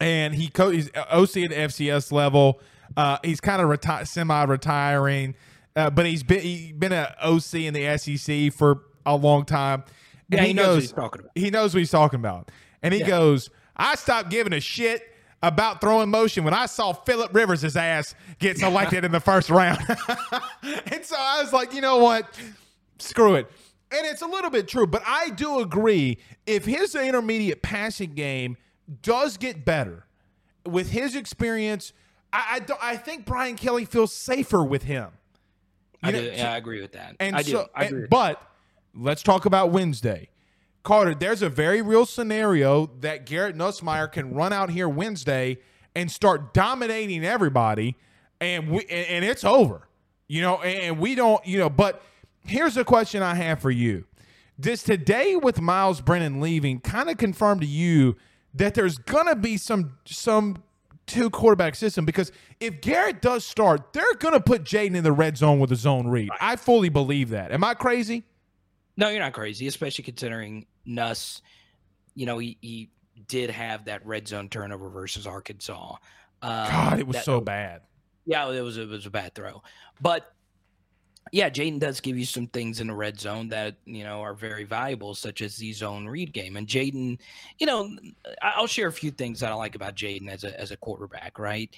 and 0.00 0.34
he 0.34 0.48
co- 0.48 0.70
he's 0.70 0.90
OC 0.96 1.44
at 1.44 1.50
the 1.50 1.56
FCS 1.56 2.10
level. 2.12 2.60
Uh, 2.96 3.18
he's 3.24 3.40
kind 3.40 3.62
of 3.62 3.68
reti- 3.68 4.06
semi-retiring, 4.06 5.34
uh, 5.76 5.90
but 5.90 6.06
he's 6.06 6.22
been 6.22 6.40
he's 6.40 6.72
been 6.72 6.92
an 6.92 7.06
OC 7.22 7.54
in 7.66 7.74
the 7.74 7.96
SEC 7.98 8.52
for 8.52 8.82
a 9.06 9.16
long 9.16 9.44
time. 9.44 9.84
And 10.30 10.40
Yeah, 10.40 10.46
he 10.46 10.52
knows 10.52 10.68
what 10.76 10.80
he's 10.82 10.92
talking 10.92 11.20
about. 11.20 11.30
He 11.36 11.50
knows 11.50 11.74
what 11.74 11.78
he's 11.78 11.90
talking 11.90 12.20
about, 12.20 12.50
and 12.82 12.92
he 12.94 13.00
Yeah. 13.00 13.06
goes, 13.08 13.50
"I 13.76 13.94
stopped 13.94 14.30
giving 14.30 14.52
a 14.52 14.60
shit." 14.60 15.02
About 15.46 15.80
throwing 15.80 16.08
motion 16.08 16.42
when 16.42 16.54
I 16.54 16.64
saw 16.64 16.92
Philip 16.94 17.34
Rivers' 17.34 17.76
ass 17.76 18.14
get 18.38 18.56
selected 18.58 19.04
in 19.04 19.12
the 19.12 19.20
first 19.20 19.50
round. 19.50 19.78
and 20.62 21.04
so 21.04 21.16
I 21.18 21.42
was 21.42 21.52
like, 21.52 21.74
you 21.74 21.82
know 21.82 21.98
what? 21.98 22.34
Screw 22.98 23.34
it. 23.34 23.50
And 23.92 24.06
it's 24.06 24.22
a 24.22 24.26
little 24.26 24.50
bit 24.50 24.66
true, 24.66 24.86
but 24.86 25.02
I 25.06 25.28
do 25.30 25.60
agree. 25.60 26.16
If 26.46 26.64
his 26.64 26.94
intermediate 26.94 27.60
passing 27.62 28.14
game 28.14 28.56
does 29.02 29.36
get 29.36 29.64
better 29.66 30.06
with 30.66 30.90
his 30.90 31.14
experience, 31.14 31.92
I 32.32 32.44
I, 32.52 32.58
don't- 32.60 32.82
I 32.82 32.96
think 32.96 33.26
Brian 33.26 33.56
Kelly 33.56 33.84
feels 33.84 34.12
safer 34.14 34.64
with 34.64 34.84
him. 34.84 35.10
I 36.02 36.10
do. 36.12 36.22
Yeah, 36.22 36.52
I 36.52 36.56
agree 36.56 36.80
with 36.80 36.92
that. 36.92 37.16
And 37.20 37.36
I 37.36 37.42
do. 37.42 37.50
so, 37.52 37.68
I 37.74 37.84
agree. 37.84 38.00
and- 38.00 38.08
but 38.10 38.42
let's 38.94 39.22
talk 39.22 39.44
about 39.44 39.70
Wednesday. 39.72 40.30
Carter, 40.84 41.14
there's 41.14 41.40
a 41.40 41.48
very 41.48 41.80
real 41.80 42.04
scenario 42.04 42.90
that 43.00 43.24
Garrett 43.24 43.56
Nussmeier 43.56 44.12
can 44.12 44.34
run 44.34 44.52
out 44.52 44.68
here 44.68 44.86
Wednesday 44.86 45.56
and 45.96 46.10
start 46.10 46.52
dominating 46.52 47.24
everybody, 47.24 47.96
and 48.38 48.68
we 48.68 48.84
and, 48.90 49.06
and 49.08 49.24
it's 49.24 49.44
over. 49.44 49.88
You 50.28 50.42
know, 50.42 50.58
and, 50.58 50.78
and 50.78 50.98
we 50.98 51.14
don't, 51.14 51.44
you 51.46 51.58
know, 51.58 51.70
but 51.70 52.02
here's 52.44 52.76
a 52.76 52.84
question 52.84 53.22
I 53.22 53.34
have 53.34 53.60
for 53.60 53.70
you. 53.70 54.04
Does 54.60 54.82
today 54.82 55.36
with 55.36 55.58
Miles 55.58 56.02
Brennan 56.02 56.40
leaving 56.40 56.80
kind 56.80 57.08
of 57.08 57.16
confirm 57.16 57.60
to 57.60 57.66
you 57.66 58.16
that 58.52 58.74
there's 58.74 58.98
gonna 58.98 59.36
be 59.36 59.56
some 59.56 59.96
some 60.04 60.62
two 61.06 61.30
quarterback 61.30 61.76
system? 61.76 62.04
Because 62.04 62.30
if 62.60 62.82
Garrett 62.82 63.22
does 63.22 63.46
start, 63.46 63.94
they're 63.94 64.14
gonna 64.18 64.38
put 64.38 64.64
Jayden 64.64 64.96
in 64.96 65.02
the 65.02 65.12
red 65.12 65.38
zone 65.38 65.60
with 65.60 65.72
a 65.72 65.76
zone 65.76 66.08
read. 66.08 66.28
I 66.42 66.56
fully 66.56 66.90
believe 66.90 67.30
that. 67.30 67.52
Am 67.52 67.64
I 67.64 67.72
crazy? 67.72 68.24
No, 68.98 69.08
you're 69.08 69.20
not 69.20 69.32
crazy, 69.32 69.66
especially 69.66 70.04
considering 70.04 70.66
Nuss. 70.86 71.42
You 72.14 72.26
know, 72.26 72.38
he, 72.38 72.56
he 72.60 72.90
did 73.28 73.50
have 73.50 73.86
that 73.86 74.04
red 74.06 74.28
zone 74.28 74.48
turnover 74.48 74.88
versus 74.88 75.26
Arkansas. 75.26 75.96
Um, 76.42 76.70
God, 76.70 76.98
it 76.98 77.06
was 77.06 77.16
that- 77.16 77.24
so 77.24 77.40
bad. 77.40 77.82
Yeah, 78.26 78.50
it 78.50 78.60
was 78.62 78.78
it 78.78 78.88
was 78.88 79.04
a 79.04 79.10
bad 79.10 79.34
throw, 79.34 79.62
but 80.00 80.32
yeah, 81.30 81.50
Jayden 81.50 81.78
does 81.78 82.00
give 82.00 82.16
you 82.18 82.24
some 82.24 82.46
things 82.46 82.80
in 82.80 82.86
the 82.86 82.94
red 82.94 83.20
zone 83.20 83.48
that 83.48 83.76
you 83.84 84.02
know 84.02 84.22
are 84.22 84.32
very 84.32 84.64
valuable, 84.64 85.14
such 85.14 85.42
as 85.42 85.56
the 85.56 85.72
zone 85.74 86.06
read 86.06 86.32
game. 86.32 86.56
And 86.56 86.66
Jayden, 86.66 87.18
you 87.58 87.66
know, 87.66 87.90
I'll 88.40 88.66
share 88.66 88.88
a 88.88 88.92
few 88.92 89.10
things 89.10 89.40
that 89.40 89.52
I 89.52 89.54
like 89.54 89.74
about 89.74 89.94
Jayden 89.94 90.28
as 90.28 90.42
a 90.44 90.58
as 90.58 90.70
a 90.70 90.76
quarterback. 90.78 91.38
Right, 91.38 91.68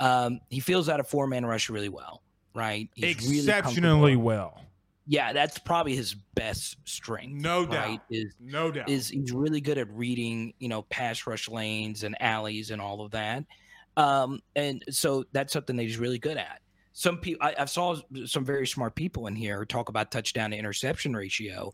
um, 0.00 0.40
he 0.50 0.58
feels 0.58 0.88
out 0.88 0.98
a 0.98 1.04
four 1.04 1.28
man 1.28 1.46
rush 1.46 1.70
really 1.70 1.88
well. 1.88 2.20
Right, 2.54 2.88
He's 2.94 3.38
Exceptionally 3.38 4.14
comfortable. 4.14 4.22
well. 4.24 4.60
Yeah, 5.06 5.32
that's 5.32 5.58
probably 5.58 5.96
his 5.96 6.14
best 6.34 6.76
strength. 6.84 7.34
No 7.42 7.64
right? 7.64 7.70
doubt. 7.70 8.00
Is 8.10 8.34
No 8.40 8.70
doubt. 8.70 8.88
is 8.88 9.08
he's 9.08 9.32
really 9.32 9.60
good 9.60 9.78
at 9.78 9.90
reading, 9.92 10.54
you 10.58 10.68
know, 10.68 10.82
pass 10.82 11.26
rush 11.26 11.48
lanes 11.48 12.04
and 12.04 12.16
alleys 12.20 12.70
and 12.70 12.80
all 12.80 13.00
of 13.00 13.10
that. 13.12 13.44
Um, 13.96 14.40
and 14.54 14.82
so 14.90 15.24
that's 15.32 15.52
something 15.52 15.76
that 15.76 15.82
he's 15.82 15.98
really 15.98 16.18
good 16.18 16.36
at. 16.36 16.60
Some 16.92 17.18
people, 17.18 17.46
I, 17.46 17.54
I 17.58 17.64
saw 17.64 17.96
some 18.26 18.44
very 18.44 18.66
smart 18.66 18.94
people 18.94 19.26
in 19.26 19.34
here 19.34 19.64
talk 19.64 19.88
about 19.88 20.10
touchdown 20.10 20.50
to 20.50 20.56
interception 20.56 21.14
ratio. 21.14 21.72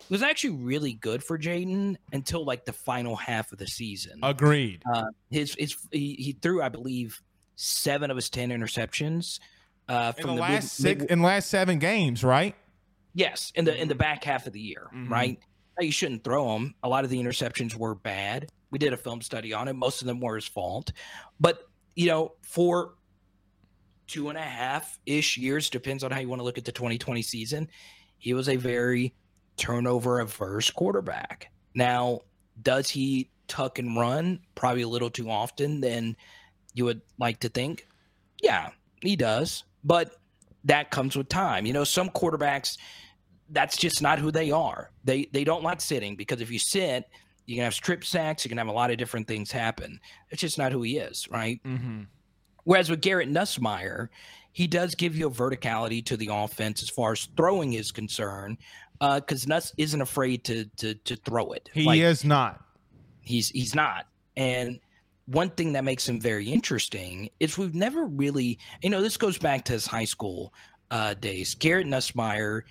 It 0.00 0.10
was 0.10 0.22
actually 0.22 0.56
really 0.56 0.94
good 0.94 1.24
for 1.24 1.38
Jayden 1.38 1.96
until 2.12 2.44
like 2.44 2.64
the 2.64 2.72
final 2.72 3.16
half 3.16 3.50
of 3.50 3.58
the 3.58 3.66
season. 3.66 4.20
Agreed. 4.22 4.82
Uh, 4.94 5.06
his 5.30 5.54
his 5.58 5.76
he, 5.90 6.14
he 6.14 6.32
threw, 6.40 6.62
I 6.62 6.68
believe, 6.68 7.20
seven 7.56 8.10
of 8.10 8.16
his 8.16 8.30
ten 8.30 8.50
interceptions. 8.50 9.40
Uh, 9.88 10.12
in 10.16 10.22
from 10.22 10.36
the 10.36 10.42
mid- 10.42 10.50
last 10.52 10.76
six, 10.76 11.00
mid- 11.02 11.10
in 11.10 11.22
last 11.22 11.50
seven 11.50 11.78
games, 11.78 12.22
right? 12.22 12.54
Yes, 13.14 13.52
in 13.54 13.64
the 13.64 13.80
in 13.80 13.88
the 13.88 13.94
back 13.94 14.24
half 14.24 14.46
of 14.46 14.52
the 14.52 14.60
year, 14.60 14.88
Mhm. 14.94 15.10
right? 15.10 15.38
Now, 15.78 15.84
you 15.84 15.92
shouldn't 15.92 16.24
throw 16.24 16.52
them. 16.52 16.74
A 16.82 16.88
lot 16.88 17.04
of 17.04 17.10
the 17.10 17.18
interceptions 17.18 17.74
were 17.74 17.94
bad. 17.94 18.48
We 18.70 18.78
did 18.78 18.92
a 18.92 18.96
film 18.96 19.22
study 19.22 19.52
on 19.52 19.68
it. 19.68 19.74
Most 19.74 20.02
of 20.02 20.06
them 20.06 20.20
were 20.20 20.34
his 20.36 20.46
fault, 20.46 20.92
but 21.40 21.68
you 21.96 22.06
know, 22.06 22.34
for 22.42 22.94
two 24.06 24.28
and 24.28 24.38
a 24.38 24.42
half 24.42 24.98
ish 25.06 25.36
years, 25.36 25.68
depends 25.68 26.02
on 26.04 26.10
how 26.10 26.20
you 26.20 26.28
want 26.28 26.40
to 26.40 26.44
look 26.44 26.58
at 26.58 26.64
the 26.64 26.72
2020 26.72 27.22
season. 27.22 27.68
He 28.18 28.34
was 28.34 28.48
a 28.48 28.56
very 28.56 29.14
turnover 29.56 30.20
averse 30.20 30.70
quarterback. 30.70 31.52
Now, 31.74 32.20
does 32.62 32.88
he 32.90 33.30
tuck 33.48 33.78
and 33.78 33.96
run 33.96 34.40
probably 34.54 34.82
a 34.82 34.88
little 34.88 35.10
too 35.10 35.30
often 35.30 35.80
than 35.80 36.16
you 36.74 36.84
would 36.84 37.02
like 37.18 37.40
to 37.40 37.48
think? 37.48 37.86
Yeah, 38.42 38.70
he 39.02 39.16
does, 39.16 39.64
but 39.84 40.17
that 40.64 40.90
comes 40.90 41.16
with 41.16 41.28
time. 41.28 41.66
You 41.66 41.72
know, 41.72 41.84
some 41.84 42.08
quarterbacks 42.10 42.76
that's 43.50 43.76
just 43.76 44.02
not 44.02 44.18
who 44.18 44.30
they 44.30 44.50
are. 44.50 44.90
They 45.04 45.28
they 45.32 45.44
don't 45.44 45.62
like 45.62 45.80
sitting 45.80 46.16
because 46.16 46.40
if 46.40 46.50
you 46.50 46.58
sit, 46.58 47.08
you 47.46 47.56
can 47.56 47.64
have 47.64 47.74
strip 47.74 48.04
sacks, 48.04 48.44
you 48.44 48.48
can 48.48 48.58
have 48.58 48.68
a 48.68 48.72
lot 48.72 48.90
of 48.90 48.98
different 48.98 49.26
things 49.26 49.50
happen. 49.50 50.00
It's 50.30 50.40
just 50.40 50.58
not 50.58 50.72
who 50.72 50.82
he 50.82 50.98
is, 50.98 51.26
right? 51.30 51.60
Mm-hmm. 51.64 52.02
Whereas 52.64 52.90
with 52.90 53.00
Garrett 53.00 53.30
Nussmeier, 53.30 54.08
he 54.52 54.66
does 54.66 54.94
give 54.94 55.16
you 55.16 55.28
a 55.28 55.30
verticality 55.30 56.04
to 56.04 56.16
the 56.16 56.28
offense 56.30 56.82
as 56.82 56.90
far 56.90 57.12
as 57.12 57.28
throwing 57.36 57.72
is 57.72 57.90
concerned, 57.90 58.58
because 59.00 59.46
Nuss 59.46 59.72
isn't 59.78 60.00
afraid 60.00 60.44
to 60.44 60.66
to 60.76 60.94
to 60.94 61.16
throw 61.16 61.52
it. 61.52 61.70
He 61.72 61.84
Like, 61.84 62.00
is 62.00 62.24
not. 62.24 62.62
He's 63.22 63.48
he's 63.48 63.74
not. 63.74 64.06
And 64.36 64.80
one 65.30 65.50
thing 65.50 65.74
that 65.74 65.84
makes 65.84 66.08
him 66.08 66.18
very 66.20 66.48
interesting 66.48 67.28
is 67.38 67.58
we've 67.58 67.74
never 67.74 68.06
really, 68.06 68.58
you 68.82 68.88
know, 68.88 69.02
this 69.02 69.16
goes 69.18 69.36
back 69.36 69.64
to 69.66 69.72
his 69.72 69.86
high 69.86 70.06
school 70.06 70.54
uh, 70.90 71.12
days. 71.14 71.54
Garrett 71.54 71.86
Nussmeier 71.86 72.62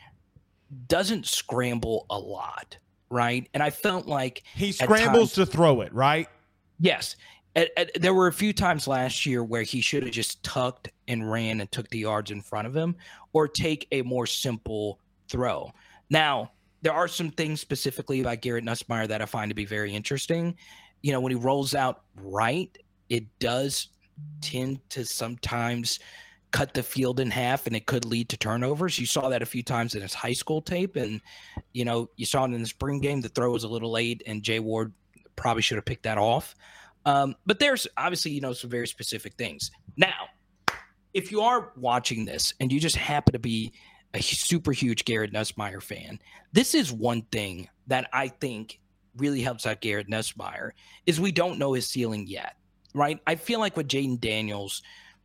doesn't 0.88 1.28
scramble 1.28 2.08
a 2.10 2.18
lot, 2.18 2.78
right? 3.10 3.48
And 3.54 3.62
I 3.62 3.70
felt 3.70 4.08
like 4.08 4.42
He 4.56 4.72
scrambles 4.72 5.36
times- 5.36 5.48
to 5.50 5.52
throw 5.52 5.82
it, 5.82 5.94
right? 5.94 6.28
Yes. 6.80 7.16
At, 7.56 7.70
at- 7.78 8.02
there 8.02 8.14
were 8.14 8.28
a 8.28 8.34
few 8.34 8.54
times 8.54 8.88
last 8.88 9.26
year 9.26 9.44
where 9.44 9.62
he 9.62 9.80
should 9.80 10.04
have 10.04 10.12
just 10.12 10.42
tucked 10.44 10.90
and 11.08 11.30
ran 11.32 11.62
and 11.62 11.72
took 11.72 11.88
the 11.90 12.00
yards 12.00 12.32
in 12.32 12.42
front 12.42 12.68
of 12.68 12.76
him 12.76 12.96
or 13.34 13.48
take 13.48 13.88
a 13.92 14.02
more 14.02 14.26
simple 14.26 15.00
throw. 15.30 15.72
Now, 16.10 16.52
there 16.82 16.94
are 16.94 17.08
some 17.08 17.30
things 17.30 17.62
specifically 17.62 18.22
about 18.22 18.42
Garrett 18.42 18.66
Nussmeier 18.66 19.08
that 19.08 19.22
I 19.22 19.26
find 19.26 19.50
to 19.52 19.56
be 19.56 19.66
very 19.66 19.94
interesting. 19.94 20.56
You 21.08 21.14
know, 21.14 21.22
when 21.22 21.32
he 21.32 21.38
rolls 21.38 21.74
out 21.74 22.02
right, 22.22 22.78
it 23.08 23.24
does 23.40 23.88
tend 24.42 24.82
to 24.90 25.06
sometimes 25.06 26.00
cut 26.52 26.74
the 26.74 26.84
field 26.84 27.22
in 27.22 27.32
half 27.32 27.66
and 27.66 27.78
it 27.78 27.86
could 27.86 28.04
lead 28.04 28.28
to 28.28 28.36
turnovers. 28.36 29.00
You 29.00 29.06
saw 29.06 29.30
that 29.30 29.42
a 29.42 29.46
few 29.46 29.64
times 29.64 29.96
in 29.96 30.02
his 30.02 30.14
high 30.14 30.34
school 30.34 30.62
tape 30.62 30.98
and 30.98 31.22
you 31.72 31.86
know, 31.86 32.10
you 32.18 32.26
saw 32.26 32.44
it 32.44 32.52
in 32.52 32.62
the 32.62 32.68
spring 32.68 33.00
game 33.00 33.22
the 33.22 33.30
throw 33.30 33.52
was 33.52 33.64
a 33.64 33.70
little 33.70 33.90
late 33.90 34.22
and 34.28 34.44
Jay 34.44 34.60
Ward 34.60 34.92
probably 35.38 35.62
should 35.62 35.78
have 35.78 35.86
picked 35.86 36.04
that 36.04 36.18
off. 36.18 36.56
Um, 37.06 37.36
but 37.46 37.58
there's 37.58 37.88
obviously, 37.96 38.32
you 38.32 38.42
know, 38.42 38.52
some 38.52 38.70
very 38.70 38.86
specific 38.86 39.36
things. 39.36 39.72
Now, 39.96 40.28
if 41.14 41.32
you 41.32 41.40
are 41.40 41.72
watching 41.78 42.26
this 42.26 42.54
and 42.60 42.70
you 42.70 42.82
just 42.82 42.98
happen 42.98 43.32
to 43.32 43.40
be 43.40 43.72
a 44.14 44.22
super 44.22 44.74
huge 44.74 45.06
Garrett 45.06 45.32
Nussmeier 45.32 45.82
fan, 45.82 46.20
this 46.52 46.76
is 46.76 46.92
one 46.92 47.22
thing 47.32 47.70
that 47.88 48.10
I 48.12 48.28
think 48.28 48.82
really 49.18 49.42
helps 49.42 49.66
out 49.66 49.82
Garrett 49.82 50.10
Nussmeier 50.10 50.72
is 51.06 51.20
we 51.20 51.32
don't 51.32 51.60
know 51.60 51.74
his 51.74 51.88
ceiling 51.88 52.26
yet, 52.28 52.56
right? 52.94 53.20
I 53.28 53.36
feel 53.36 53.60
like 53.60 53.78
with 53.78 53.88
Jayden 53.88 54.20
Daniels, 54.20 54.82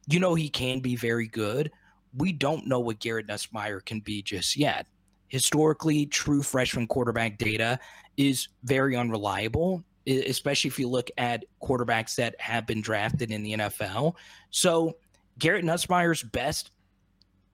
you 0.09 0.21
know 0.21 0.35
he 0.35 0.49
can 0.49 0.81
be 0.81 0.97
very 0.97 1.29
good. 1.29 1.71
We 2.17 2.33
don't 2.33 2.67
know 2.67 2.81
what 2.81 2.99
Garrett 2.99 3.29
Nussmeier 3.29 3.85
can 3.85 4.01
be 4.01 4.23
just 4.23 4.57
yet. 4.57 4.87
historically, 5.33 6.05
true 6.05 6.43
freshman 6.43 6.87
quarterback 6.87 7.39
data 7.39 7.81
is 8.19 8.49
very 8.65 8.95
unreliable, 8.95 9.83
especially 10.07 10.69
if 10.69 10.79
you 10.79 10.87
look 10.87 11.11
at 11.17 11.47
quarterbacks 11.63 12.17
that 12.17 12.39
have 12.39 12.67
been 12.67 12.83
drafted 12.83 13.31
in 13.31 13.43
the 13.43 13.55
NFL. 13.55 14.15
So 14.51 14.99
Garrett 15.39 15.65
Nussmeier's 15.65 16.23
best, 16.23 16.71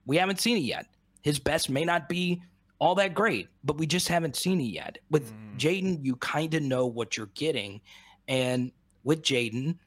we 0.05 0.17
haven't 0.17 0.41
seen 0.41 0.57
it 0.57 0.63
yet. 0.63 0.87
His 1.21 1.39
best 1.39 1.69
may 1.69 1.85
not 1.85 2.09
be 2.09 2.41
all 2.79 2.95
that 2.95 3.13
great, 3.13 3.49
but 3.63 3.77
we 3.77 3.85
just 3.85 4.07
haven't 4.07 4.35
seen 4.35 4.59
it 4.61 4.65
yet. 4.65 4.97
With 5.11 5.31
mm. 5.31 5.57
Jayden, 5.57 6.03
you 6.03 6.15
kind 6.15 6.53
of 6.53 6.63
know 6.63 6.85
what 6.85 7.17
you're 7.17 7.29
getting. 7.35 7.81
And 8.27 8.71
with 9.03 9.21
Jayden, 9.21 9.77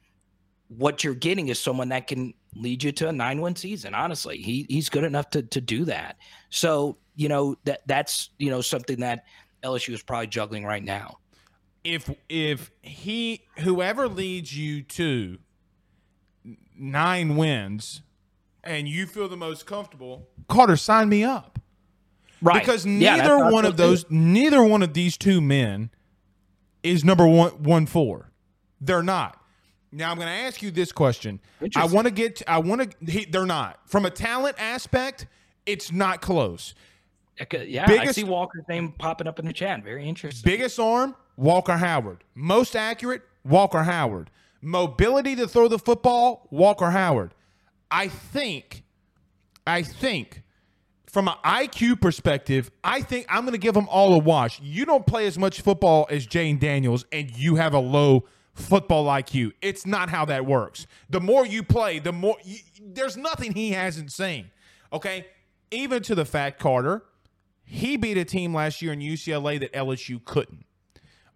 what 0.67 1.03
you're 1.03 1.15
getting 1.15 1.49
is 1.49 1.59
someone 1.59 1.89
that 1.89 2.07
can 2.07 2.33
lead 2.55 2.83
you 2.83 2.91
to 2.91 3.09
a 3.09 3.11
nine 3.11 3.41
win 3.41 3.55
season. 3.55 3.93
Honestly, 3.93 4.37
he 4.37 4.65
he's 4.69 4.89
good 4.89 5.03
enough 5.03 5.29
to 5.31 5.41
to 5.43 5.61
do 5.61 5.85
that. 5.85 6.17
So 6.49 6.97
you 7.15 7.29
know 7.29 7.55
that 7.65 7.81
that's 7.87 8.29
you 8.37 8.49
know 8.49 8.61
something 8.61 8.99
that 8.99 9.25
LSU 9.63 9.93
is 9.93 10.03
probably 10.03 10.27
juggling 10.27 10.63
right 10.63 10.83
now. 10.83 11.17
If 11.83 12.09
if 12.29 12.71
he 12.81 13.43
whoever 13.59 14.07
leads 14.07 14.55
you 14.55 14.83
to 14.83 15.37
nine 16.75 17.35
wins 17.35 18.01
and 18.63 18.87
you 18.87 19.05
feel 19.05 19.27
the 19.27 19.37
most 19.37 19.65
comfortable, 19.65 20.27
Carter, 20.47 20.77
sign 20.77 21.09
me 21.09 21.23
up. 21.23 21.59
Right. 22.43 22.59
Because 22.59 22.85
neither 22.85 23.37
yeah, 23.37 23.49
one 23.49 23.65
of 23.65 23.77
those, 23.77 24.05
neither 24.09 24.61
one 24.61 24.83
of 24.83 24.93
these 24.93 25.17
two 25.17 25.39
men 25.39 25.89
is 26.83 27.03
number 27.05 27.25
one 27.25 27.63
one 27.63 27.85
four. 27.85 28.29
They're 28.81 29.01
not. 29.01 29.41
Now 29.93 30.11
I'm 30.11 30.17
going 30.17 30.27
to 30.27 30.33
ask 30.33 30.61
you 30.61 30.69
this 30.69 30.91
question. 30.91 31.39
I 31.75 31.85
want 31.85 32.05
to 32.05 32.11
get. 32.11 32.41
I 32.47 32.57
want 32.57 32.99
to. 32.99 33.25
They're 33.31 33.45
not 33.45 33.79
from 33.85 34.05
a 34.05 34.09
talent 34.09 34.57
aspect. 34.59 35.25
It's 35.65 35.91
not 35.91 36.21
close. 36.21 36.75
Yeah, 37.39 37.87
biggest, 37.87 38.09
I 38.09 38.11
see 38.11 38.23
Walker's 38.25 38.65
name 38.67 38.91
popping 38.91 39.25
up 39.25 39.39
in 39.39 39.45
the 39.45 39.53
chat. 39.53 39.83
Very 39.83 40.05
interesting. 40.05 40.49
Biggest 40.49 40.77
arm, 40.79 41.15
Walker 41.37 41.77
Howard. 41.77 42.23
Most 42.35 42.75
accurate, 42.75 43.23
Walker 43.43 43.83
Howard. 43.83 44.29
Mobility 44.61 45.35
to 45.37 45.47
throw 45.47 45.67
the 45.67 45.79
football, 45.79 46.47
Walker 46.51 46.91
Howard. 46.91 47.33
I 47.89 48.07
think, 48.09 48.83
I 49.65 49.81
think, 49.81 50.42
from 51.13 51.27
an 51.27 51.35
IQ 51.45 52.01
perspective, 52.01 52.71
I 52.83 53.01
think 53.01 53.27
I'm 53.29 53.41
going 53.41 53.51
to 53.51 53.59
give 53.59 53.75
them 53.75 53.87
all 53.87 54.15
a 54.15 54.17
wash. 54.17 54.59
You 54.59 54.83
don't 54.83 55.05
play 55.05 55.27
as 55.27 55.37
much 55.37 55.61
football 55.61 56.07
as 56.09 56.25
Jayden 56.25 56.59
Daniels, 56.59 57.05
and 57.11 57.29
you 57.37 57.53
have 57.53 57.75
a 57.75 57.79
low 57.79 58.25
football 58.55 59.05
IQ. 59.05 59.51
It's 59.61 59.85
not 59.85 60.09
how 60.09 60.25
that 60.25 60.47
works. 60.47 60.87
The 61.11 61.21
more 61.21 61.45
you 61.45 61.61
play, 61.61 61.99
the 61.99 62.11
more 62.11 62.37
you, 62.43 62.57
there's 62.81 63.15
nothing 63.15 63.53
he 63.53 63.73
hasn't 63.73 64.11
seen. 64.11 64.49
Okay, 64.91 65.27
even 65.69 66.01
to 66.01 66.15
the 66.15 66.25
fact, 66.25 66.59
Carter, 66.59 67.03
he 67.63 67.95
beat 67.95 68.17
a 68.17 68.25
team 68.25 68.51
last 68.51 68.81
year 68.81 68.93
in 68.93 68.99
UCLA 68.99 69.59
that 69.59 69.71
LSU 69.71 70.23
couldn't 70.25 70.65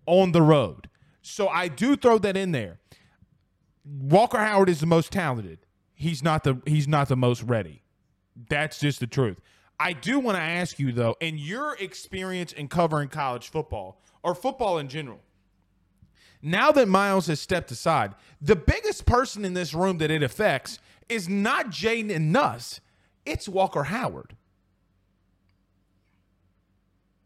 on 0.08 0.32
the 0.32 0.42
road. 0.42 0.90
So 1.22 1.50
I 1.50 1.68
do 1.68 1.96
throw 1.96 2.18
that 2.18 2.36
in 2.36 2.52
there. 2.52 2.80
Walker 3.86 4.40
Howard 4.40 4.70
is 4.70 4.80
the 4.80 4.88
most 4.88 5.12
talented. 5.12 5.60
He's 5.94 6.24
not 6.24 6.44
the 6.44 6.64
he's 6.66 6.88
not 6.88 7.10
the 7.10 7.16
most 7.16 7.44
ready. 7.44 7.84
That's 8.50 8.80
just 8.80 9.00
the 9.00 9.08
truth. 9.08 9.40
I 9.80 9.94
do 9.94 10.20
want 10.20 10.38
to 10.38 10.42
ask 10.42 10.80
you 10.80 10.92
though, 10.92 11.16
in 11.20 11.38
your 11.38 11.76
experience 11.76 12.52
in 12.52 12.68
covering 12.68 13.10
college 13.10 13.50
football 13.50 14.02
or 14.24 14.34
football 14.34 14.80
in 14.80 14.88
general, 14.88 15.20
now 16.42 16.72
that 16.72 16.88
Miles 16.88 17.28
has 17.28 17.40
stepped 17.40 17.72
aside, 17.72 18.14
the 18.42 18.56
biggest 18.56 19.06
person 19.06 19.44
in 19.46 19.54
this 19.54 19.74
room 19.74 19.98
that 20.00 20.12
it 20.12 20.24
affects 20.24 20.80
is 21.10 21.28
not 21.28 21.70
Jayden 21.70 22.14
and 22.14 22.32
Nuss, 22.32 22.80
it's 23.26 23.48
Walker 23.48 23.84
Howard. 23.84 24.36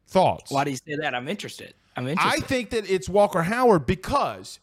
Thoughts? 0.08 0.52
Why 0.52 0.64
do 0.64 0.72
you 0.72 0.78
say 0.78 0.96
that? 1.02 1.16
I'm 1.16 1.28
interested. 1.28 1.74
I'm 1.96 2.08
interested. 2.08 2.44
I 2.44 2.46
think 2.46 2.72
that 2.72 2.90
it's 2.90 3.08
Walker 3.08 3.44
Howard 3.44 3.86
because 3.86 4.60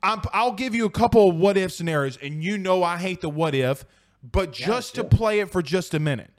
i 0.00 0.16
will 0.44 0.52
give 0.52 0.76
you 0.76 0.86
a 0.86 0.90
couple 0.90 1.28
of 1.28 1.36
what 1.36 1.56
if 1.56 1.72
scenarios, 1.72 2.18
and 2.22 2.42
you 2.42 2.56
know 2.56 2.84
I 2.84 2.98
hate 2.98 3.20
the 3.20 3.28
what 3.28 3.54
if, 3.54 3.84
but 4.22 4.52
just 4.52 4.96
yeah, 4.96 5.02
to 5.02 5.08
play 5.08 5.40
it 5.40 5.50
for 5.50 5.60
just 5.60 5.92
a 5.92 5.98
minute. 5.98 6.30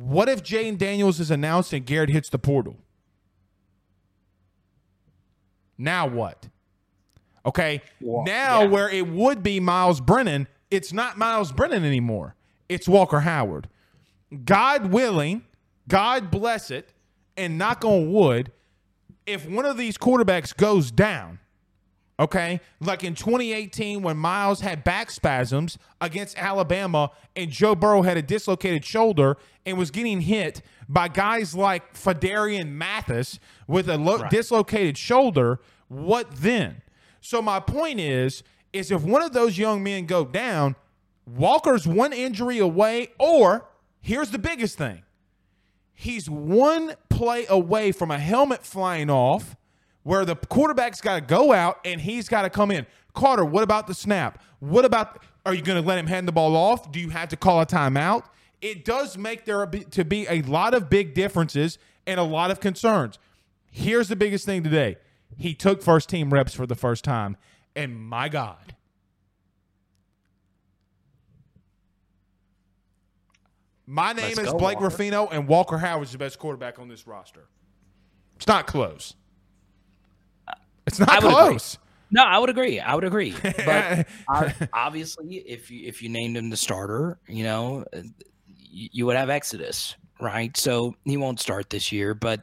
What 0.00 0.30
if 0.30 0.42
Jayden 0.42 0.78
Daniels 0.78 1.20
is 1.20 1.30
announced 1.30 1.74
and 1.74 1.84
Garrett 1.84 2.08
hits 2.08 2.30
the 2.30 2.38
portal? 2.38 2.78
Now 5.76 6.06
what? 6.06 6.48
Okay. 7.44 7.82
Well, 8.00 8.24
now, 8.24 8.62
yeah. 8.62 8.68
where 8.68 8.88
it 8.88 9.08
would 9.08 9.42
be 9.42 9.60
Miles 9.60 10.00
Brennan, 10.00 10.48
it's 10.70 10.90
not 10.94 11.18
Miles 11.18 11.52
Brennan 11.52 11.84
anymore. 11.84 12.34
It's 12.66 12.88
Walker 12.88 13.20
Howard. 13.20 13.68
God 14.46 14.86
willing, 14.86 15.44
God 15.86 16.30
bless 16.30 16.70
it, 16.70 16.94
and 17.36 17.58
knock 17.58 17.84
on 17.84 18.10
wood, 18.10 18.52
if 19.26 19.46
one 19.46 19.66
of 19.66 19.76
these 19.76 19.98
quarterbacks 19.98 20.56
goes 20.56 20.90
down, 20.90 21.40
okay, 22.20 22.60
like 22.80 23.02
in 23.02 23.14
2018 23.14 24.02
when 24.02 24.16
Miles 24.18 24.60
had 24.60 24.84
back 24.84 25.10
spasms 25.10 25.78
against 26.00 26.36
Alabama 26.38 27.10
and 27.34 27.50
Joe 27.50 27.74
Burrow 27.74 28.02
had 28.02 28.18
a 28.18 28.22
dislocated 28.22 28.84
shoulder 28.84 29.38
and 29.64 29.78
was 29.78 29.90
getting 29.90 30.20
hit 30.20 30.60
by 30.88 31.08
guys 31.08 31.54
like 31.54 31.94
Phidarian 31.94 32.72
Mathis 32.72 33.40
with 33.66 33.88
a 33.88 33.96
lo- 33.96 34.18
right. 34.18 34.30
dislocated 34.30 34.98
shoulder, 34.98 35.60
what 35.88 36.30
then? 36.36 36.82
So 37.22 37.40
my 37.40 37.58
point 37.58 37.98
is, 37.98 38.42
is 38.72 38.90
if 38.90 39.02
one 39.02 39.22
of 39.22 39.32
those 39.32 39.58
young 39.58 39.82
men 39.82 40.04
go 40.04 40.24
down, 40.24 40.76
Walker's 41.26 41.86
one 41.86 42.12
injury 42.12 42.58
away, 42.58 43.08
or 43.18 43.66
here's 44.00 44.30
the 44.30 44.38
biggest 44.38 44.76
thing. 44.76 45.02
He's 45.94 46.28
one 46.30 46.94
play 47.08 47.46
away 47.48 47.92
from 47.92 48.10
a 48.10 48.18
helmet 48.18 48.64
flying 48.64 49.10
off 49.10 49.56
where 50.02 50.24
the 50.24 50.36
quarterback's 50.36 51.00
got 51.00 51.14
to 51.16 51.20
go 51.20 51.52
out 51.52 51.78
and 51.84 52.00
he's 52.00 52.28
got 52.28 52.42
to 52.42 52.50
come 52.50 52.70
in. 52.70 52.86
Carter, 53.14 53.44
what 53.44 53.62
about 53.62 53.86
the 53.86 53.94
snap? 53.94 54.42
What 54.60 54.84
about 54.84 55.22
are 55.44 55.54
you 55.54 55.62
going 55.62 55.80
to 55.80 55.86
let 55.86 55.98
him 55.98 56.06
hand 56.06 56.28
the 56.28 56.32
ball 56.32 56.56
off? 56.56 56.92
Do 56.92 57.00
you 57.00 57.10
have 57.10 57.28
to 57.30 57.36
call 57.36 57.60
a 57.60 57.66
timeout? 57.66 58.24
it 58.60 58.84
does 58.84 59.16
make 59.16 59.44
there 59.44 59.66
to 59.66 60.04
be 60.04 60.26
a 60.28 60.42
lot 60.42 60.74
of 60.74 60.90
big 60.90 61.14
differences 61.14 61.78
and 62.06 62.20
a 62.20 62.22
lot 62.22 62.50
of 62.50 62.60
concerns. 62.60 63.18
Here's 63.70 64.08
the 64.08 64.16
biggest 64.16 64.44
thing 64.44 64.62
today. 64.62 64.96
He 65.36 65.54
took 65.54 65.82
first 65.82 66.08
team 66.08 66.32
reps 66.32 66.54
for 66.54 66.66
the 66.66 66.74
first 66.74 67.04
time, 67.04 67.36
and 67.74 67.96
my 67.96 68.28
God. 68.28 68.74
My 73.86 74.12
name 74.12 74.36
Let's 74.36 74.40
is 74.40 74.50
Blake 74.52 74.80
Walker. 74.80 74.84
Ruffino, 74.84 75.28
and 75.28 75.48
Walker 75.48 75.78
Howard 75.78 76.04
is 76.04 76.12
the 76.12 76.18
best 76.18 76.38
quarterback 76.38 76.78
on 76.78 76.88
this 76.88 77.06
roster. 77.06 77.46
It's 78.36 78.46
not 78.46 78.66
close. 78.66 79.14
It's 80.86 80.98
not 80.98 81.20
close. 81.20 81.74
Agree. 81.74 81.86
No, 82.12 82.24
I 82.24 82.38
would 82.38 82.50
agree. 82.50 82.80
I 82.80 82.94
would 82.94 83.04
agree. 83.04 83.34
But 83.64 84.06
obviously, 84.72 85.36
if 85.36 85.70
you 85.70 85.86
if 85.86 86.02
you 86.02 86.08
named 86.08 86.36
him 86.36 86.50
the 86.50 86.56
starter, 86.56 87.18
you 87.28 87.44
know, 87.44 87.84
uh, 87.92 88.02
you 88.70 89.06
would 89.06 89.16
have 89.16 89.30
Exodus, 89.30 89.96
right? 90.20 90.56
So 90.56 90.94
he 91.04 91.16
won't 91.16 91.40
start 91.40 91.70
this 91.70 91.92
year, 91.92 92.14
but 92.14 92.40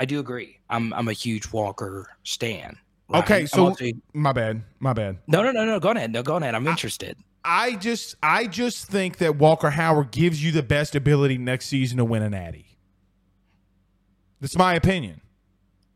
I 0.00 0.04
do 0.04 0.20
agree. 0.20 0.58
I'm 0.68 0.92
I'm 0.92 1.08
a 1.08 1.12
huge 1.12 1.52
Walker 1.52 2.08
stan. 2.24 2.78
Right? 3.08 3.22
Okay, 3.22 3.46
so 3.46 3.66
also, 3.66 3.84
my 4.12 4.32
bad, 4.32 4.64
my 4.80 4.92
bad. 4.92 5.18
No, 5.28 5.42
no, 5.42 5.52
no, 5.52 5.64
no. 5.64 5.78
Go 5.78 5.90
ahead. 5.90 6.12
No, 6.12 6.24
go 6.24 6.36
ahead. 6.36 6.56
I'm 6.56 6.66
interested. 6.66 7.16
I, 7.44 7.66
I 7.66 7.74
just 7.76 8.16
I 8.22 8.46
just 8.46 8.86
think 8.86 9.18
that 9.18 9.36
Walker 9.36 9.70
Howard 9.70 10.10
gives 10.10 10.42
you 10.42 10.50
the 10.50 10.64
best 10.64 10.96
ability 10.96 11.38
next 11.38 11.66
season 11.66 11.98
to 11.98 12.04
win 12.04 12.22
an 12.22 12.34
Addy. 12.34 12.66
That's 14.40 14.56
my 14.56 14.74
opinion. 14.74 15.20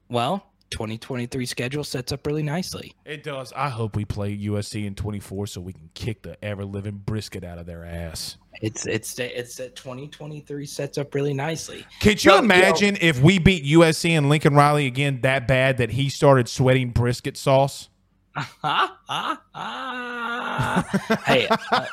Well, 0.09 0.50
2023 0.71 1.47
schedule 1.47 1.85
sets 1.85 2.13
up 2.13 2.27
really 2.27 2.43
nicely. 2.43 2.95
It 3.05 3.23
does. 3.23 3.53
I 3.55 3.69
hope 3.69 3.97
we 3.97 4.05
play 4.05 4.37
USC 4.37 4.87
in 4.87 4.95
24 4.95 5.49
so 5.49 5.61
we 5.61 5.73
can 5.73 5.91
kick 5.95 6.23
the 6.23 6.43
ever 6.45 6.65
living 6.65 7.03
brisket 7.05 7.45
out 7.45 7.59
of 7.59 7.67
their 7.67 7.85
ass. 7.85 8.37
It's 8.63 8.87
it's 8.87 9.19
it's 9.19 9.57
that 9.57 9.77
2023 9.77 10.67
sets 10.67 10.99
up 10.99 11.15
really 11.15 11.35
nicely. 11.35 11.85
Could 12.01 12.25
you 12.25 12.37
imagine 12.37 12.97
you 12.97 13.01
know, 13.01 13.09
if 13.09 13.21
we 13.21 13.39
beat 13.39 13.65
USC 13.65 14.11
and 14.11 14.29
Lincoln 14.29 14.55
Riley 14.55 14.87
again 14.87 15.21
that 15.23 15.49
bad 15.49 15.79
that 15.79 15.91
he 15.91 16.09
started 16.09 16.49
sweating 16.49 16.91
brisket 16.91 17.37
sauce? 17.37 17.89
hey, 18.37 18.45
I, 18.63 19.37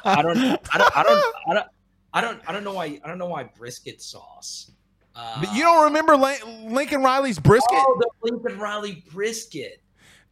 I, 0.05 0.21
don't, 0.21 0.37
I 0.37 0.77
don't, 0.77 0.97
I 0.97 1.03
don't, 1.03 1.07
I 1.47 1.53
don't, 1.53 1.65
I 2.13 2.21
don't, 2.21 2.41
I 2.47 2.51
don't 2.51 2.63
know 2.63 2.73
why, 2.73 2.99
I 3.03 3.07
don't 3.07 3.17
know 3.17 3.27
why 3.27 3.43
brisket 3.43 4.01
sauce. 4.01 4.71
Uh, 5.17 5.43
you 5.53 5.63
don't 5.63 5.85
remember 5.85 6.15
Lincoln 6.15 7.01
Riley's 7.01 7.39
brisket? 7.39 7.71
Oh, 7.73 7.99
the 7.99 8.31
Lincoln 8.31 8.59
Riley 8.59 9.03
brisket. 9.11 9.81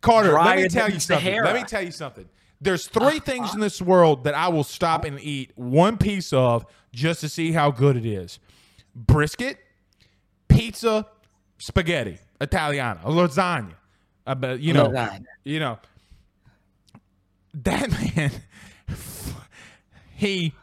Carter, 0.01 0.33
let 0.33 0.57
me 0.57 0.67
tell 0.67 0.89
you 0.89 0.99
something. 0.99 1.25
Sahara. 1.25 1.45
Let 1.45 1.55
me 1.55 1.63
tell 1.63 1.81
you 1.81 1.91
something. 1.91 2.29
There's 2.61 2.86
three 2.88 3.17
uh, 3.17 3.21
things 3.21 3.53
in 3.55 3.59
this 3.59 3.81
world 3.81 4.25
that 4.25 4.36
I 4.36 4.47
will 4.49 4.63
stop 4.63 5.03
and 5.03 5.19
eat 5.19 5.51
one 5.55 5.97
piece 5.97 6.31
of 6.31 6.65
just 6.93 7.21
to 7.21 7.29
see 7.29 7.51
how 7.51 7.71
good 7.71 7.97
it 7.97 8.05
is: 8.05 8.39
brisket, 8.95 9.57
pizza, 10.47 11.07
spaghetti, 11.57 12.19
Italiana, 12.39 13.01
lasagna. 13.05 13.73
Uh, 14.27 14.36
but 14.36 14.59
you 14.59 14.73
know, 14.73 14.89
lasagna. 14.89 15.25
you 15.43 15.59
know, 15.59 15.79
that 17.55 17.89
man, 18.15 18.31
he 20.15 20.53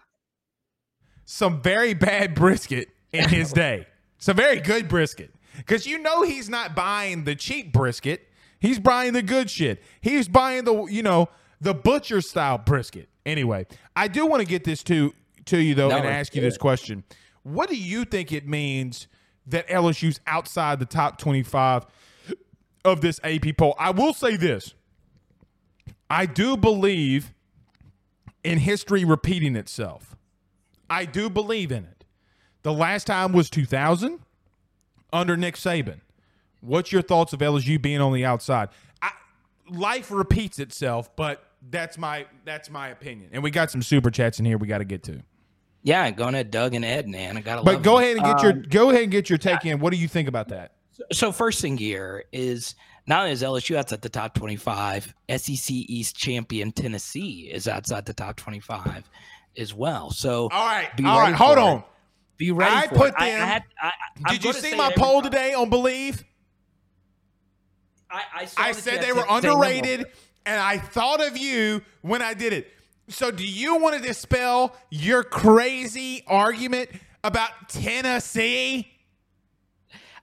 some 1.25 1.61
very 1.61 1.95
bad 1.95 2.37
brisket 2.37 2.89
in 3.13 3.29
his 3.29 3.53
day 3.53 3.87
It's 4.23 4.29
a 4.29 4.35
very 4.35 4.61
good 4.61 4.87
brisket 4.87 5.35
because 5.57 5.85
you 5.85 5.99
know 5.99 6.23
he's 6.23 6.49
not 6.49 6.77
buying 6.77 7.25
the 7.25 7.35
cheap 7.35 7.73
brisket. 7.73 8.29
He's 8.61 8.79
buying 8.79 9.15
the 9.15 9.23
good 9.23 9.51
shit. 9.51 9.83
He's 10.01 10.29
buying 10.29 10.63
the 10.63 10.85
you 10.85 11.03
know 11.03 11.29
the 11.61 11.75
butcher 11.75 12.21
style 12.21 12.57
brisket. 12.57 13.09
Anyway, 13.27 13.67
I 13.97 14.07
do 14.07 14.25
want 14.25 14.41
to 14.41 14.47
get 14.47 14.63
this 14.63 14.85
to 14.85 15.13
to 15.47 15.59
you 15.59 15.75
though 15.75 15.89
No, 15.89 15.97
and 15.97 16.07
ask 16.07 16.37
you 16.37 16.41
this 16.41 16.57
question: 16.57 17.03
What 17.43 17.69
do 17.69 17.75
you 17.75 18.05
think 18.05 18.31
it 18.31 18.47
means 18.47 19.09
that 19.49 19.67
LSU's 19.67 20.21
outside 20.29 20.79
the 20.79 20.87
top 20.87 21.19
twenty-five 21.19 21.85
of 22.85 23.01
this 23.01 23.19
AP 23.25 23.57
poll? 23.59 23.75
I 23.77 23.91
will 23.91 24.15
say 24.15 24.37
this: 24.37 24.73
I 26.09 26.27
do 26.27 26.57
believe 26.57 27.33
in 28.45 28.59
history 28.59 29.05
repeating 29.05 29.57
itself. 29.57 30.15
I 30.89 31.07
do 31.07 31.29
believe 31.29 31.73
in 31.73 31.87
it. 31.87 32.02
The 32.63 32.73
last 32.73 33.07
time 33.07 33.33
was 33.33 33.51
2000 33.51 34.21
under 35.13 35.37
Nick 35.37 35.57
Saban. 35.57 36.01
What's 36.61 36.93
your 36.93 37.03
thoughts 37.03 37.33
of 37.33 37.41
LSU 37.41 37.81
being 37.81 38.01
on 38.01 38.13
the 38.13 38.25
outside? 38.25 38.69
I, 39.01 39.11
life 39.69 40.11
repeats 40.11 40.59
itself, 40.59 41.15
but 41.17 41.45
that's 41.71 41.99
my 41.99 42.27
that's 42.45 42.71
my 42.71 42.89
opinion. 42.89 43.31
And 43.33 43.43
we 43.43 43.51
got 43.51 43.71
some 43.71 43.83
super 43.83 44.11
chats 44.11 44.39
in 44.39 44.45
here 44.45 44.59
we 44.59 44.69
got 44.69 44.79
to 44.79 44.85
get 44.85 45.03
to. 45.05 45.23
Yeah, 45.83 46.09
going 46.13 46.37
at 46.37 46.53
Doug 46.53 46.75
and 46.75 46.85
Ed, 46.85 47.09
man. 47.09 47.37
I 47.37 47.41
gotta. 47.41 47.63
But 47.63 47.83
go 47.83 47.97
them. 47.99 48.05
ahead 48.05 48.17
and 48.17 48.27
get 48.27 48.43
your 48.43 48.53
um, 48.53 48.63
go 48.63 48.91
ahead 48.91 49.03
and 49.03 49.13
get 49.13 49.29
your 49.29 49.39
take 49.39 49.67
in. 49.67 49.81
What 49.81 49.93
do 49.93 49.99
you 49.99 50.07
think 50.07 50.29
about 50.29 50.49
that? 50.49 50.73
So 51.11 51.33
first 51.33 51.61
thing 51.61 51.77
here 51.77 52.25
is 52.33 52.77
not 53.07 53.21
only 53.21 53.33
is 53.33 53.43
LSU 53.43 53.77
outside 53.77 54.03
the 54.03 54.09
top 54.09 54.35
25, 54.35 55.13
SEC 55.37 55.71
East 55.71 56.15
champion 56.15 56.71
Tennessee 56.71 57.51
is 57.53 57.67
outside 57.67 58.05
the 58.05 58.15
top 58.15 58.37
25 58.37 59.11
as 59.57 59.75
well. 59.75 60.11
So 60.11 60.49
All 60.53 60.67
right, 60.67 60.89
all 61.05 61.21
right, 61.21 61.35
hold 61.35 61.59
on. 61.59 61.79
it. 61.79 61.85
Be 62.37 62.51
ready 62.51 62.75
I 62.75 62.87
for 62.89 62.95
put 62.95 63.09
it. 63.11 63.15
I- 63.19 63.27
I 63.27 63.31
them- 63.31 63.49
had- 63.49 63.65
I- 63.81 64.33
Did 64.33 64.45
you 64.45 64.53
see 64.53 64.75
my 64.75 64.93
poll 64.93 65.23
time. 65.23 65.31
today 65.31 65.55
on 65.55 65.71
Bleav? 65.71 66.23
I, 68.11 68.23
I, 68.35 68.49
I 68.59 68.73
said 68.73 69.01
they 69.03 69.13
were 69.13 69.25
underrated, 69.29 70.07
and 70.45 70.61
I 70.61 70.77
thought 70.79 71.27
of 71.27 71.37
you 71.37 71.81
when 72.03 72.21
I 72.21 72.35
did 72.35 72.53
it. 72.53 72.71
So, 73.09 73.31
do 73.31 73.47
you 73.47 73.77
want 73.79 73.97
to 73.97 74.03
dispel 74.03 74.77
your 74.91 75.23
crazy 75.25 76.23
argument 76.27 76.91
about 77.25 77.51
Tennessee? 77.69 78.89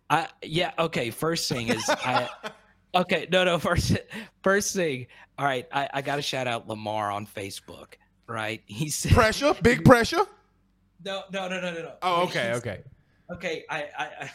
I, 0.10 0.28
yeah. 0.44 0.72
Okay. 0.78 1.10
First 1.10 1.50
thing 1.50 1.70
is, 1.70 1.84
I, 1.90 2.30
okay. 2.96 3.28
No, 3.32 3.44
no. 3.44 3.58
First, 3.60 3.98
first 4.44 4.76
thing. 4.76 5.08
All 5.38 5.46
right. 5.46 5.68
I, 5.72 5.90
I 5.96 6.02
got 6.02 6.18
to 6.18 6.22
shout 6.22 6.48
out 6.48 6.68
Lamar 6.68 7.12
on 7.12 7.26
Facebook. 7.28 7.94
Right. 8.28 8.62
He 8.66 8.90
said, 8.90 9.12
Pressure, 9.14 9.56
big 9.64 9.84
pressure. 9.86 10.26
No, 11.04 11.24
no, 11.32 11.48
no, 11.48 11.62
no, 11.62 11.74
no, 11.74 11.82
no. 11.82 11.94
Oh, 12.02 12.24
okay, 12.24 12.54
okay. 12.54 12.82
Okay, 13.32 13.64
I, 13.70 13.88
I, 13.98 14.32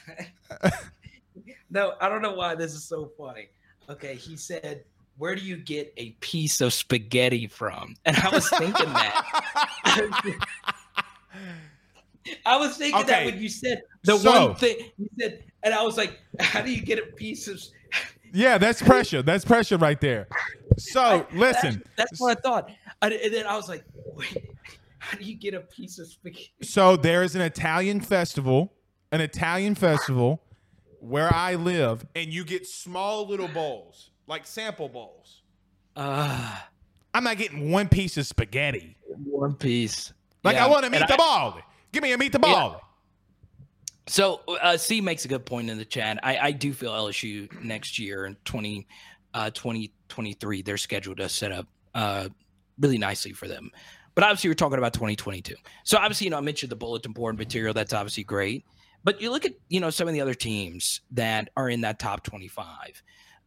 I 0.62 0.70
no, 1.70 1.94
I 2.00 2.08
don't 2.08 2.22
know 2.22 2.34
why 2.34 2.54
this 2.54 2.74
is 2.74 2.84
so 2.84 3.10
funny. 3.18 3.48
Okay, 3.88 4.14
he 4.14 4.36
said, 4.36 4.84
"Where 5.18 5.34
do 5.34 5.42
you 5.42 5.56
get 5.56 5.92
a 5.96 6.10
piece 6.20 6.60
of 6.60 6.72
spaghetti 6.72 7.46
from?" 7.48 7.96
And 8.04 8.16
I 8.16 8.28
was 8.30 8.48
thinking 8.48 8.92
that. 8.92 9.24
I 12.46 12.56
was 12.56 12.76
thinking 12.76 13.00
Okay, 13.02 13.10
that 13.10 13.24
when 13.26 13.38
you 13.38 13.48
said 13.48 13.82
the 14.04 14.16
so- 14.16 14.48
one 14.48 14.54
thing 14.56 14.76
you 14.96 15.08
said, 15.18 15.44
and 15.62 15.74
I 15.74 15.82
was 15.82 15.96
like, 15.96 16.18
"How 16.40 16.62
do 16.62 16.72
you 16.72 16.80
get 16.80 16.98
a 16.98 17.06
piece 17.14 17.48
of?" 17.48 17.60
Yeah, 18.32 18.58
that's 18.58 18.82
pressure. 18.82 19.22
That's 19.22 19.44
pressure 19.44 19.76
right 19.76 20.00
there. 20.00 20.28
So, 20.78 21.26
listen. 21.34 21.82
That's, 21.96 22.10
that's 22.10 22.20
what 22.20 22.38
I 22.38 22.40
thought, 22.40 22.70
and, 23.02 23.12
and 23.12 23.32
then 23.34 23.46
I 23.46 23.56
was 23.56 23.68
like, 23.68 23.84
"Wait, 24.14 24.50
how 25.04 25.18
do 25.18 25.24
you 25.24 25.36
get 25.36 25.54
a 25.54 25.60
piece 25.60 25.98
of 25.98 26.08
spaghetti?" 26.08 26.52
So 26.62 26.96
there 26.96 27.22
is 27.22 27.34
an 27.34 27.42
Italian 27.42 28.00
festival, 28.00 28.72
an 29.12 29.20
Italian 29.20 29.74
festival 29.74 30.42
where 31.00 31.32
I 31.32 31.54
live, 31.54 32.06
and 32.14 32.32
you 32.32 32.44
get 32.44 32.66
small 32.66 33.26
little 33.26 33.48
bowls, 33.48 34.10
like 34.26 34.46
sample 34.46 34.88
bowls. 34.88 35.42
Uh, 35.96 36.58
I'm 37.12 37.24
not 37.24 37.36
getting 37.36 37.70
one 37.70 37.88
piece 37.88 38.16
of 38.16 38.26
spaghetti. 38.26 38.96
one 39.06 39.54
piece. 39.54 40.12
Like 40.42 40.56
Yeah, 40.56 40.66
I 40.66 40.68
want 40.68 40.82
to 40.82 40.86
and 40.86 41.00
meet 41.00 41.08
the 41.08 41.16
ball. 41.16 41.60
Give 41.92 42.02
me 42.02 42.12
a 42.12 42.18
meet 42.18 42.32
the 42.32 42.38
ball. 42.38 42.80
So 44.06 44.40
uh, 44.60 44.76
C 44.76 45.00
makes 45.00 45.24
a 45.24 45.28
good 45.28 45.46
point 45.46 45.70
in 45.70 45.78
the 45.78 45.84
chat. 45.84 46.18
I, 46.22 46.38
I 46.38 46.50
do 46.50 46.72
feel 46.72 46.92
LSU 46.92 47.62
next 47.62 47.98
year 47.98 48.26
in 48.26 48.36
20, 48.44 48.86
uh, 49.32 49.50
2023, 49.50 50.62
they're 50.62 50.76
scheduled 50.76 51.16
to 51.18 51.28
set 51.28 51.52
up 51.52 51.66
uh, 51.94 52.28
really 52.78 52.98
nicely 52.98 53.32
for 53.32 53.48
them. 53.48 53.70
But 54.14 54.24
obviously, 54.24 54.50
we're 54.50 54.54
talking 54.54 54.78
about 54.78 54.92
2022. 54.92 55.54
So 55.82 55.98
obviously, 55.98 56.26
you 56.26 56.30
know, 56.30 56.38
I 56.38 56.40
mentioned 56.40 56.70
the 56.70 56.76
bulletin 56.76 57.12
board 57.12 57.36
material. 57.36 57.74
That's 57.74 57.92
obviously 57.92 58.24
great. 58.24 58.64
But 59.02 59.20
you 59.20 59.30
look 59.30 59.44
at, 59.44 59.52
you 59.68 59.80
know, 59.80 59.90
some 59.90 60.08
of 60.08 60.14
the 60.14 60.20
other 60.20 60.34
teams 60.34 61.02
that 61.10 61.50
are 61.56 61.68
in 61.68 61.82
that 61.82 61.98
top 61.98 62.24
25. 62.24 63.02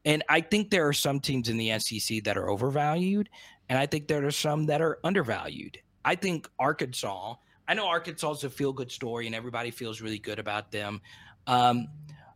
And 0.05 0.23
I 0.29 0.41
think 0.41 0.69
there 0.69 0.87
are 0.87 0.93
some 0.93 1.19
teams 1.19 1.49
in 1.49 1.57
the 1.57 1.77
SEC 1.79 2.23
that 2.23 2.37
are 2.37 2.49
overvalued. 2.49 3.29
And 3.69 3.77
I 3.77 3.85
think 3.85 4.07
there 4.07 4.25
are 4.25 4.31
some 4.31 4.67
that 4.67 4.81
are 4.81 4.99
undervalued. 5.03 5.79
I 6.05 6.15
think 6.15 6.47
Arkansas, 6.59 7.35
I 7.67 7.73
know 7.73 7.87
Arkansas 7.87 8.31
is 8.31 8.43
a 8.43 8.49
feel 8.49 8.71
good 8.71 8.91
story 8.91 9.25
and 9.25 9.35
everybody 9.35 9.71
feels 9.71 9.99
really 9.99 10.19
good 10.19 10.39
about 10.39 10.71
them. 10.71 11.01
Um, 11.47 11.87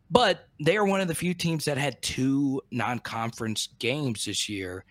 but 0.10 0.50
they 0.60 0.76
are 0.76 0.86
one 0.86 1.00
of 1.00 1.08
the 1.08 1.16
few 1.16 1.34
teams 1.34 1.64
that 1.66 1.78
had 1.78 2.02
two 2.02 2.62
non 2.72 3.00
conference 3.00 3.70
games 3.80 4.26
this 4.26 4.50
year. 4.50 4.84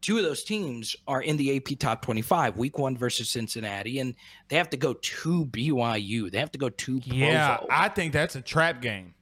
Two 0.00 0.16
of 0.16 0.24
those 0.24 0.42
teams 0.44 0.96
are 1.06 1.20
in 1.20 1.36
the 1.36 1.56
AP 1.56 1.78
top 1.78 2.00
25, 2.02 2.56
week 2.56 2.78
one 2.78 2.96
versus 2.96 3.28
Cincinnati, 3.28 3.98
and 3.98 4.14
they 4.48 4.56
have 4.56 4.70
to 4.70 4.76
go 4.78 4.94
to 4.94 5.44
BYU. 5.46 6.30
They 6.30 6.38
have 6.38 6.50
to 6.52 6.58
go 6.58 6.70
to 6.70 7.00
Provo. 7.00 7.14
Yeah, 7.16 7.58
I 7.70 7.88
think 7.90 8.12
that's 8.14 8.34
a 8.34 8.40
trap 8.40 8.80
game. 8.80 9.14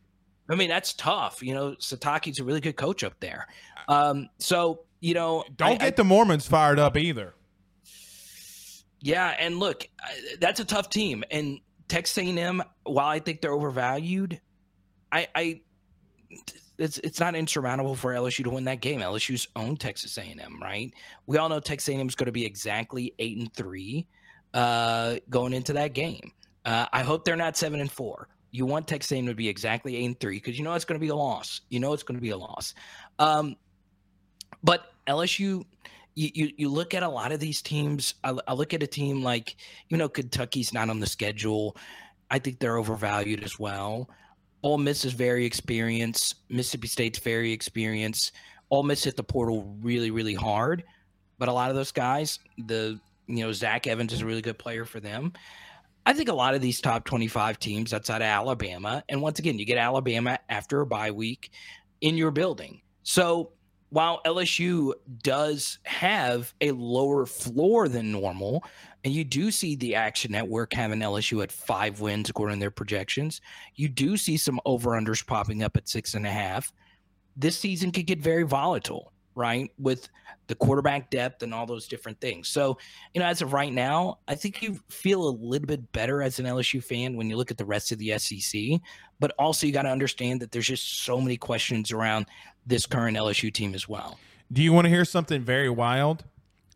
I 0.48 0.54
mean, 0.54 0.68
that's 0.68 0.92
tough. 0.94 1.42
You 1.42 1.54
know, 1.54 1.70
Sitake's 1.80 2.38
a 2.38 2.44
really 2.44 2.60
good 2.60 2.76
coach 2.76 3.02
up 3.02 3.14
there. 3.20 3.46
Um, 3.88 4.28
so, 4.38 4.84
you 5.00 5.14
know, 5.14 5.44
Don't 5.56 5.68
I- 5.72 5.76
get 5.76 5.82
I- 5.82 5.90
the 5.90 6.04
Mormons 6.04 6.46
fired 6.46 6.78
up 6.78 6.96
either. 6.96 7.34
Yeah, 9.00 9.34
and 9.38 9.58
look, 9.58 9.88
that's 10.40 10.60
a 10.60 10.64
tough 10.64 10.90
team. 10.90 11.22
And 11.30 11.58
Texas 11.88 12.18
A&M, 12.18 12.62
while 12.84 13.06
I 13.08 13.18
think 13.20 13.40
they're 13.40 13.52
overvalued, 13.52 14.40
I, 15.12 15.28
I 15.34 15.60
it's 16.78 16.98
it's 16.98 17.20
not 17.20 17.34
insurmountable 17.34 17.94
for 17.94 18.12
LSU 18.12 18.44
to 18.44 18.50
win 18.50 18.64
that 18.64 18.80
game. 18.80 19.00
LSU's 19.00 19.48
own 19.56 19.76
Texas 19.76 20.16
A&M, 20.16 20.58
right? 20.62 20.92
We 21.26 21.36
all 21.38 21.48
know 21.48 21.60
Texas 21.60 21.94
A&M 21.94 22.08
is 22.08 22.14
going 22.14 22.26
to 22.26 22.32
be 22.32 22.46
exactly 22.46 23.14
eight 23.18 23.36
and 23.36 23.52
three 23.52 24.06
uh, 24.54 25.16
going 25.28 25.52
into 25.52 25.72
that 25.74 25.92
game. 25.92 26.32
Uh, 26.64 26.86
I 26.92 27.02
hope 27.02 27.24
they're 27.24 27.36
not 27.36 27.56
seven 27.56 27.80
and 27.80 27.90
four. 27.90 28.28
You 28.50 28.64
want 28.64 28.86
Texas 28.86 29.12
A&M 29.12 29.26
to 29.26 29.34
be 29.34 29.48
exactly 29.48 29.96
eight 29.96 30.04
and 30.04 30.20
three 30.20 30.36
because 30.36 30.58
you 30.58 30.64
know 30.64 30.74
it's 30.74 30.84
going 30.84 30.98
to 30.98 31.04
be 31.04 31.10
a 31.10 31.16
loss. 31.16 31.60
You 31.68 31.80
know 31.80 31.92
it's 31.92 32.02
going 32.02 32.16
to 32.16 32.22
be 32.22 32.30
a 32.30 32.38
loss. 32.38 32.74
Um, 33.18 33.56
but 34.62 34.92
LSU, 35.06 35.64
you, 36.14 36.30
you 36.34 36.50
you 36.56 36.68
look 36.68 36.94
at 36.94 37.02
a 37.02 37.08
lot 37.08 37.32
of 37.32 37.40
these 37.40 37.60
teams. 37.60 38.14
I, 38.24 38.36
I 38.46 38.54
look 38.54 38.72
at 38.72 38.82
a 38.82 38.86
team 38.86 39.22
like 39.22 39.56
you 39.88 39.96
know 39.96 40.08
Kentucky's 40.08 40.72
not 40.72 40.90
on 40.90 41.00
the 41.00 41.06
schedule. 41.06 41.76
I 42.30 42.38
think 42.38 42.58
they're 42.58 42.76
overvalued 42.76 43.42
as 43.42 43.58
well. 43.58 44.08
Ole 44.62 44.78
Miss 44.78 45.04
is 45.04 45.12
very 45.12 45.44
experienced. 45.44 46.36
Mississippi 46.48 46.88
State's 46.88 47.18
very 47.18 47.52
experienced. 47.52 48.32
Ole 48.70 48.82
Miss 48.82 49.04
hit 49.04 49.16
the 49.16 49.22
portal 49.22 49.76
really 49.80 50.10
really 50.10 50.34
hard, 50.34 50.84
but 51.38 51.48
a 51.48 51.52
lot 51.52 51.70
of 51.70 51.76
those 51.76 51.92
guys, 51.92 52.38
the 52.58 52.98
you 53.26 53.44
know 53.44 53.52
Zach 53.52 53.86
Evans 53.86 54.12
is 54.12 54.22
a 54.22 54.26
really 54.26 54.42
good 54.42 54.58
player 54.58 54.84
for 54.84 55.00
them. 55.00 55.32
I 56.06 56.14
think 56.14 56.28
a 56.28 56.34
lot 56.34 56.54
of 56.54 56.62
these 56.62 56.80
top 56.80 57.04
25 57.04 57.58
teams 57.58 57.92
outside 57.92 58.22
of 58.22 58.26
Alabama, 58.26 59.04
and 59.08 59.20
once 59.20 59.38
again, 59.38 59.58
you 59.58 59.66
get 59.66 59.78
Alabama 59.78 60.38
after 60.48 60.80
a 60.80 60.86
bye 60.86 61.10
week 61.10 61.50
in 62.00 62.16
your 62.16 62.30
building. 62.30 62.80
So 63.02 63.52
while 63.90 64.20
LSU 64.26 64.92
does 65.22 65.78
have 65.84 66.52
a 66.60 66.72
lower 66.72 67.26
floor 67.26 67.88
than 67.88 68.12
normal, 68.12 68.64
and 69.08 69.16
you 69.16 69.24
do 69.24 69.50
see 69.50 69.74
the 69.74 69.94
Action 69.94 70.32
Network 70.32 70.74
having 70.74 70.98
LSU 70.98 71.42
at 71.42 71.50
five 71.50 71.98
wins 72.02 72.28
according 72.28 72.56
to 72.56 72.60
their 72.60 72.70
projections, 72.70 73.40
you 73.74 73.88
do 73.88 74.18
see 74.18 74.36
some 74.36 74.60
over 74.66 74.90
unders 74.90 75.26
popping 75.26 75.62
up 75.62 75.78
at 75.78 75.88
six 75.88 76.12
and 76.12 76.26
a 76.26 76.30
half. 76.30 76.74
This 77.34 77.56
season 77.58 77.90
could 77.90 78.06
get 78.06 78.18
very 78.18 78.42
volatile, 78.42 79.14
right? 79.34 79.70
With 79.78 80.10
the 80.48 80.54
quarterback 80.54 81.08
depth 81.08 81.42
and 81.42 81.54
all 81.54 81.64
those 81.64 81.88
different 81.88 82.20
things. 82.20 82.48
So, 82.48 82.76
you 83.14 83.22
know, 83.22 83.26
as 83.26 83.40
of 83.40 83.54
right 83.54 83.72
now, 83.72 84.18
I 84.28 84.34
think 84.34 84.60
you 84.60 84.78
feel 84.90 85.26
a 85.26 85.30
little 85.30 85.66
bit 85.66 85.90
better 85.92 86.20
as 86.20 86.38
an 86.38 86.44
LSU 86.44 86.84
fan 86.84 87.16
when 87.16 87.30
you 87.30 87.38
look 87.38 87.50
at 87.50 87.56
the 87.56 87.64
rest 87.64 87.92
of 87.92 87.98
the 87.98 88.18
SEC. 88.18 88.78
But 89.20 89.32
also, 89.38 89.66
you 89.66 89.72
got 89.72 89.84
to 89.84 89.90
understand 89.90 90.42
that 90.42 90.52
there's 90.52 90.66
just 90.66 91.04
so 91.04 91.18
many 91.18 91.38
questions 91.38 91.92
around 91.92 92.26
this 92.66 92.84
current 92.84 93.16
LSU 93.16 93.50
team 93.54 93.74
as 93.74 93.88
well. 93.88 94.18
Do 94.52 94.62
you 94.62 94.74
want 94.74 94.84
to 94.84 94.90
hear 94.90 95.06
something 95.06 95.40
very 95.40 95.70
wild? 95.70 96.24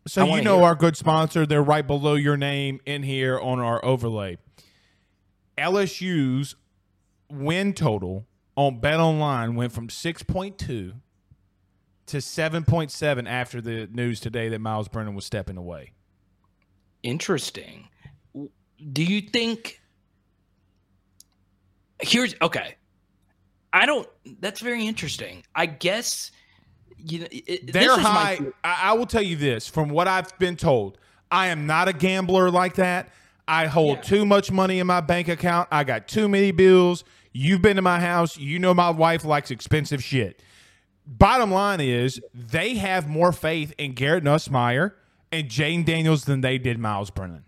So 0.05 0.35
you 0.35 0.41
know 0.41 0.63
our 0.63 0.75
good 0.75 0.97
sponsor, 0.97 1.45
they're 1.45 1.63
right 1.63 1.85
below 1.85 2.15
your 2.15 2.35
name 2.37 2.81
in 2.85 3.03
here 3.03 3.39
on 3.39 3.59
our 3.59 3.83
overlay. 3.85 4.37
LSU's 5.57 6.55
win 7.29 7.73
total 7.73 8.25
on 8.55 8.79
Bet 8.79 8.99
Online 8.99 9.55
went 9.55 9.71
from 9.71 9.87
6.2 9.87 10.57
to 10.57 10.93
7.7 12.17 13.29
after 13.29 13.61
the 13.61 13.87
news 13.91 14.19
today 14.19 14.49
that 14.49 14.59
Miles 14.59 14.87
Brennan 14.89 15.15
was 15.15 15.25
stepping 15.25 15.57
away. 15.57 15.91
Interesting. 17.01 17.87
Do 18.91 19.03
you 19.03 19.21
think 19.21 19.79
Here's 22.03 22.35
okay. 22.41 22.75
I 23.71 23.85
don't. 23.85 24.07
That's 24.39 24.59
very 24.59 24.85
interesting. 24.85 25.43
I 25.55 25.65
guess 25.65 26.31
you 26.97 27.19
know 27.19 27.27
it, 27.31 27.71
they're 27.71 27.97
high. 27.97 28.39
I, 28.63 28.79
I, 28.83 28.93
will 28.93 29.05
tell 29.05 29.21
you 29.21 29.35
this 29.35 29.67
from 29.67 29.89
what 29.89 30.07
I've 30.07 30.37
been 30.39 30.55
told. 30.55 30.97
I 31.31 31.47
am 31.47 31.65
not 31.65 31.87
a 31.87 31.93
gambler 31.93 32.51
like 32.51 32.75
that. 32.75 33.09
I 33.47 33.67
hold 33.67 33.97
yeah. 33.97 34.03
too 34.03 34.25
much 34.25 34.51
money 34.51 34.79
in 34.79 34.87
my 34.87 35.01
bank 35.01 35.27
account. 35.27 35.67
I 35.71 35.83
got 35.83 36.07
too 36.07 36.29
many 36.29 36.51
bills. 36.51 37.03
You've 37.33 37.61
been 37.61 37.75
to 37.75 37.81
my 37.81 37.99
house. 37.99 38.37
You 38.37 38.59
know 38.59 38.73
my 38.73 38.89
wife 38.89 39.25
likes 39.25 39.51
expensive 39.51 40.03
shit. 40.03 40.41
Bottom 41.05 41.51
line 41.51 41.81
is 41.81 42.21
they 42.33 42.75
have 42.75 43.07
more 43.07 43.31
faith 43.31 43.73
in 43.77 43.93
Garrett 43.93 44.23
Nussmeier 44.23 44.93
and 45.31 45.49
Jayden 45.49 45.83
Daniels 45.83 46.25
than 46.25 46.41
they 46.41 46.57
did 46.57 46.79
Miles 46.79 47.09
Brennan. 47.09 47.43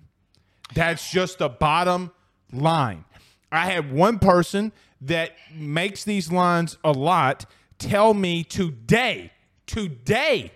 That's 0.73 1.11
just 1.11 1.37
the 1.37 1.47
bottom 1.47 2.11
line. 2.51 3.05
I 3.51 3.67
had 3.67 3.91
one 3.91 4.19
person 4.19 4.73
that 5.01 5.31
makes 5.53 6.03
these 6.03 6.31
lines 6.31 6.77
a 6.83 6.91
lot 6.91 7.45
tell 7.77 8.13
me 8.13 8.43
today, 8.43 9.31
today, 9.65 10.51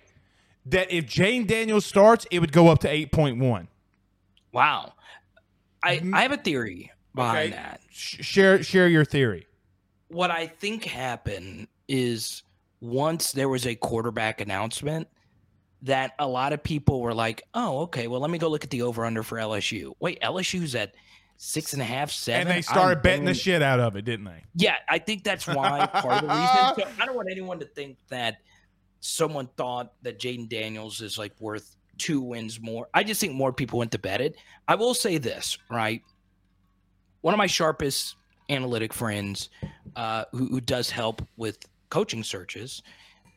that 0.65 0.91
if 0.91 1.05
Jayden 1.05 1.47
Daniels 1.47 1.85
starts, 1.85 2.25
it 2.31 2.39
would 2.39 2.51
go 2.51 2.67
up 2.67 2.79
to 2.79 2.87
8.1. 2.87 3.67
Wow. 4.51 4.93
I, 5.81 5.97
mm-hmm. 5.97 6.13
I 6.13 6.21
have 6.21 6.31
a 6.31 6.37
theory 6.37 6.91
behind 7.15 7.53
okay. 7.53 7.61
that. 7.61 7.81
Share 7.91 8.63
share 8.63 8.87
your 8.87 9.05
theory. 9.05 9.47
What 10.07 10.31
I 10.31 10.47
think 10.47 10.85
happened 10.85 11.67
is 11.87 12.43
once 12.81 13.31
there 13.31 13.49
was 13.49 13.67
a 13.67 13.75
quarterback 13.75 14.41
announcement 14.41 15.07
that 15.81 16.13
a 16.19 16.27
lot 16.27 16.53
of 16.53 16.63
people 16.63 17.01
were 17.01 17.13
like, 17.13 17.43
"Oh, 17.53 17.79
okay, 17.81 18.07
well, 18.07 18.19
let 18.19 18.29
me 18.29 18.37
go 18.37 18.47
look 18.49 18.63
at 18.63 18.69
the 18.69 18.81
over 18.81 19.05
under 19.05 19.23
for 19.23 19.37
LSU." 19.37 19.93
Wait, 19.99 20.21
LSU's 20.21 20.75
at 20.75 20.93
six 21.37 21.73
and 21.73 21.81
a 21.81 21.85
half, 21.85 22.11
seven. 22.11 22.47
And 22.47 22.49
they 22.49 22.61
started 22.61 22.97
I'm 22.97 23.01
betting 23.01 23.25
the 23.25 23.33
shit 23.33 23.61
out 23.61 23.79
of 23.79 23.95
it, 23.95 24.03
didn't 24.03 24.25
they? 24.25 24.43
Yeah, 24.55 24.75
I 24.87 24.99
think 24.99 25.23
that's 25.23 25.47
why 25.47 25.85
part 25.87 26.23
of 26.23 26.29
the 26.29 26.35
reason. 26.35 26.87
So 26.97 27.01
I 27.01 27.05
don't 27.05 27.15
want 27.15 27.29
anyone 27.31 27.59
to 27.59 27.65
think 27.65 27.97
that 28.09 28.37
someone 28.99 29.47
thought 29.57 29.93
that 30.01 30.19
Jayden 30.19 30.49
Daniels 30.49 31.01
is 31.01 31.17
like 31.17 31.33
worth 31.39 31.75
two 31.97 32.21
wins 32.21 32.59
more. 32.59 32.87
I 32.93 33.03
just 33.03 33.21
think 33.21 33.33
more 33.33 33.53
people 33.53 33.79
went 33.79 33.91
to 33.91 33.99
bet 33.99 34.21
it. 34.21 34.35
I 34.67 34.75
will 34.75 34.93
say 34.93 35.17
this, 35.17 35.57
right? 35.69 36.01
One 37.21 37.33
of 37.33 37.37
my 37.37 37.47
sharpest 37.47 38.15
analytic 38.49 38.93
friends 38.93 39.49
uh, 39.95 40.25
who, 40.31 40.47
who 40.47 40.61
does 40.61 40.89
help 40.89 41.21
with 41.37 41.59
coaching 41.89 42.23
searches 42.23 42.81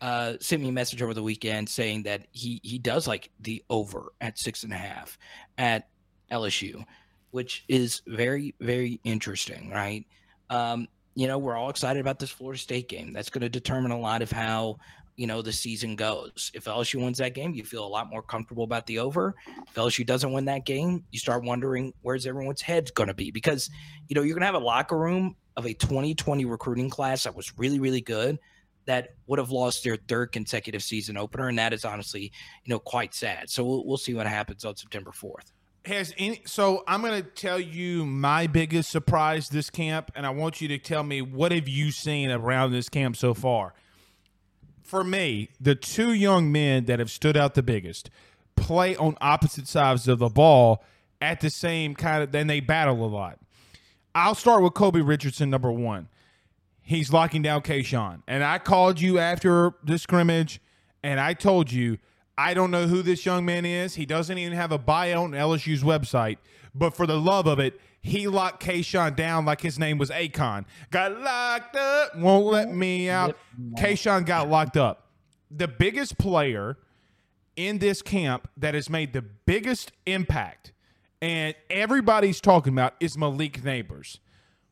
uh, 0.01 0.35
sent 0.41 0.63
me 0.63 0.69
a 0.69 0.73
message 0.73 1.01
over 1.01 1.15
the 1.15 1.23
weekend 1.23 1.69
saying 1.69 2.03
that 2.03 2.27
he 2.33 2.61
he 2.65 2.79
does 2.79 3.07
like 3.07 3.31
the 3.41 3.63
over 3.71 4.13
at 4.21 4.37
six 4.39 4.65
and 4.65 4.73
a 4.73 4.77
half 4.77 5.17
at 5.59 5.89
LSU, 6.31 6.85
which 7.31 7.65
is 7.69 8.03
very 8.09 8.55
very 8.61 9.01
interesting, 9.05 9.71
right? 9.71 10.05
Um, 10.51 10.89
you 11.15 11.29
know, 11.29 11.39
we're 11.39 11.57
all 11.57 11.71
excited 11.71 12.01
about 12.01 12.19
this 12.19 12.31
Florida 12.31 12.59
State 12.59 12.89
game. 12.89 13.13
That's 13.13 13.31
going 13.31 13.43
to 13.43 13.49
determine 13.49 13.93
a 13.93 13.99
lot 13.99 14.23
of 14.23 14.33
how 14.33 14.79
you 15.17 15.27
know 15.27 15.43
the 15.43 15.53
season 15.53 15.97
goes. 15.97 16.51
If 16.55 16.65
LSU 16.65 17.03
wins 17.03 17.19
that 17.19 17.35
game, 17.35 17.55
you 17.55 17.65
feel 17.65 17.85
a 17.85 17.89
lot 17.89 18.09
more 18.09 18.23
comfortable 18.23 18.65
about 18.65 18.87
the 18.87 18.99
over. 18.99 19.35
If 19.69 19.75
LSU 19.75 20.07
doesn't 20.07 20.33
win 20.33 20.47
that 20.47 20.65
game, 20.65 21.05
you 21.11 21.19
start 21.19 21.45
wondering 21.45 21.93
where's 22.03 22.27
everyone's 22.27 22.63
head 22.63 22.93
going 22.95 23.09
to 23.09 23.15
be 23.15 23.31
because 23.31 23.71
you 24.09 24.15
know 24.15 24.23
you're 24.23 24.35
going 24.35 24.43
to 24.43 24.47
have 24.47 24.55
a 24.55 24.59
locker 24.59 24.99
room 24.99 25.37
of 25.57 25.67
a 25.67 25.75
2020 25.75 26.45
recruiting 26.47 26.89
class 26.89 27.25
that 27.25 27.37
was 27.37 27.59
really 27.59 27.79
really 27.79 28.01
good 28.01 28.39
that 28.87 29.11
would 29.27 29.39
have 29.39 29.51
lost 29.51 29.85
their 29.85 29.97
third 29.97 30.33
consecutive 30.33 30.83
season 30.83 31.17
opener, 31.17 31.49
and 31.49 31.59
that 31.59 31.73
is 31.73 31.85
honestly, 31.85 32.33
you 32.65 32.71
know, 32.71 32.79
quite 32.79 33.15
sad. 33.15 33.49
So 33.49 33.65
we'll, 33.65 33.87
we'll 33.87 33.97
see 33.97 34.15
what 34.15 34.27
happens 34.27 34.65
on 34.65 34.77
September 34.77 35.13
fourth. 35.13 35.53
Has 35.85 36.15
any? 36.17 36.43
So 36.47 36.85
I'm 36.87 37.03
going 37.03 37.23
to 37.23 37.29
tell 37.29 37.59
you 37.59 38.07
my 38.07 38.47
biggest 38.47 38.91
surprise 38.91 39.49
this 39.49 39.69
camp, 39.71 40.13
and 40.15 40.25
I 40.25 40.31
want 40.31 40.61
you 40.61 40.69
to 40.69 40.79
tell 40.79 41.03
me 41.03 41.23
what 41.23 41.53
have 41.53 41.69
you 41.69 41.91
seen 41.91 42.31
around 42.31 42.73
this 42.73 42.89
camp 42.89 43.17
so 43.17 43.35
far. 43.35 43.75
For 44.93 45.03
me, 45.03 45.49
the 45.59 45.75
two 45.75 46.13
young 46.13 46.53
men 46.53 46.85
that 46.85 46.99
have 46.99 47.11
stood 47.11 47.35
out 47.35 47.55
the 47.55 47.63
biggest 47.63 48.11
play 48.57 48.95
on 48.95 49.17
opposite 49.23 49.67
sides 49.67 50.07
of 50.07 50.19
the 50.19 50.29
ball 50.29 50.85
at 51.19 51.41
the 51.41 51.49
same 51.49 51.95
kind 51.95 52.23
of. 52.23 52.31
Then 52.31 52.47
they 52.47 52.61
battle 52.61 53.03
a 53.03 53.09
lot. 53.09 53.39
I'll 54.15 54.35
start 54.35 54.63
with 54.63 54.75
Kobe 54.75 55.01
Richardson, 55.01 55.49
number 55.49 55.73
one 55.73 56.11
he's 56.83 57.11
locking 57.11 57.41
down 57.41 57.63
Kayshon. 57.63 58.21
And 58.29 58.45
I 58.45 58.59
called 58.59 59.01
you 59.01 59.19
after 59.19 59.73
the 59.83 59.99
scrimmage 59.99 60.61
and 61.03 61.19
I 61.19 61.33
told 61.33 61.73
you, 61.73 61.97
I 62.37 62.53
don't 62.53 62.71
know 62.71 62.87
who 62.87 63.01
this 63.01 63.25
young 63.25 63.47
man 63.47 63.65
is. 63.65 63.95
He 63.95 64.05
doesn't 64.05 64.37
even 64.37 64.53
have 64.53 64.73
a 64.73 64.79
bio 64.79 65.25
on 65.25 65.31
LSU's 65.31 65.83
website. 65.83 66.37
But 66.75 66.95
for 66.95 67.07
the 67.07 67.19
love 67.19 67.47
of 67.47 67.59
it, 67.59 67.81
he 68.03 68.29
locked 68.29 68.63
Kayshon 68.63 69.17
down 69.17 69.45
like 69.45 69.61
his 69.61 69.79
name 69.79 69.99
was 69.99 70.11
Akon. 70.11 70.65
Got 70.91 71.21
locked 71.21 71.77
up, 71.77 72.17
won't 72.17 72.47
let 72.47 72.71
me 72.73 73.09
out. 73.09 73.37
Kayshon 73.79 74.27
got 74.27 74.49
locked 74.49 74.77
up. 74.77 75.09
The 75.51 75.69
biggest 75.69 76.19
player 76.19 76.79
in 77.57 77.79
this 77.79 78.03
camp 78.03 78.49
that 78.57 78.75
has 78.75 78.89
made 78.91 79.13
the 79.13 79.23
biggest 79.23 79.93
impact 80.07 80.73
and 81.21 81.55
everybody's 81.71 82.41
talking 82.41 82.73
about 82.73 82.95
is 82.99 83.17
Malik 83.17 83.63
Nabers. 83.63 84.19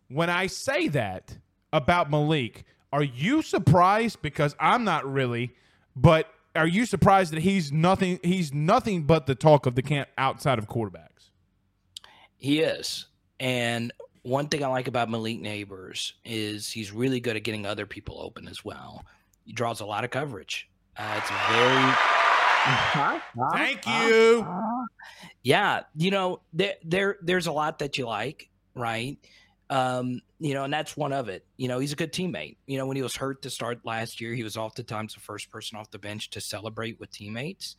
When 0.08 0.28
I 0.28 0.48
say 0.48 0.88
that, 0.88 1.38
about 1.72 2.10
Malik. 2.10 2.64
Are 2.92 3.02
you 3.02 3.42
surprised? 3.42 4.22
Because 4.22 4.54
I'm 4.58 4.84
not 4.84 5.10
really, 5.10 5.54
but 5.94 6.26
are 6.56 6.66
you 6.66 6.84
surprised 6.84 7.32
that 7.32 7.40
he's 7.40 7.70
nothing? 7.70 8.18
He's 8.22 8.52
nothing 8.52 9.04
but 9.04 9.26
the 9.26 9.34
talk 9.34 9.66
of 9.66 9.74
the 9.74 9.82
camp 9.82 10.08
outside 10.18 10.58
of 10.58 10.68
quarterbacks. 10.68 11.30
He 12.36 12.60
is, 12.60 13.06
and 13.40 13.92
one 14.22 14.48
thing 14.48 14.62
I 14.62 14.68
like 14.68 14.86
about 14.86 15.08
Malik 15.08 15.40
Nabers 15.40 16.12
is 16.24 16.70
he's 16.70 16.92
really 16.92 17.20
good 17.20 17.36
at 17.36 17.42
getting 17.42 17.64
other 17.66 17.86
people 17.86 18.20
open 18.20 18.46
as 18.46 18.64
well. 18.64 19.04
He 19.44 19.52
draws 19.52 19.80
a 19.80 19.86
lot 19.86 20.04
of 20.04 20.10
coverage. 20.10 20.68
Uh, 20.96 21.14
it's 21.16 21.30
very. 21.50 21.94
Thank 23.52 23.86
you. 23.86 24.46
yeah, 25.42 25.80
you 25.96 26.10
know 26.10 26.42
there 26.52 26.74
there 26.84 27.16
there's 27.22 27.46
a 27.46 27.52
lot 27.52 27.78
that 27.78 27.96
you 27.96 28.06
like, 28.06 28.50
right? 28.74 29.16
Um, 29.70 30.20
you 30.40 30.52
know, 30.52 30.64
and 30.64 30.72
that's 30.72 30.96
one 30.96 31.12
of 31.12 31.28
it. 31.28 31.46
You 31.56 31.68
know, 31.68 31.78
he's 31.78 31.92
a 31.92 31.96
good 31.96 32.12
teammate. 32.12 32.56
You 32.66 32.76
know, 32.76 32.86
when 32.86 32.96
he 32.96 33.02
was 33.02 33.14
hurt 33.16 33.42
to 33.42 33.50
start 33.50 33.86
last 33.86 34.20
year, 34.20 34.34
he 34.34 34.42
was 34.42 34.56
oftentimes 34.56 35.14
the 35.14 35.20
first 35.20 35.48
person 35.48 35.78
off 35.78 35.90
the 35.90 35.98
bench 35.98 36.30
to 36.30 36.40
celebrate 36.40 36.98
with 36.98 37.12
teammates. 37.12 37.76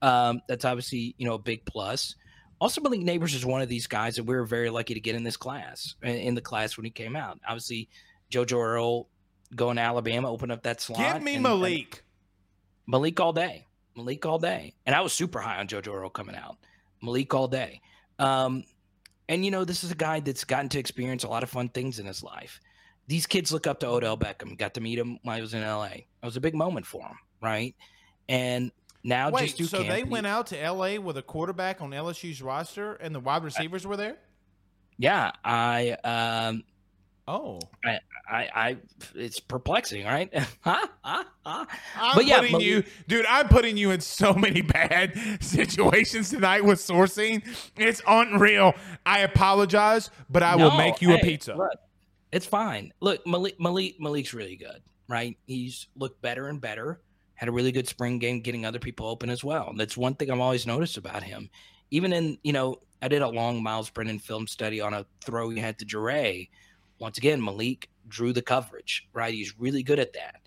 Um, 0.00 0.40
that's 0.48 0.64
obviously, 0.64 1.14
you 1.18 1.26
know, 1.26 1.34
a 1.34 1.38
big 1.38 1.64
plus. 1.66 2.16
Also, 2.60 2.80
Malik 2.80 3.00
Nabers 3.00 3.34
is 3.34 3.44
one 3.44 3.62
of 3.62 3.68
these 3.68 3.86
guys 3.86 4.16
that 4.16 4.24
we 4.24 4.34
were 4.34 4.44
very 4.44 4.70
lucky 4.70 4.94
to 4.94 5.00
get 5.00 5.14
in 5.14 5.24
this 5.24 5.36
class, 5.36 5.94
in 6.02 6.34
the 6.34 6.40
class 6.40 6.76
when 6.76 6.84
he 6.84 6.90
came 6.90 7.16
out. 7.16 7.38
Obviously, 7.46 7.88
JoJo 8.30 8.58
Earle 8.58 9.08
going 9.54 9.76
to 9.76 9.82
Alabama, 9.82 10.30
open 10.30 10.50
up 10.50 10.62
that 10.62 10.80
slot. 10.80 11.14
Give 11.14 11.22
me 11.22 11.34
and, 11.34 11.42
Malik. 11.42 12.02
And 12.86 12.92
Malik 12.92 13.20
all 13.20 13.32
day. 13.32 13.66
Malik 13.96 14.24
all 14.26 14.38
day. 14.38 14.74
And 14.86 14.94
I 14.94 15.00
was 15.00 15.12
super 15.12 15.40
high 15.40 15.58
on 15.58 15.68
JoJo 15.68 15.94
Earle 15.94 16.10
coming 16.10 16.36
out. 16.36 16.56
Malik 17.02 17.34
all 17.34 17.48
day. 17.48 17.80
Um, 18.18 18.64
and 19.28 19.44
you 19.44 19.50
know, 19.50 19.64
this 19.64 19.84
is 19.84 19.90
a 19.90 19.96
guy 19.96 20.20
that's 20.20 20.44
gotten 20.44 20.68
to 20.70 20.78
experience 20.78 21.24
a 21.24 21.28
lot 21.28 21.42
of 21.42 21.50
fun 21.50 21.68
things 21.68 21.98
in 21.98 22.06
his 22.06 22.22
life. 22.22 22.60
These 23.06 23.26
kids 23.26 23.52
look 23.52 23.66
up 23.66 23.80
to 23.80 23.88
Odell 23.88 24.16
Beckham. 24.16 24.56
Got 24.56 24.74
to 24.74 24.80
meet 24.80 24.98
him 24.98 25.18
when 25.22 25.36
I 25.36 25.40
was 25.40 25.54
in 25.54 25.62
LA. 25.62 25.86
It 25.86 26.06
was 26.22 26.36
a 26.36 26.40
big 26.40 26.54
moment 26.54 26.86
for 26.86 27.02
him, 27.02 27.18
right? 27.42 27.74
And 28.28 28.72
now 29.04 29.30
Wait, 29.30 29.54
just 29.54 29.70
so 29.70 29.82
they 29.82 30.02
went 30.02 30.26
out 30.26 30.48
to 30.48 30.70
LA 30.70 30.96
with 30.96 31.16
a 31.16 31.22
quarterback 31.22 31.80
on 31.80 31.90
LSU's 31.90 32.42
roster 32.42 32.94
and 32.94 33.14
the 33.14 33.20
wide 33.20 33.44
receivers 33.44 33.84
I, 33.84 33.88
were 33.88 33.96
there? 33.96 34.16
Yeah, 34.98 35.30
I 35.44 35.96
um 36.02 36.64
Oh, 37.26 37.58
I, 37.82 38.00
I, 38.28 38.48
I, 38.54 38.76
it's 39.14 39.40
perplexing, 39.40 40.04
right? 40.04 40.30
huh? 40.60 40.86
Huh? 41.02 41.24
Huh? 41.46 41.66
I'm 41.96 42.14
but 42.14 42.26
yeah, 42.26 42.40
putting 42.40 42.60
you, 42.60 42.84
dude. 43.08 43.24
I'm 43.26 43.48
putting 43.48 43.78
you 43.78 43.92
in 43.92 44.00
so 44.00 44.34
many 44.34 44.60
bad 44.62 45.14
situations 45.42 46.28
tonight 46.28 46.64
with 46.64 46.80
sourcing. 46.80 47.42
It's 47.76 48.02
unreal. 48.06 48.74
I 49.06 49.20
apologize, 49.20 50.10
but 50.28 50.42
I 50.42 50.54
no, 50.56 50.68
will 50.68 50.76
make 50.76 51.00
you 51.00 51.10
hey, 51.10 51.20
a 51.20 51.24
pizza. 51.24 51.54
Look, 51.54 51.78
it's 52.30 52.46
fine. 52.46 52.92
Look, 53.00 53.26
Malik, 53.26 53.58
Malik, 53.58 53.98
Malik's 53.98 54.34
really 54.34 54.56
good, 54.56 54.82
right? 55.08 55.38
He's 55.46 55.86
looked 55.96 56.20
better 56.20 56.48
and 56.48 56.60
better. 56.60 57.00
Had 57.44 57.48
a 57.48 57.52
really 57.52 57.72
good 57.72 57.88
spring 57.88 58.18
game, 58.18 58.40
getting 58.40 58.64
other 58.64 58.78
people 58.78 59.06
open 59.06 59.28
as 59.28 59.44
well. 59.44 59.68
And 59.68 59.78
that's 59.78 59.96
one 59.96 60.14
thing 60.14 60.30
I've 60.30 60.40
always 60.40 60.66
noticed 60.66 60.96
about 60.96 61.22
him. 61.22 61.50
Even 61.90 62.12
in, 62.12 62.38
you 62.42 62.52
know, 62.52 62.80
I 63.02 63.08
did 63.08 63.20
a 63.20 63.28
long 63.28 63.62
Miles 63.62 63.90
Brennan 63.90 64.18
film 64.18 64.46
study 64.46 64.80
on 64.80 64.94
a 64.94 65.04
throw 65.20 65.50
he 65.50 65.60
had 65.60 65.78
to 65.80 65.84
Jure 65.84 66.46
once 66.98 67.18
again, 67.18 67.42
Malik 67.44 67.90
drew 68.08 68.32
the 68.32 68.42
coverage, 68.42 69.08
right? 69.12 69.34
He's 69.34 69.58
really 69.58 69.82
good 69.82 69.98
at 69.98 70.14
that. 70.14 70.40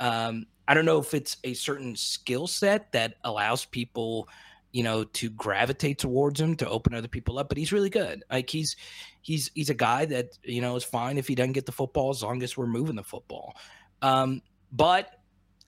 Um, 0.00 0.46
I 0.66 0.74
don't 0.74 0.84
know 0.84 0.98
if 0.98 1.14
it's 1.14 1.36
a 1.44 1.54
certain 1.54 1.94
skill 1.96 2.46
set 2.46 2.92
that 2.92 3.14
allows 3.24 3.64
people, 3.64 4.28
you 4.72 4.82
know, 4.82 5.04
to 5.04 5.30
gravitate 5.30 5.98
towards 5.98 6.40
him 6.40 6.56
to 6.56 6.68
open 6.68 6.94
other 6.94 7.08
people 7.08 7.38
up, 7.38 7.48
but 7.48 7.58
he's 7.58 7.72
really 7.72 7.90
good. 7.90 8.24
Like 8.30 8.50
he's 8.50 8.76
he's 9.22 9.50
he's 9.54 9.70
a 9.70 9.74
guy 9.74 10.04
that 10.06 10.38
you 10.42 10.60
know 10.60 10.76
is 10.76 10.84
fine 10.84 11.16
if 11.16 11.28
he 11.28 11.34
doesn't 11.34 11.52
get 11.52 11.66
the 11.66 11.72
football 11.72 12.10
as 12.10 12.22
long 12.22 12.42
as 12.42 12.56
we're 12.56 12.66
moving 12.66 12.96
the 12.96 13.04
football. 13.04 13.54
Um, 14.02 14.42
but 14.72 15.10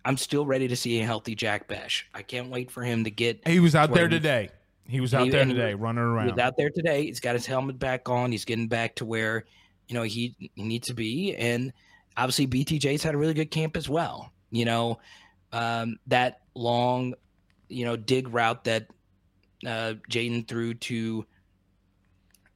I'm 0.07 0.17
still 0.17 0.47
ready 0.47 0.69
to 0.69 0.77
see 0.77 1.01
a 1.01 1.05
healthy 1.05 1.35
Jack 1.35 1.67
Bech. 1.67 1.91
I 2.15 2.23
can't 2.23 2.49
wait 2.49 2.71
for 2.71 2.85
him 2.85 3.03
to 3.05 3.11
get. 3.11 3.47
He 3.47 3.59
was 3.59 3.75
out 3.75 3.93
there 3.93 4.07
today. 4.09 4.51
He 4.89 5.01
was 5.01 5.13
out 5.13 5.25
he, 5.25 5.31
there 5.31 5.45
today, 5.45 5.75
running 5.75 6.05
around. 6.05 6.27
He 6.27 6.33
was 6.33 6.41
out 6.41 6.57
there 6.57 6.71
today. 6.71 7.07
He's 7.07 7.19
got 7.19 7.35
his 7.35 7.45
helmet 7.45 7.81
back 7.81 8.09
on. 8.09 8.31
He's 8.31 8.45
getting 8.45 8.69
back 8.69 8.95
to 8.97 9.05
where 9.05 9.47
you 9.89 9.95
know 9.95 10.05
he, 10.05 10.37
he 10.39 10.63
needs 10.63 10.87
to 10.87 10.95
be. 10.95 11.35
And 11.35 11.73
obviously 12.17 12.47
BTJ's 12.47 13.03
had 13.03 13.15
a 13.15 13.19
really 13.19 13.35
good 13.35 13.51
camp 13.51 13.77
as 13.77 13.89
well. 13.89 14.31
You 14.51 14.65
know, 14.65 15.01
um, 15.53 15.99
that 16.07 16.43
long, 16.55 17.15
you 17.69 17.85
know, 17.85 17.97
dig 17.97 18.29
route 18.29 18.63
that 18.65 18.87
uh, 19.67 19.95
Jayden 20.09 20.47
threw 20.47 20.75
to 20.75 21.27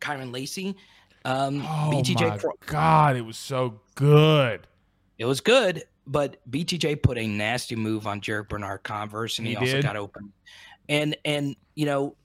Kyren 0.01 0.33
Lacy. 0.33 0.77
Um, 1.25 1.63
Oh 1.63 1.91
BTJ 1.93 2.29
my 2.29 2.39
cro- 2.39 2.53
God, 2.67 3.17
it 3.17 3.23
was 3.23 3.37
so 3.37 3.81
good. 3.97 4.69
it 5.19 5.25
was 5.25 5.41
good, 5.41 5.85
but 6.11 6.39
BTJ 6.51 7.03
put 7.05 7.17
a 7.19 7.27
nasty 7.27 7.77
move 7.77 8.09
on 8.09 8.21
Jarrick 8.21 8.49
Bernard 8.49 8.83
Converse, 8.83 9.39
and 9.39 9.47
he, 9.47 9.53
He 9.53 9.59
also 9.59 9.73
did? 9.75 9.85
got 9.85 9.97
open. 9.97 10.33
And 10.89 11.17
and 11.25 11.55
you 11.77 11.87
know, 11.87 12.17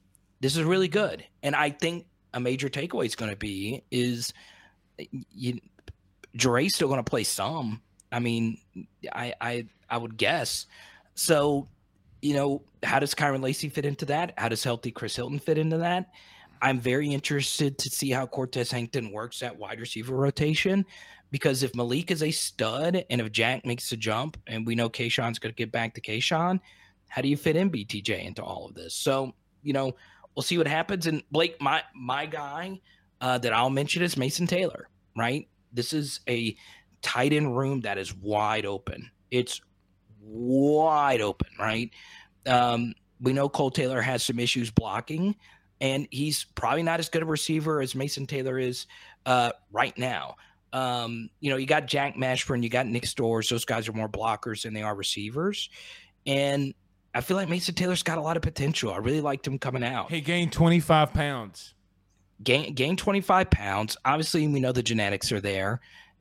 this 0.42 0.58
is 0.58 0.64
really 0.64 0.88
good. 0.88 1.24
And 1.44 1.56
I 1.56 1.70
think 1.70 2.08
a 2.34 2.40
major 2.40 2.68
takeaway 2.68 3.06
is 3.06 3.16
going 3.16 3.30
to 3.30 3.38
be 3.38 3.84
is 3.92 4.34
you, 5.32 5.60
still 6.70 6.88
going 6.88 7.04
to 7.04 7.10
play 7.10 7.24
some. 7.24 7.80
I 8.12 8.18
mean, 8.20 8.58
I 9.14 9.36
I 9.40 9.68
I 9.88 9.98
would 9.98 10.18
guess. 10.18 10.66
So, 11.14 11.70
you 12.24 12.34
know, 12.34 12.64
how 12.82 12.98
does 12.98 13.14
Kyren 13.14 13.44
Lacy 13.44 13.70
fit 13.70 13.86
into 13.86 14.06
that? 14.06 14.34
How 14.36 14.50
does 14.50 14.64
healthy 14.64 14.90
Chris 14.90 15.16
Hilton 15.16 15.38
fit 15.38 15.60
into 15.60 15.78
that? 15.78 16.10
I'm 16.60 16.80
very 16.80 17.14
interested 17.14 17.78
to 17.78 17.90
see 17.90 18.10
how 18.10 18.26
Cortez 18.26 18.72
Hankton 18.72 19.12
works 19.12 19.40
that 19.42 19.56
wide 19.56 19.80
receiver 19.80 20.16
rotation 20.16 20.86
because 21.36 21.64
if 21.64 21.76
Malik 21.76 22.12
is 22.12 22.24
a 22.24 22.32
stud 22.32 23.04
and 23.10 23.20
if 23.20 23.30
Jack 23.30 23.66
makes 23.66 23.92
a 23.92 23.98
jump 23.98 24.38
and 24.48 24.66
we 24.66 24.74
know 24.74 24.90
Kayshon's 24.90 25.38
going 25.38 25.54
to 25.54 25.58
get 25.58 25.70
back 25.70 25.94
to 25.96 26.00
Kayshon, 26.00 26.62
how 27.10 27.22
do 27.22 27.28
you 27.28 27.36
fit 27.36 27.58
in 27.58 27.70
BTJ 27.70 28.24
into 28.24 28.42
all 28.42 28.68
of 28.68 28.74
this? 28.74 28.96
So, 28.96 29.34
you 29.62 29.74
know, 29.74 29.92
we'll 30.34 30.44
see 30.44 30.58
what 30.58 30.66
happens. 30.66 31.08
And 31.08 31.24
Blake, 31.32 31.60
my 31.60 31.84
my 31.94 32.26
guy 32.26 32.80
uh, 33.20 33.38
that 33.40 33.52
I'll 33.52 33.70
mention 33.70 34.02
is 34.02 34.16
Mason 34.16 34.48
Taylor, 34.48 34.88
right? 35.18 35.46
This 35.74 35.92
is 35.92 36.22
a 36.30 36.56
tight 37.02 37.34
end 37.34 37.58
room 37.58 37.82
that 37.82 37.98
is 37.98 38.16
wide 38.16 38.66
open. 38.66 39.12
It's 39.30 39.60
wide 40.22 41.20
open, 41.20 41.50
right? 41.60 41.92
Um, 42.46 42.94
we 43.20 43.34
know 43.34 43.50
Kole 43.50 43.74
Taylor 43.74 44.02
has 44.02 44.24
some 44.24 44.40
issues 44.40 44.72
blocking, 44.72 45.36
and 45.82 46.08
he's 46.12 46.46
probably 46.56 46.84
not 46.84 47.02
as 47.02 47.10
good 47.10 47.24
a 47.24 47.26
receiver 47.26 47.82
as 47.82 47.94
Mason 47.94 48.26
Taylor 48.26 48.58
is 48.58 48.88
uh, 49.26 49.52
right 49.74 49.98
now. 49.98 50.38
Um, 50.76 51.30
you 51.40 51.50
know, 51.50 51.56
you 51.56 51.66
got 51.66 51.88
Jack 51.88 52.18
Mashburn, 52.18 52.62
you 52.62 52.68
got 52.68 52.86
Nick 52.86 53.04
Storz. 53.04 53.50
Those 53.50 53.64
guys 53.64 53.88
are 53.88 53.94
more 53.94 54.10
blockers 54.10 54.64
than 54.64 54.74
they 54.74 54.82
are 54.82 54.94
receivers. 54.94 55.70
And 56.26 56.74
I 57.14 57.22
feel 57.22 57.38
like 57.38 57.48
Mason 57.48 57.74
Taylor's 57.76 58.04
got 58.04 58.18
a 58.18 58.22
lot 58.22 58.36
of 58.36 58.44
potential. 58.44 58.92
I 58.94 58.98
really 58.98 59.22
liked 59.22 59.48
him 59.48 59.58
coming 59.58 59.86
out. 59.86 60.12
He 60.12 60.20
gained 60.20 60.52
25 60.52 61.14
pounds. 61.14 61.74
Gain 62.44 62.74
gained 62.74 62.98
25 62.98 63.50
pounds. 63.50 63.96
Obviously, 64.04 64.46
we 64.50 64.60
know 64.60 64.74
the 64.74 64.84
genetics 64.84 65.32
are 65.32 65.40
there. 65.40 65.80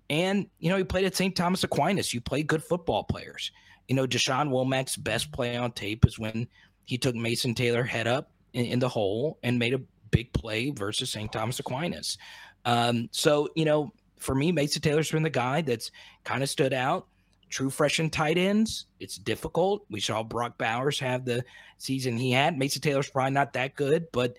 And, 0.08 0.46
you 0.60 0.70
know, 0.70 0.76
he 0.76 0.84
played 0.84 1.04
at 1.04 1.16
St. 1.16 1.34
Thomas 1.34 1.64
Aquinas. 1.64 2.14
You 2.14 2.20
play 2.20 2.44
good 2.44 2.62
football 2.62 3.02
players. 3.02 3.50
You 3.88 3.96
know, 3.96 4.06
Deshaun 4.06 4.50
Womack's 4.50 4.96
best 4.96 5.32
play 5.32 5.56
on 5.56 5.72
tape 5.72 6.06
is 6.06 6.16
when 6.16 6.46
he 6.84 6.96
took 6.96 7.16
Mason 7.16 7.56
Taylor 7.56 7.82
head 7.82 8.06
up 8.06 8.30
in, 8.52 8.66
in 8.66 8.78
the 8.78 8.88
hole 8.88 9.36
and 9.42 9.58
made 9.58 9.74
a 9.74 9.80
big 10.12 10.32
play 10.32 10.70
versus 10.70 11.10
St. 11.10 11.32
Thomas 11.32 11.58
Aquinas. 11.58 12.18
Um, 12.64 13.08
so, 13.10 13.48
you 13.56 13.64
know, 13.64 13.92
for 14.24 14.34
me, 14.34 14.50
Mason 14.52 14.80
Taylor's 14.80 15.10
been 15.10 15.22
the 15.22 15.30
guy 15.30 15.60
that's 15.60 15.90
kind 16.24 16.42
of 16.42 16.48
stood 16.48 16.72
out. 16.72 17.06
True 17.50 17.70
freshman 17.70 18.10
tight 18.10 18.38
ends, 18.38 18.86
it's 18.98 19.16
difficult. 19.16 19.84
We 19.90 20.00
saw 20.00 20.22
Brock 20.22 20.58
Bowers 20.58 20.98
have 20.98 21.24
the 21.24 21.44
season 21.78 22.16
he 22.16 22.32
had. 22.32 22.58
Mason 22.58 22.80
Taylor's 22.80 23.10
probably 23.10 23.32
not 23.32 23.52
that 23.52 23.76
good, 23.76 24.06
but 24.12 24.36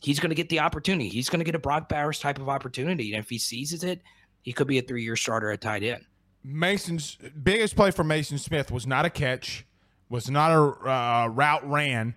he's 0.00 0.18
going 0.18 0.30
to 0.30 0.34
get 0.34 0.48
the 0.48 0.60
opportunity. 0.60 1.08
He's 1.08 1.28
going 1.28 1.40
to 1.40 1.44
get 1.44 1.54
a 1.54 1.60
Brock 1.60 1.88
Bowers 1.88 2.18
type 2.18 2.40
of 2.40 2.48
opportunity. 2.48 3.12
And 3.14 3.22
if 3.22 3.28
he 3.28 3.38
seizes 3.38 3.84
it, 3.84 4.00
he 4.42 4.52
could 4.52 4.66
be 4.66 4.78
a 4.78 4.82
three 4.82 5.04
year 5.04 5.16
starter 5.16 5.50
at 5.50 5.60
tight 5.60 5.82
end. 5.82 6.04
Mason's 6.42 7.18
biggest 7.42 7.76
play 7.76 7.90
for 7.90 8.04
Mason 8.04 8.38
Smith 8.38 8.70
was 8.70 8.86
not 8.86 9.04
a 9.04 9.10
catch, 9.10 9.66
was 10.08 10.30
not 10.30 10.50
a 10.50 10.88
uh, 10.88 11.28
route 11.28 11.68
ran. 11.68 12.14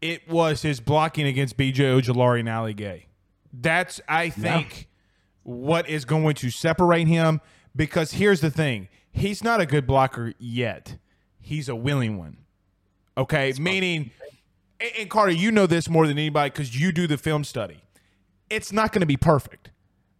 It 0.00 0.28
was 0.28 0.62
his 0.62 0.80
blocking 0.80 1.26
against 1.26 1.56
BJ 1.56 2.00
Ojulari 2.00 2.40
and 2.40 2.48
Ali 2.48 2.74
Gaye. 2.74 3.06
That's, 3.52 4.00
I 4.08 4.30
think, 4.30 4.88
what 5.42 5.88
is 5.88 6.04
going 6.04 6.34
to 6.36 6.50
separate 6.50 7.08
him. 7.08 7.40
Because 7.74 8.12
here's 8.12 8.40
the 8.40 8.50
thing 8.50 8.88
he's 9.12 9.42
not 9.42 9.60
a 9.60 9.66
good 9.66 9.86
blocker 9.86 10.32
yet, 10.38 10.96
he's 11.40 11.68
a 11.68 11.76
willing 11.76 12.18
one. 12.18 12.38
Okay. 13.16 13.52
Meaning, 13.58 14.10
and, 14.80 14.90
and 15.00 15.10
Carter, 15.10 15.32
you 15.32 15.50
know 15.50 15.66
this 15.66 15.88
more 15.88 16.06
than 16.06 16.18
anybody 16.18 16.50
because 16.50 16.78
you 16.78 16.92
do 16.92 17.06
the 17.06 17.18
film 17.18 17.44
study. 17.44 17.82
It's 18.50 18.72
not 18.72 18.92
going 18.92 19.00
to 19.00 19.06
be 19.06 19.16
perfect. 19.16 19.70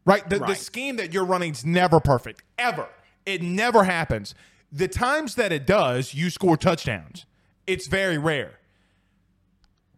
Right? 0.04 0.28
The, 0.28 0.40
the 0.40 0.54
scheme 0.54 0.96
that 0.96 1.12
you're 1.12 1.24
running 1.24 1.52
is 1.52 1.64
never 1.64 2.00
perfect, 2.00 2.42
ever. 2.58 2.88
It 3.24 3.40
never 3.40 3.84
happens. 3.84 4.34
The 4.72 4.88
times 4.88 5.36
that 5.36 5.52
it 5.52 5.66
does, 5.66 6.12
you 6.12 6.28
score 6.30 6.56
touchdowns. 6.56 7.24
It's 7.66 7.86
very 7.86 8.18
rare. 8.18 8.58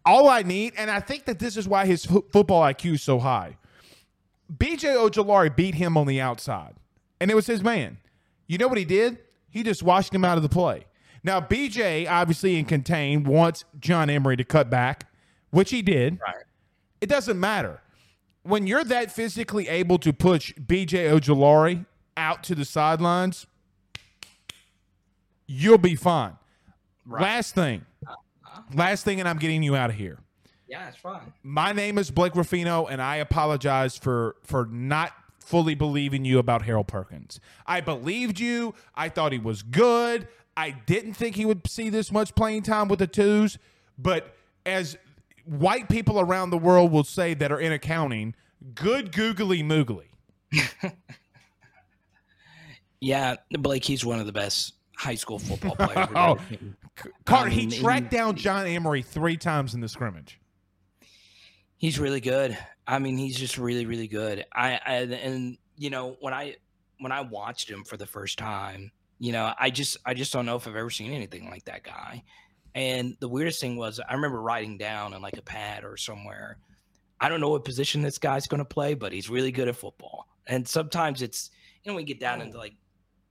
All 0.05 0.29
I 0.29 0.43
need, 0.43 0.75
and 0.77 0.91
I 0.91 1.01
think 1.01 1.25
that 1.25 1.39
this 1.39 1.57
is 1.57 1.67
why 1.67 1.87
his 1.87 2.05
fo- 2.05 2.25
football 2.31 2.63
IQ 2.63 2.95
is 2.95 3.03
so 3.03 3.19
high. 3.19 3.57
BJ 4.53 4.95
Ojulari 4.95 5.55
beat 5.55 5.75
him 5.75 5.97
on 5.97 6.07
the 6.07 6.21
outside, 6.21 6.75
and 7.21 7.31
it 7.31 7.35
was 7.35 7.47
his 7.47 7.63
man. 7.63 7.99
You 8.47 8.59
know 8.59 8.69
what 8.69 8.79
he 8.79 8.85
did? 8.85 9.19
He 9.49 9.63
just 9.63 9.83
washed 9.83 10.15
him 10.15 10.25
out 10.25 10.37
of 10.37 10.43
the 10.43 10.49
play. 10.49 10.87
Now, 11.23 11.41
BJ, 11.41 12.09
obviously 12.09 12.59
in 12.59 12.67
contain, 12.67 13.25
wants 13.25 13.65
John 13.81 14.11
Emery 14.11 14.37
to 14.37 14.45
cut 14.45 14.69
back, 14.69 15.07
which 15.51 15.71
he 15.71 15.81
did. 15.81 16.21
Right. 16.21 16.45
It 17.01 17.09
doesn't 17.09 17.41
matter. 17.41 17.81
When 18.43 18.67
you're 18.67 18.85
that 18.85 19.11
physically 19.11 19.69
able 19.69 19.99
to 19.99 20.13
push 20.13 20.53
BJ 20.55 21.09
Ojulari 21.11 21.87
out 22.17 22.43
to 22.45 22.55
the 22.55 22.67
sidelines, 22.67 23.47
you'll 25.47 25.79
be 25.79 25.95
fine. 25.95 26.37
Last 27.07 27.55
thing. 27.55 27.87
Last 28.75 29.05
thing, 29.05 29.19
and 29.21 29.29
I'm 29.29 29.39
getting 29.39 29.63
you 29.63 29.77
out 29.77 29.91
of 29.91 29.97
here. 29.97 30.19
Yeah, 30.69 30.89
it's 30.89 30.97
fine. 30.97 31.33
My 31.43 31.73
name 31.73 31.99
is 31.99 32.11
Blake 32.11 32.35
Ruffino, 32.35 32.87
and 32.87 33.03
I 33.03 33.17
apologize 33.17 33.97
for 33.99 34.37
for 34.43 34.67
not 34.67 35.13
fully 35.39 35.75
believing 35.75 36.25
you 36.25 36.39
about 36.39 36.63
Harold 36.63 36.89
Perkins. 36.89 37.39
I 37.67 37.81
believed 37.83 38.41
you. 38.41 38.75
I 38.95 39.09
thought 39.11 39.33
he 39.33 39.39
was 39.39 39.63
good. 39.63 40.27
I 40.57 40.71
didn't 40.71 41.15
think 41.15 41.37
he 41.37 41.45
would 41.45 41.67
see 41.67 41.91
this 41.91 42.11
much 42.11 42.35
playing 42.35 42.63
time 42.63 42.89
with 42.89 42.99
the 43.01 43.07
twos, 43.07 43.59
but 43.99 44.35
as 44.65 44.97
white 45.45 45.89
people 45.89 46.19
around 46.19 46.51
the 46.51 46.59
world 46.59 46.91
will 46.93 47.05
say 47.05 47.35
that 47.35 47.53
are 47.53 47.61
in 47.61 47.73
accounting, 47.73 48.35
good 48.75 49.13
googly 49.13 49.63
moogly. 49.63 50.07
Yeah, 53.05 53.37
Blake, 53.51 53.85
he's 53.85 54.03
one 54.03 54.19
of 54.19 54.25
the 54.25 54.33
best 54.33 54.73
high 54.97 55.15
school 55.15 55.39
football 55.39 55.77
players. 55.77 56.09
Oh. 56.17 56.39
Carter, 57.27 57.51
I 57.51 57.53
he 57.53 57.65
um, 57.65 57.71
tracked 57.71 58.13
he- 58.13 58.17
down 58.17 58.37
John 58.37 58.67
Emery 58.67 59.03
three 59.03 59.37
times 59.37 59.75
in 59.75 59.81
the 59.81 59.89
scrimmage. 59.89 60.41
He's 61.77 61.99
really 61.99 62.21
good. 62.21 62.57
I 62.87 62.99
mean, 62.99 63.17
he's 63.17 63.37
just 63.37 63.59
really, 63.59 63.87
really 63.87 64.09
good. 64.09 64.45
I, 64.53 64.81
I 64.85 64.95
and 64.95 65.59
you 65.77 65.91
know 65.91 66.17
when 66.21 66.33
I 66.33 66.57
when 66.99 67.13
I 67.13 67.23
watched 67.23 67.71
him 67.71 67.85
for 67.85 67.97
the 67.97 68.07
first 68.07 68.39
time, 68.39 68.93
you 69.19 69.33
know, 69.33 69.53
I 69.59 69.71
just 69.71 69.97
I 70.05 70.15
just 70.15 70.33
don't 70.33 70.47
know 70.47 70.57
if 70.57 70.67
I've 70.67 70.77
ever 70.77 70.91
seen 70.91 71.13
anything 71.13 71.51
like 71.51 71.65
that 71.65 71.83
guy. 71.83 72.23
And 72.75 73.17
the 73.21 73.29
weirdest 73.29 73.61
thing 73.61 73.77
was 73.77 74.01
I 74.01 74.15
remember 74.15 74.41
writing 74.41 74.79
down 74.79 75.15
on 75.15 75.23
like 75.23 75.37
a 75.37 75.43
pad 75.43 75.85
or 75.85 75.97
somewhere. 75.97 76.59
I 77.21 77.29
don't 77.29 77.41
know 77.41 77.51
what 77.51 77.65
position 77.65 78.03
this 78.03 78.19
guy's 78.19 78.47
going 78.47 78.59
to 78.59 78.65
play, 78.65 78.95
but 78.95 79.13
he's 79.13 79.31
really 79.31 79.53
good 79.53 79.69
at 79.69 79.77
football. 79.77 80.27
And 80.47 80.67
sometimes 80.67 81.23
it's 81.23 81.51
you 81.83 81.93
know 81.93 81.97
we 81.97 82.05
get 82.05 82.21
down 82.21 82.41
into 82.41 82.57
oh. 82.57 82.61
like 82.61 82.75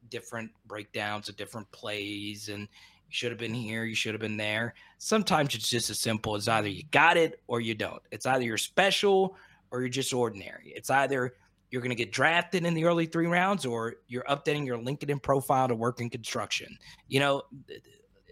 different 0.09 0.51
breakdowns 0.65 1.29
of 1.29 1.35
different 1.35 1.71
plays 1.71 2.49
and 2.49 2.67
you 3.13 3.17
should 3.17 3.31
have 3.31 3.39
been 3.39 3.53
here, 3.53 3.83
you 3.85 3.93
should 3.93 4.15
have 4.15 4.21
been 4.21 4.37
there. 4.37 4.73
Sometimes 4.97 5.53
it's 5.53 5.69
just 5.69 5.91
as 5.91 5.99
simple 5.99 6.35
as 6.35 6.47
either 6.47 6.67
you 6.67 6.81
got 6.89 7.15
it 7.15 7.41
or 7.45 7.61
you 7.61 7.75
don't. 7.75 8.01
It's 8.09 8.25
either 8.25 8.43
you're 8.43 8.57
special 8.57 9.35
or 9.69 9.81
you're 9.81 9.89
just 9.89 10.13
ordinary. 10.13 10.73
It's 10.75 10.89
either 10.89 11.35
you're 11.69 11.81
going 11.81 11.89
to 11.89 11.95
get 11.95 12.11
drafted 12.11 12.65
in 12.65 12.73
the 12.73 12.85
early 12.85 13.05
three 13.05 13.27
rounds 13.27 13.67
or 13.67 13.95
you're 14.07 14.23
updating 14.23 14.65
your 14.65 14.79
LinkedIn 14.79 15.21
profile 15.21 15.67
to 15.67 15.75
work 15.75 16.01
in 16.01 16.09
construction. 16.09 16.75
You 17.07 17.19
know, 17.19 17.43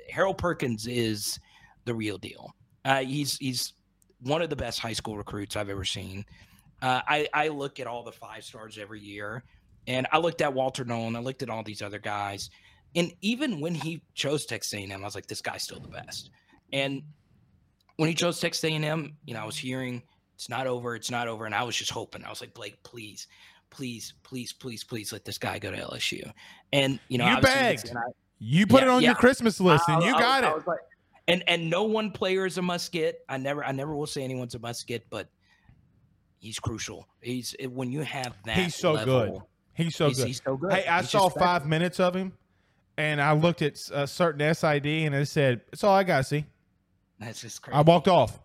Harold 0.10 0.40
Perkins 0.40 0.88
is 0.88 1.40
the 1.86 1.94
real 1.94 2.18
deal. 2.18 2.56
Uh, 2.84 3.04
he's 3.04 3.38
he's 3.38 3.74
one 4.22 4.42
of 4.42 4.50
the 4.50 4.56
best 4.56 4.80
high 4.80 4.94
school 4.94 5.16
recruits 5.16 5.56
I've 5.56 5.70
ever 5.70 5.86
seen. 5.86 6.26
Uh, 6.82 7.02
I 7.08 7.28
I 7.34 7.48
look 7.50 7.80
at 7.80 7.86
all 7.86 8.04
the 8.04 8.12
five 8.12 8.44
stars 8.44 8.80
every 8.80 9.00
year, 9.00 9.44
and 9.86 10.08
I 10.12 10.18
looked 10.18 10.42
at 10.42 10.54
Walter 10.54 10.84
Nolen. 10.84 11.16
I 11.16 11.20
looked 11.20 11.44
at 11.44 11.50
all 11.50 11.64
these 11.64 11.84
other 11.84 12.00
guys, 12.00 12.50
and 12.96 13.14
even 13.22 13.60
when 13.60 13.74
he 13.76 14.02
chose 14.14 14.46
Texas 14.46 14.74
A&M, 14.74 14.92
I 14.92 14.98
was 15.06 15.16
like, 15.16 15.28
this 15.28 15.42
guy's 15.42 15.64
still 15.64 15.80
the 15.80 15.88
best. 15.88 16.30
And 16.74 17.02
when 17.98 18.10
he 18.10 18.16
chose 18.16 18.40
Texas 18.40 18.64
A&M, 18.64 19.16
you 19.26 19.34
know, 19.34 19.42
I 19.42 19.46
was 19.46 19.58
hearing 19.58 20.04
it's 20.36 20.50
not 20.50 20.68
over, 20.68 20.96
it's 20.96 21.12
not 21.12 21.28
over, 21.28 21.46
and 21.46 21.54
I 21.56 21.64
was 21.64 21.76
just 21.76 21.92
hoping. 21.92 22.24
I 22.26 22.30
was 22.30 22.42
like, 22.42 22.54
Blake, 22.54 22.82
please, 22.84 23.28
please, 23.70 24.14
please, 24.24 24.54
please, 24.54 24.84
please 24.84 25.14
let 25.14 25.24
this 25.24 25.38
guy 25.38 25.60
go 25.60 25.72
to 25.72 25.78
LSU. 25.78 26.32
And 26.74 27.00
you 27.10 27.18
know, 27.18 27.30
You 27.30 27.42
begged. 27.42 27.90
I- 27.96 28.00
You 28.40 28.66
put 28.66 28.82
Yeah, 28.82 28.88
it 28.88 28.90
on 28.90 29.02
yeah. 29.04 29.10
your 29.10 29.16
Christmas 29.16 29.60
list, 29.60 29.88
and 29.88 30.02
you 30.04 30.16
I- 30.16 30.20
got 30.20 30.44
I 30.44 30.58
it. 30.58 30.68
like- 30.68 30.80
and 31.28 31.44
and 31.48 31.70
no 31.70 31.84
one 31.84 32.10
player 32.12 32.48
is 32.48 32.58
a 32.58 32.62
must 32.64 32.92
get. 32.92 33.24
I 33.30 33.38
never 33.38 33.64
I 33.64 33.72
never 33.72 33.96
will 33.96 34.08
say 34.08 34.24
anyone's 34.24 34.56
a 34.56 34.60
must 34.60 34.88
get, 34.88 35.08
but 35.12 35.30
he's 36.40 36.60
crucial. 36.60 37.08
He's 37.22 37.56
when 37.70 37.92
you 37.92 38.02
have 38.02 38.36
that. 38.46 38.58
He's 38.58 38.76
so 38.76 38.94
level, 38.94 39.30
good. 39.32 39.42
He's 39.76 39.96
so 39.96 40.08
he's, 40.08 40.18
good. 40.18 40.28
He's 40.28 40.42
so 40.44 40.58
good. 40.58 40.74
Hey, 40.74 40.88
I 40.88 41.02
He's 41.02 41.12
saw 41.12 41.30
five 41.30 41.68
minutes 41.68 42.00
of 42.00 42.16
him, 42.16 42.34
and 43.02 43.20
I 43.20 43.34
looked 43.34 43.64
at 43.64 43.80
a 43.92 44.06
certain 44.06 44.54
SID, 44.54 44.86
and 44.86 45.16
it 45.16 45.28
said, 45.28 45.62
"That's 45.72 45.84
all 45.84 45.96
I 45.96 46.04
got 46.04 46.20
to 46.20 46.24
see." 46.24 46.46
That's 47.20 47.42
just 47.42 47.62
crazy. 47.62 47.76
I 47.76 47.82
walked 47.82 48.08
off, 48.08 48.40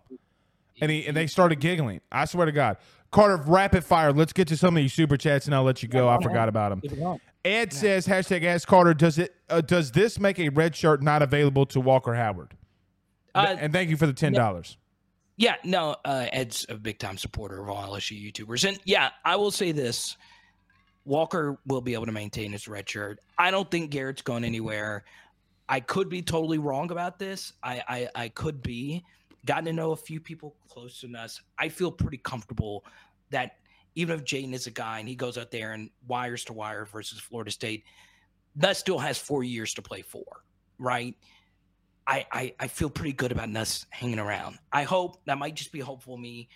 and 0.80 0.90
he 0.90 1.06
and 1.06 1.14
they 1.14 1.26
started 1.26 1.60
giggling. 1.60 2.00
I 2.10 2.24
swear 2.24 2.46
to 2.46 2.52
God, 2.52 2.78
Carter, 3.10 3.36
rapid 3.36 3.84
fire. 3.84 4.12
Let's 4.12 4.32
get 4.32 4.48
to 4.48 4.56
some 4.56 4.74
of 4.74 4.82
these 4.82 4.94
super 4.94 5.18
chats, 5.18 5.44
and 5.44 5.54
I'll 5.54 5.62
let 5.62 5.82
you 5.82 5.88
go. 5.90 6.08
I 6.08 6.20
forgot 6.22 6.48
about 6.48 6.70
them. 6.70 6.80
Keep 6.80 6.92
it 6.92 7.00
going. 7.00 7.20
Ed 7.44 7.72
says, 7.72 8.06
"Hashtag 8.06 8.44
Ask 8.44 8.66
Carter. 8.66 8.94
Does 8.94 9.18
it? 9.18 9.34
Uh, 9.50 9.60
does 9.60 9.92
this 9.92 10.18
make 10.18 10.38
a 10.38 10.48
red 10.48 10.74
shirt 10.74 11.02
not 11.02 11.20
available 11.20 11.66
to 11.66 11.80
Walker 11.80 12.14
Howard?" 12.14 12.56
Uh, 13.34 13.56
and 13.58 13.72
thank 13.74 13.90
you 13.90 13.98
for 13.98 14.06
the 14.06 14.14
ten 14.14 14.32
dollars. 14.32 14.78
Yeah, 15.36 15.56
no, 15.64 15.96
uh, 16.06 16.26
Ed's 16.32 16.64
a 16.70 16.76
big 16.76 16.98
time 16.98 17.18
supporter 17.18 17.60
of 17.60 17.68
all 17.68 17.94
LSU 17.94 18.32
YouTubers. 18.32 18.66
And 18.66 18.78
yeah, 18.86 19.10
I 19.22 19.36
will 19.36 19.50
say 19.50 19.70
this 19.72 20.16
Walker 21.06 21.58
will 21.66 21.80
be 21.80 21.94
able 21.94 22.06
to 22.06 22.12
maintain 22.12 22.52
his 22.52 22.66
red 22.66 22.88
shirt. 22.88 23.20
I 23.38 23.50
don't 23.50 23.70
think 23.70 23.90
Garrett's 23.90 24.22
going 24.22 24.44
anywhere. 24.44 25.04
I 25.68 25.80
could 25.80 26.08
be 26.08 26.20
totally 26.20 26.58
wrong 26.58 26.90
about 26.90 27.18
this. 27.18 27.52
I, 27.62 27.82
I, 27.88 28.08
I 28.14 28.28
could 28.28 28.62
be. 28.62 29.04
Gotten 29.46 29.66
to 29.66 29.72
know 29.72 29.92
a 29.92 29.96
few 29.96 30.20
people 30.20 30.56
close 30.68 31.00
to 31.00 31.14
us. 31.16 31.40
I 31.56 31.68
feel 31.68 31.92
pretty 31.92 32.18
comfortable 32.18 32.84
that 33.30 33.52
even 33.94 34.18
if 34.18 34.24
Jayden 34.24 34.52
is 34.52 34.66
a 34.66 34.72
guy 34.72 34.98
and 34.98 35.08
he 35.08 35.14
goes 35.14 35.38
out 35.38 35.52
there 35.52 35.72
and 35.72 35.90
wires 36.08 36.44
to 36.46 36.52
wire 36.52 36.84
versus 36.84 37.20
Florida 37.20 37.52
State, 37.52 37.84
Nuss 38.56 38.78
still 38.78 38.98
has 38.98 39.16
four 39.16 39.44
years 39.44 39.72
to 39.74 39.82
play 39.82 40.02
for, 40.02 40.24
right? 40.78 41.14
I, 42.08 42.26
I, 42.32 42.54
I 42.58 42.66
feel 42.66 42.90
pretty 42.90 43.12
good 43.12 43.30
about 43.30 43.48
Nuss 43.48 43.86
hanging 43.90 44.18
around. 44.18 44.58
I 44.72 44.82
hope 44.82 45.24
that 45.26 45.38
might 45.38 45.54
just 45.54 45.70
be 45.70 45.80
hopeful 45.80 46.16
me. 46.16 46.48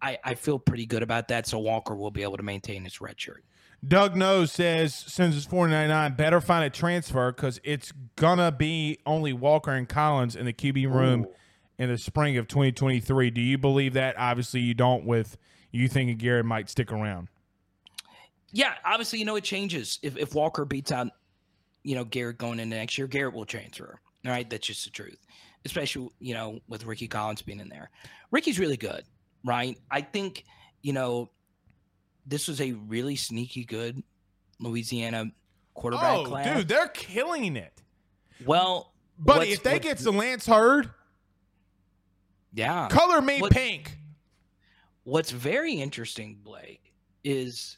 I, 0.00 0.18
I 0.24 0.34
feel 0.34 0.58
pretty 0.58 0.86
good 0.86 1.02
about 1.02 1.28
that. 1.28 1.46
So 1.46 1.58
Walker 1.58 1.94
will 1.94 2.10
be 2.10 2.22
able 2.22 2.38
to 2.38 2.42
maintain 2.42 2.84
his 2.84 3.02
red 3.02 3.20
shirt. 3.20 3.44
Doug 3.86 4.14
Knows 4.14 4.52
says, 4.52 4.94
since 4.94 5.36
it's 5.36 5.46
four 5.46 5.66
ninety 5.66 5.88
nine, 5.88 6.14
better 6.14 6.40
find 6.40 6.64
a 6.64 6.70
transfer 6.70 7.32
because 7.32 7.60
it's 7.64 7.92
gonna 8.16 8.52
be 8.52 8.98
only 9.06 9.32
Walker 9.32 9.70
and 9.70 9.88
Collins 9.88 10.36
in 10.36 10.46
the 10.46 10.52
QB 10.52 10.92
room 10.92 11.26
in 11.78 11.88
the 11.88 11.96
spring 11.96 12.36
of 12.36 12.46
twenty 12.46 12.72
twenty 12.72 13.00
three. 13.00 13.30
Do 13.30 13.40
you 13.40 13.56
believe 13.56 13.94
that? 13.94 14.16
Obviously, 14.18 14.60
you 14.60 14.74
don't. 14.74 15.06
With 15.06 15.38
you 15.70 15.88
thinking 15.88 16.16
Garrett 16.18 16.44
might 16.44 16.68
stick 16.68 16.92
around. 16.92 17.28
Yeah, 18.52 18.74
obviously, 18.84 19.20
you 19.20 19.24
know, 19.24 19.36
it 19.36 19.44
changes. 19.44 19.98
If, 20.02 20.16
if 20.16 20.34
Walker 20.34 20.64
beats 20.64 20.90
out, 20.90 21.08
you 21.84 21.94
know, 21.94 22.04
Garrett 22.04 22.38
going 22.38 22.58
into 22.58 22.76
next 22.76 22.98
year, 22.98 23.06
Garrett 23.06 23.34
will 23.34 23.44
transfer. 23.44 24.00
All 24.26 24.32
right. 24.32 24.48
That's 24.50 24.66
just 24.66 24.84
the 24.84 24.90
truth, 24.90 25.18
especially, 25.64 26.08
you 26.18 26.34
know, 26.34 26.58
with 26.68 26.84
Rickie 26.84 27.08
Collins 27.08 27.42
being 27.42 27.60
in 27.60 27.68
there. 27.68 27.90
Rickie's 28.30 28.58
really 28.58 28.76
good, 28.76 29.04
right? 29.44 29.78
I 29.90 30.00
think, 30.00 30.44
you 30.82 30.92
know, 30.92 31.30
this 32.30 32.48
was 32.48 32.60
a 32.60 32.72
really 32.72 33.16
sneaky 33.16 33.64
good 33.64 34.02
Louisiana 34.58 35.30
quarterback 35.74 36.18
Oh, 36.18 36.24
class. 36.24 36.56
dude, 36.56 36.68
they're 36.68 36.88
killing 36.88 37.56
it. 37.56 37.82
Well, 38.46 38.92
Buddy, 39.18 39.50
if 39.52 39.62
they 39.62 39.78
get 39.78 39.98
to 39.98 40.10
Lance 40.10 40.46
Hurd, 40.46 40.90
yeah, 42.52 42.88
color 42.88 43.20
me 43.20 43.40
What- 43.40 43.52
pink. 43.52 43.98
what's 45.04 45.30
very 45.30 45.74
interesting, 45.74 46.36
Blake, 46.42 46.92
is 47.24 47.76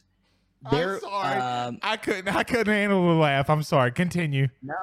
I'm 0.64 0.76
there. 0.76 1.00
sorry. 1.00 1.40
Um, 1.40 1.78
I 1.82 1.96
couldn't. 1.96 2.28
I 2.28 2.44
couldn't 2.44 2.72
handle 2.72 3.06
the 3.08 3.14
laugh. 3.14 3.50
I'm 3.50 3.62
sorry. 3.62 3.90
Continue. 3.92 4.48
No, 4.62 4.74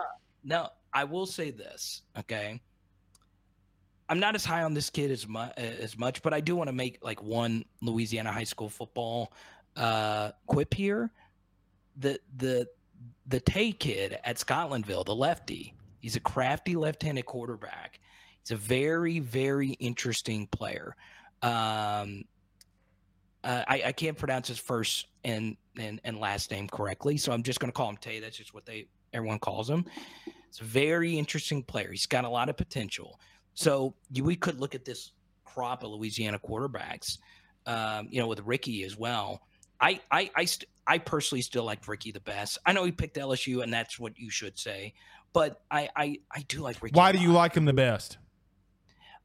no, 0.44 0.70
I 0.94 1.06
will 1.06 1.26
say 1.26 1.52
this, 1.52 2.02
okay. 2.18 2.60
I'm 4.10 4.20
not 4.20 4.34
as 4.34 4.44
high 4.44 4.64
on 4.64 4.74
this 4.74 4.90
kid 4.90 5.12
as 5.12 5.28
much 5.28 5.54
as 5.58 5.96
much, 5.98 6.24
but 6.24 6.34
I 6.34 6.40
do 6.42 6.56
want 6.56 6.68
to 6.68 6.74
make 6.74 6.98
like 7.04 7.22
one 7.22 7.64
Louisiana 7.82 8.32
high 8.32 8.44
school 8.44 8.68
football 8.68 9.32
uh 9.76 10.32
quip 10.48 10.74
here. 10.74 11.12
The 11.98 12.20
the 12.38 12.68
the 13.28 13.40
Tay 13.40 13.72
kid 13.72 14.18
at 14.24 14.38
Scotlandville, 14.38 15.06
the 15.06 15.16
lefty, 15.16 15.76
he's 16.00 16.16
a 16.16 16.20
crafty 16.20 16.76
left-handed 16.76 17.26
quarterback. 17.26 18.00
He's 18.42 18.52
a 18.52 18.56
very, 18.56 19.20
very 19.20 19.70
interesting 19.72 20.48
player. 20.48 20.96
Um 21.42 22.24
uh, 23.42 23.64
I, 23.70 23.84
I 23.86 23.92
can't 23.94 24.18
pronounce 24.18 24.50
his 24.50 24.60
first 24.60 25.08
and, 25.24 25.56
and 25.78 26.02
and 26.04 26.20
last 26.20 26.52
name 26.52 26.68
correctly, 26.68 27.16
so 27.16 27.32
I'm 27.32 27.44
just 27.44 27.60
gonna 27.60 27.72
call 27.72 27.90
him 27.90 27.98
Tay. 27.98 28.20
That's 28.20 28.36
just 28.38 28.54
what 28.54 28.66
they 28.66 28.88
everyone 29.14 29.40
calls 29.40 29.70
him. 29.70 29.86
It's 30.50 30.62
a 30.62 30.66
very 30.66 31.18
interesting 31.18 31.64
player. 31.64 31.92
He's 31.92 32.08
got 32.08 32.26
a 32.26 32.30
lot 32.30 32.50
of 32.50 32.58
potential. 32.58 33.20
So 33.54 33.94
you, 34.12 34.24
we 34.24 34.36
could 34.36 34.60
look 34.60 34.74
at 34.76 34.84
this 34.84 35.12
crop 35.46 35.84
of 35.84 35.92
Louisiana 35.92 36.40
quarterbacks, 36.40 37.18
um, 37.66 38.08
you 38.10 38.20
know, 38.20 38.28
with 38.28 38.40
Rickie 38.42 38.84
as 38.84 38.98
well. 38.98 39.42
I 39.82 40.00
I 40.12 40.32
I, 40.36 40.46
st- 40.46 40.70
I 40.86 40.98
personally 40.98 41.42
still 41.42 41.64
like 41.64 41.88
Rickie 41.88 42.12
the 42.12 42.20
best. 42.20 42.58
I 42.66 42.74
know 42.74 42.84
he 42.84 42.92
picked 42.92 43.18
LSU, 43.18 43.64
and 43.64 43.72
that's 43.72 44.00
what 44.00 44.18
you 44.18 44.30
should 44.30 44.58
say. 44.58 44.94
But 45.34 45.62
I 45.70 45.90
I, 45.96 46.18
I 46.32 46.42
do 46.48 46.62
like 46.62 46.82
Rickie. 46.82 46.96
Why 46.96 47.12
do 47.12 47.20
you 47.20 47.32
like 47.32 47.56
him 47.56 47.66
the 47.66 47.74
best? 47.74 48.18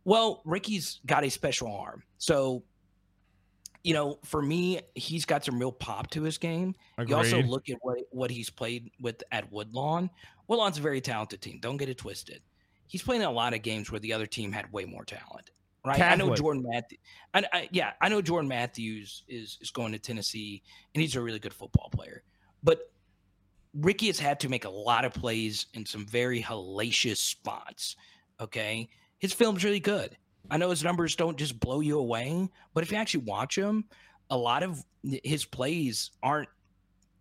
Well, 0.05 0.42
Rickie's 0.44 1.00
got 1.07 1.24
a 1.24 1.30
special 1.30 1.74
arm. 1.74 2.02
So, 2.18 2.62
you 3.82 3.94
know, 3.94 4.18
for 4.22 4.42
me, 4.42 4.80
he's 4.94 5.24
got 5.24 5.44
some 5.44 5.59
real 5.59 5.72
pop 5.72 6.11
to 6.11 6.22
his 6.22 6.36
game. 6.36 6.74
You 7.09 7.16
also 7.16 7.38
look 7.48 7.70
at 7.70 7.78
what, 7.80 7.98
what 8.11 8.30
he's 8.30 8.50
played 8.50 8.90
with 9.00 9.22
at 9.32 9.50
Woodlawn. 9.50 10.11
Woodlawn's 10.46 10.78
a 10.78 10.82
very 10.82 11.00
talented 11.00 11.40
team. 11.40 11.59
Don't 11.61 11.78
get 11.78 11.88
it 11.88 11.96
twisted. 11.96 12.42
He's 12.86 13.02
playing 13.02 13.22
a 13.22 13.30
lot 13.30 13.55
of 13.55 13.62
games 13.62 13.90
where 13.90 13.98
the 13.98 14.12
other 14.12 14.26
team 14.26 14.52
had 14.52 14.70
way 14.72 14.84
more 14.84 15.07
talent. 15.07 15.50
Right. 15.85 16.01
I 16.01 16.14
know 16.14 16.35
Jordan 16.35 16.64
Matthews. 16.66 16.99
I, 17.35 17.45
I, 17.53 17.68
yeah, 17.70 17.93
I 18.01 18.09
know 18.09 18.22
Jordan 18.22 18.49
Matthews 18.49 19.22
is 19.28 19.59
is 19.61 19.70
going 19.70 19.93
to 19.93 19.99
Tennessee, 19.99 20.62
and 20.95 21.03
he's 21.03 21.14
a 21.14 21.20
really 21.20 21.39
good 21.39 21.53
football 21.53 21.91
player. 21.91 22.22
But 22.62 22.91
Rickie 23.74 24.07
has 24.07 24.18
had 24.18 24.41
to 24.41 24.49
make 24.49 24.64
a 24.64 24.70
lot 24.70 25.05
of 25.05 25.12
plays 25.12 25.66
in 25.74 25.85
some 25.85 26.07
very 26.07 26.43
hellacious 26.43 27.18
spots. 27.18 27.97
Okay, 28.41 28.89
his 29.18 29.35
film's 29.35 29.62
really 29.62 29.80
good. 29.80 30.16
I 30.51 30.57
know 30.57 30.70
his 30.70 30.85
numbers 30.85 31.16
don't 31.16 31.37
just 31.37 31.61
blow 31.61 31.80
you 31.80 31.99
away, 31.99 32.49
but 32.72 32.82
if 32.82 32.91
you 32.91 32.97
actually 32.97 33.24
watch 33.24 33.57
him, 33.57 33.85
a 34.30 34.37
lot 34.37 34.62
of 34.62 34.82
his 35.03 35.45
plays 35.45 36.11
aren't, 36.22 36.49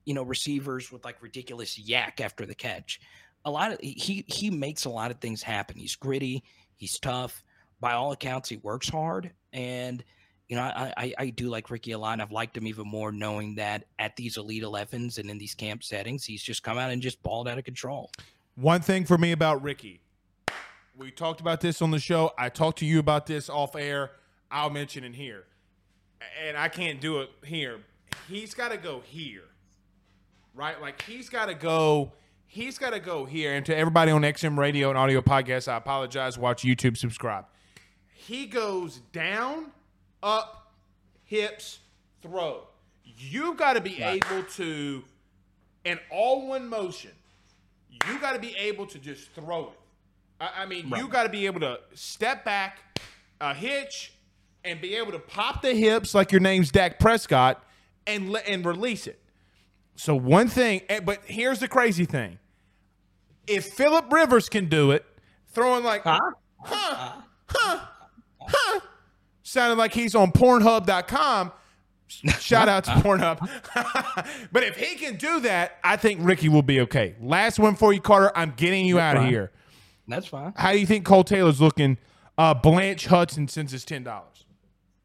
you 0.05 0.13
know, 0.13 0.23
receivers 0.23 0.91
with 0.91 1.03
like 1.03 1.21
ridiculous 1.21 1.77
yak 1.77 2.21
after 2.21 2.45
the 2.45 2.55
catch. 2.55 3.01
A 3.43 3.51
lot 3.51 3.73
of 3.73 3.79
he 3.81 4.23
he 4.27 4.49
makes 4.49 4.85
a 4.85 4.89
lot 4.89 5.11
of 5.11 5.19
things 5.19 5.43
happen. 5.43 5.77
He's 5.77 5.97
gritty. 5.97 6.43
He's 6.77 6.97
tough. 6.97 7.43
By 7.83 7.95
all 7.95 8.13
accounts, 8.13 8.47
he 8.47 8.55
works 8.55 8.87
hard, 8.87 9.29
and 9.51 10.01
you 10.47 10.55
know 10.55 10.61
I, 10.61 10.93
I 10.95 11.13
I 11.17 11.29
do 11.31 11.49
like 11.49 11.69
Rickie 11.69 11.91
a 11.91 11.97
lot. 11.97 12.21
I've 12.21 12.31
liked 12.31 12.55
him 12.55 12.65
even 12.65 12.87
more 12.87 13.11
knowing 13.11 13.55
that 13.55 13.83
at 13.99 14.15
these 14.15 14.37
elite 14.37 14.63
11s 14.63 15.17
and 15.17 15.29
in 15.29 15.37
these 15.37 15.53
camp 15.53 15.83
settings, 15.83 16.23
he's 16.23 16.41
just 16.41 16.63
come 16.63 16.77
out 16.77 16.91
and 16.91 17.01
just 17.01 17.21
balled 17.23 17.45
out 17.45 17.57
of 17.57 17.65
control. 17.65 18.09
One 18.55 18.79
thing 18.79 19.03
for 19.03 19.17
me 19.17 19.33
about 19.33 19.61
Rickie, 19.61 19.99
we 20.95 21.11
talked 21.11 21.41
about 21.41 21.59
this 21.59 21.81
on 21.81 21.91
the 21.91 21.99
show. 21.99 22.31
I 22.37 22.47
talked 22.47 22.79
to 22.79 22.85
you 22.85 22.99
about 22.99 23.25
this 23.25 23.49
off 23.49 23.75
air. 23.75 24.11
I'll 24.49 24.69
mention 24.69 25.03
it 25.03 25.15
here, 25.15 25.43
and 26.41 26.55
I 26.55 26.69
can't 26.69 27.01
do 27.01 27.19
it 27.19 27.31
here. 27.43 27.81
He's 28.29 28.53
got 28.53 28.71
to 28.71 28.77
go 28.77 29.01
here, 29.05 29.43
right? 30.55 30.81
Like 30.81 31.01
he's 31.01 31.27
got 31.27 31.47
to 31.47 31.53
go. 31.53 32.13
He's 32.47 32.77
got 32.77 32.91
to 32.91 33.01
go 33.01 33.25
here. 33.25 33.53
And 33.53 33.65
to 33.65 33.75
everybody 33.75 34.09
on 34.09 34.21
XM 34.21 34.57
Radio 34.57 34.87
and 34.87 34.97
audio 34.97 35.21
podcast, 35.21 35.67
I 35.67 35.75
apologize. 35.75 36.37
Watch 36.37 36.63
YouTube, 36.63 36.95
subscribe. 36.95 37.43
He 38.27 38.45
goes 38.45 38.99
down, 39.11 39.71
up, 40.21 40.71
hips, 41.25 41.79
throw. 42.21 42.67
You've 43.03 43.57
got 43.57 43.73
to 43.73 43.81
be 43.81 44.01
able 44.01 44.43
to, 44.55 45.03
in 45.83 45.99
all 46.09 46.47
one 46.47 46.67
motion, 46.69 47.11
you 48.07 48.19
got 48.19 48.33
to 48.33 48.39
be 48.39 48.55
able 48.55 48.85
to 48.87 48.99
just 48.99 49.31
throw 49.31 49.65
it. 49.65 49.79
I, 50.39 50.63
I 50.63 50.65
mean, 50.65 50.91
you 50.95 51.07
got 51.07 51.23
to 51.23 51.29
be 51.29 51.45
able 51.45 51.59
to 51.61 51.79
step 51.93 52.45
back, 52.45 52.79
a 53.41 53.53
hitch, 53.53 54.13
and 54.63 54.79
be 54.79 54.95
able 54.95 55.11
to 55.11 55.19
pop 55.19 55.61
the 55.61 55.73
hips 55.73 56.15
like 56.15 56.31
your 56.31 56.41
name's 56.41 56.71
Dak 56.71 56.99
Prescott, 56.99 57.63
and 58.07 58.29
let 58.29 58.47
and 58.47 58.65
release 58.65 59.05
it. 59.07 59.19
So 59.95 60.15
one 60.15 60.47
thing, 60.47 60.81
eh, 60.89 60.99
but 61.01 61.19
here's 61.25 61.59
the 61.59 61.67
crazy 61.67 62.05
thing: 62.05 62.39
if 63.47 63.65
Philip 63.73 64.11
Rivers 64.11 64.49
can 64.49 64.69
do 64.69 64.91
it, 64.91 65.05
throwing 65.47 65.83
like 65.83 66.03
huh, 66.03 66.19
huh, 66.59 67.11
huh, 67.47 67.79
sounded 69.43 69.77
like 69.77 69.93
he's 69.93 70.15
on 70.15 70.31
Pornhub.com. 70.31 71.51
Shout 72.07 72.69
out 72.69 72.83
to 72.85 72.91
Pornhub. 73.01 73.39
but 74.51 74.63
if 74.63 74.77
he 74.77 74.95
can 74.95 75.15
do 75.15 75.39
that, 75.41 75.77
I 75.83 75.97
think 75.97 76.19
Rickie 76.21 76.49
will 76.49 76.61
be 76.61 76.81
okay. 76.81 77.15
Last 77.21 77.59
one 77.59 77.75
for 77.75 77.93
you, 77.93 78.01
Carter. 78.01 78.31
I'm 78.35 78.53
getting 78.55 78.85
you 78.85 78.99
out 78.99 79.17
of 79.17 79.25
here. 79.25 79.51
That's 80.07 80.27
fine. 80.27 80.53
How 80.55 80.73
do 80.73 80.79
you 80.79 80.85
think 80.85 81.05
Kole 81.05 81.25
Taylor's 81.25 81.61
looking? 81.61 81.97
Uh, 82.37 82.53
Blanche 82.53 83.05
Hudson 83.05 83.47
since 83.47 83.71
his 83.71 83.85
ten 83.85 84.03
dollars. 84.03 84.45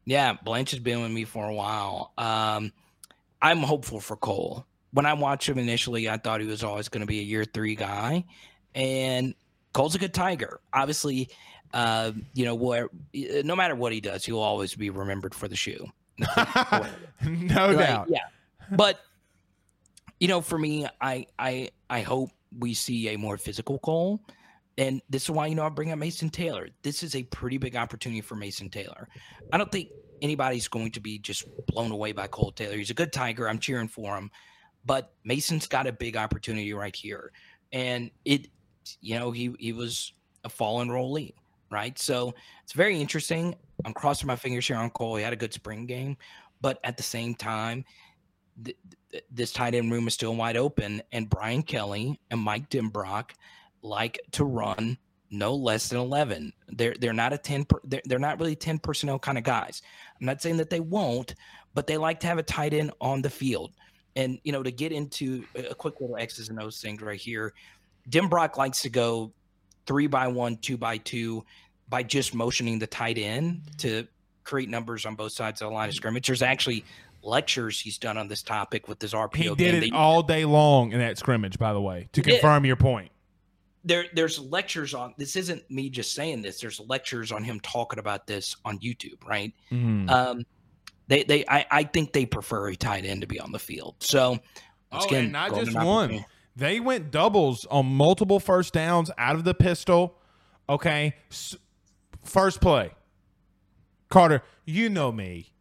Yeah, 0.05 0.33
Blanche 0.43 0.71
has 0.71 0.79
been 0.79 1.01
with 1.01 1.11
me 1.11 1.23
for 1.23 1.45
a 1.45 1.53
while. 1.53 2.11
Um, 2.17 2.73
I'm 3.41 3.59
hopeful 3.59 3.99
for 3.99 4.17
Kole. 4.17 4.65
When 4.91 5.05
I 5.05 5.13
watched 5.13 5.47
him 5.47 5.59
initially, 5.59 6.09
I 6.09 6.17
thought 6.17 6.41
he 6.41 6.47
was 6.47 6.63
always 6.63 6.89
going 6.89 7.01
to 7.01 7.07
be 7.07 7.19
a 7.19 7.23
year 7.23 7.45
three 7.45 7.75
guy, 7.75 8.25
and 8.73 9.35
Kole's 9.73 9.95
a 9.95 9.99
good 9.99 10.13
tiger. 10.13 10.59
Obviously, 10.73 11.29
uh, 11.73 12.11
you 12.33 12.45
know 12.45 12.55
where 12.55 12.89
no 13.13 13.55
matter 13.55 13.75
what 13.75 13.91
he 13.91 14.01
does, 14.01 14.25
he'll 14.25 14.39
always 14.39 14.75
be 14.75 14.89
remembered 14.89 15.35
for 15.35 15.47
the 15.47 15.55
shoe. 15.55 15.85
no 16.17 16.27
Like, 17.23 17.77
doubt. 17.77 18.07
Yeah. 18.09 18.19
But 18.71 18.99
you 20.19 20.27
know, 20.27 20.41
for 20.41 20.57
me, 20.57 20.87
I 21.01 21.27
I 21.37 21.69
I 21.89 22.01
hope 22.01 22.31
we 22.57 22.73
see 22.73 23.09
a 23.09 23.17
more 23.17 23.37
physical 23.37 23.79
Kole. 23.79 24.19
And 24.77 25.01
this 25.09 25.23
is 25.23 25.31
why, 25.31 25.47
you 25.47 25.55
know, 25.55 25.65
I 25.65 25.69
bring 25.69 25.91
up 25.91 25.99
Mason 25.99 26.29
Taylor. 26.29 26.69
This 26.83 27.03
is 27.03 27.13
a 27.13 27.23
pretty 27.23 27.57
big 27.57 27.75
opportunity 27.75 28.21
for 28.21 28.35
Mason 28.35 28.69
Taylor. 28.69 29.09
I 29.51 29.57
don't 29.57 29.69
think 29.69 29.89
anybody's 30.21 30.69
going 30.69 30.91
to 30.91 31.01
be 31.01 31.19
just 31.19 31.43
blown 31.67 31.91
away 31.91 32.13
by 32.13 32.27
Kole 32.27 32.55
Taylor. 32.55 32.77
He's 32.77 32.89
a 32.89 32.93
good 32.93 33.11
Tiger. 33.11 33.49
I'm 33.49 33.59
cheering 33.59 33.89
for 33.89 34.15
him. 34.17 34.31
But 34.85 35.11
Mason's 35.25 35.67
got 35.67 35.85
a 35.85 35.91
big 35.91 36.15
opportunity 36.15 36.73
right 36.73 36.95
here. 36.95 37.33
And 37.73 38.09
it, 38.23 38.47
you 39.01 39.19
know, 39.19 39.31
he 39.31 39.53
he 39.59 39.73
was 39.73 40.13
a 40.45 40.49
fallen 40.49 40.87
rollee, 40.87 41.33
right? 41.69 41.97
So 41.97 42.33
it's 42.63 42.73
very 42.73 42.99
interesting. 42.99 43.55
I'm 43.85 43.93
crossing 43.93 44.27
my 44.27 44.35
fingers 44.35 44.67
here 44.67 44.77
on 44.77 44.89
Kole. 44.91 45.17
He 45.17 45.23
had 45.23 45.33
a 45.33 45.37
good 45.37 45.53
spring 45.53 45.85
game. 45.85 46.17
But 46.61 46.79
at 46.83 46.97
the 46.97 47.03
same 47.03 47.35
time, 47.35 47.85
th- 48.63 48.77
th- 49.11 49.23
this 49.31 49.51
tight 49.51 49.75
end 49.75 49.91
room 49.91 50.07
is 50.07 50.13
still 50.13 50.35
wide 50.35 50.57
open, 50.57 51.01
and 51.11 51.29
Brian 51.29 51.63
Kelly 51.63 52.19
and 52.31 52.39
Mike 52.39 52.69
Denbrock 52.69 53.31
like 53.81 54.19
to 54.31 54.45
run 54.45 54.97
no 55.31 55.53
less 55.55 55.89
than 55.89 55.99
11. 55.99 56.51
They're 56.69 56.95
they're 56.99 57.13
not 57.13 57.33
a 57.33 57.37
10 57.37 57.65
per, 57.65 57.79
they're, 57.83 58.01
they're 58.05 58.19
not 58.19 58.39
really 58.39 58.55
10 58.55 58.79
personnel 58.79 59.19
kind 59.19 59.37
of 59.37 59.43
guys. 59.43 59.81
I'm 60.19 60.25
not 60.25 60.41
saying 60.41 60.57
that 60.57 60.69
they 60.69 60.79
won't, 60.79 61.35
but 61.73 61.87
they 61.87 61.97
like 61.97 62.19
to 62.21 62.27
have 62.27 62.37
a 62.37 62.43
tight 62.43 62.73
end 62.73 62.91
on 62.99 63.21
the 63.21 63.29
field. 63.29 63.71
And 64.15 64.39
you 64.43 64.51
know, 64.51 64.63
to 64.63 64.71
get 64.71 64.91
into 64.91 65.45
a 65.55 65.75
quick 65.75 66.01
little 66.01 66.17
X's 66.17 66.49
and 66.49 66.61
O's 66.61 66.81
thing 66.81 66.97
right 66.97 67.19
here, 67.19 67.53
Denbrock 68.09 68.57
likes 68.57 68.81
to 68.81 68.89
go 68.89 69.31
three 69.89 70.05
by 70.07 70.27
one, 70.27 70.55
two 70.57 70.77
by 70.77 70.97
two 70.97 71.43
by 71.89 72.03
just 72.03 72.35
motioning 72.35 72.77
the 72.77 72.85
tight 72.87 73.17
end 73.17 73.61
to 73.79 74.07
create 74.43 74.69
numbers 74.69 75.05
on 75.07 75.15
both 75.15 75.31
sides 75.31 75.61
of 75.63 75.69
the 75.69 75.73
line 75.73 75.89
of 75.89 75.95
scrimmage. 75.95 76.27
There's 76.27 76.43
actually 76.43 76.85
lectures 77.23 77.79
he's 77.79 77.97
done 77.97 78.15
on 78.15 78.27
this 78.27 78.43
topic 78.43 78.87
with 78.87 79.01
his 79.01 79.13
RPO 79.13 79.35
He 79.35 79.55
did 79.55 79.83
it 79.83 79.91
all 79.93 80.21
day 80.21 80.45
long 80.45 80.91
in 80.91 80.99
that 80.99 81.17
scrimmage, 81.17 81.57
by 81.57 81.73
the 81.73 81.81
way, 81.81 82.07
to 82.13 82.21
confirm 82.21 82.65
your 82.65 82.75
point. 82.75 83.11
there 83.83 84.05
there's 84.13 84.37
lectures 84.39 84.93
on 84.93 85.15
this 85.17 85.35
isn't 85.35 85.69
me 85.71 85.89
just 85.89 86.13
saying 86.13 86.41
this 86.43 86.59
there's 86.61 86.79
lectures 86.81 87.31
on 87.31 87.43
him 87.43 87.59
talking 87.61 87.97
about 87.97 88.27
this 88.27 88.55
on 88.65 88.77
youtube 88.79 89.25
right 89.25 89.53
Mhm. 89.71 90.09
um 90.11 90.45
they 91.07 91.23
they 91.23 91.45
I, 91.47 91.65
I 91.71 91.83
think 91.85 92.11
they 92.11 92.25
prefer 92.25 92.67
a 92.69 92.75
tight 92.75 93.05
end 93.05 93.21
to 93.21 93.27
be 93.27 93.39
on 93.39 93.51
the 93.53 93.59
field 93.59 93.95
so 93.99 94.37
Oh, 94.91 95.05
again, 95.05 95.23
and 95.25 95.31
not 95.33 95.53
just 95.55 95.73
one. 95.75 96.25
They 96.55 96.79
went 96.79 97.11
doubles 97.11 97.65
on 97.65 97.85
multiple 97.85 98.39
first 98.39 98.73
downs 98.73 99.09
out 99.17 99.35
of 99.35 99.43
the 99.43 99.53
pistol. 99.53 100.15
Okay. 100.67 101.15
First 102.23 102.61
play. 102.61 102.91
Carter, 104.09 104.43
you 104.65 104.89
know 104.89 105.11
me. 105.11 105.51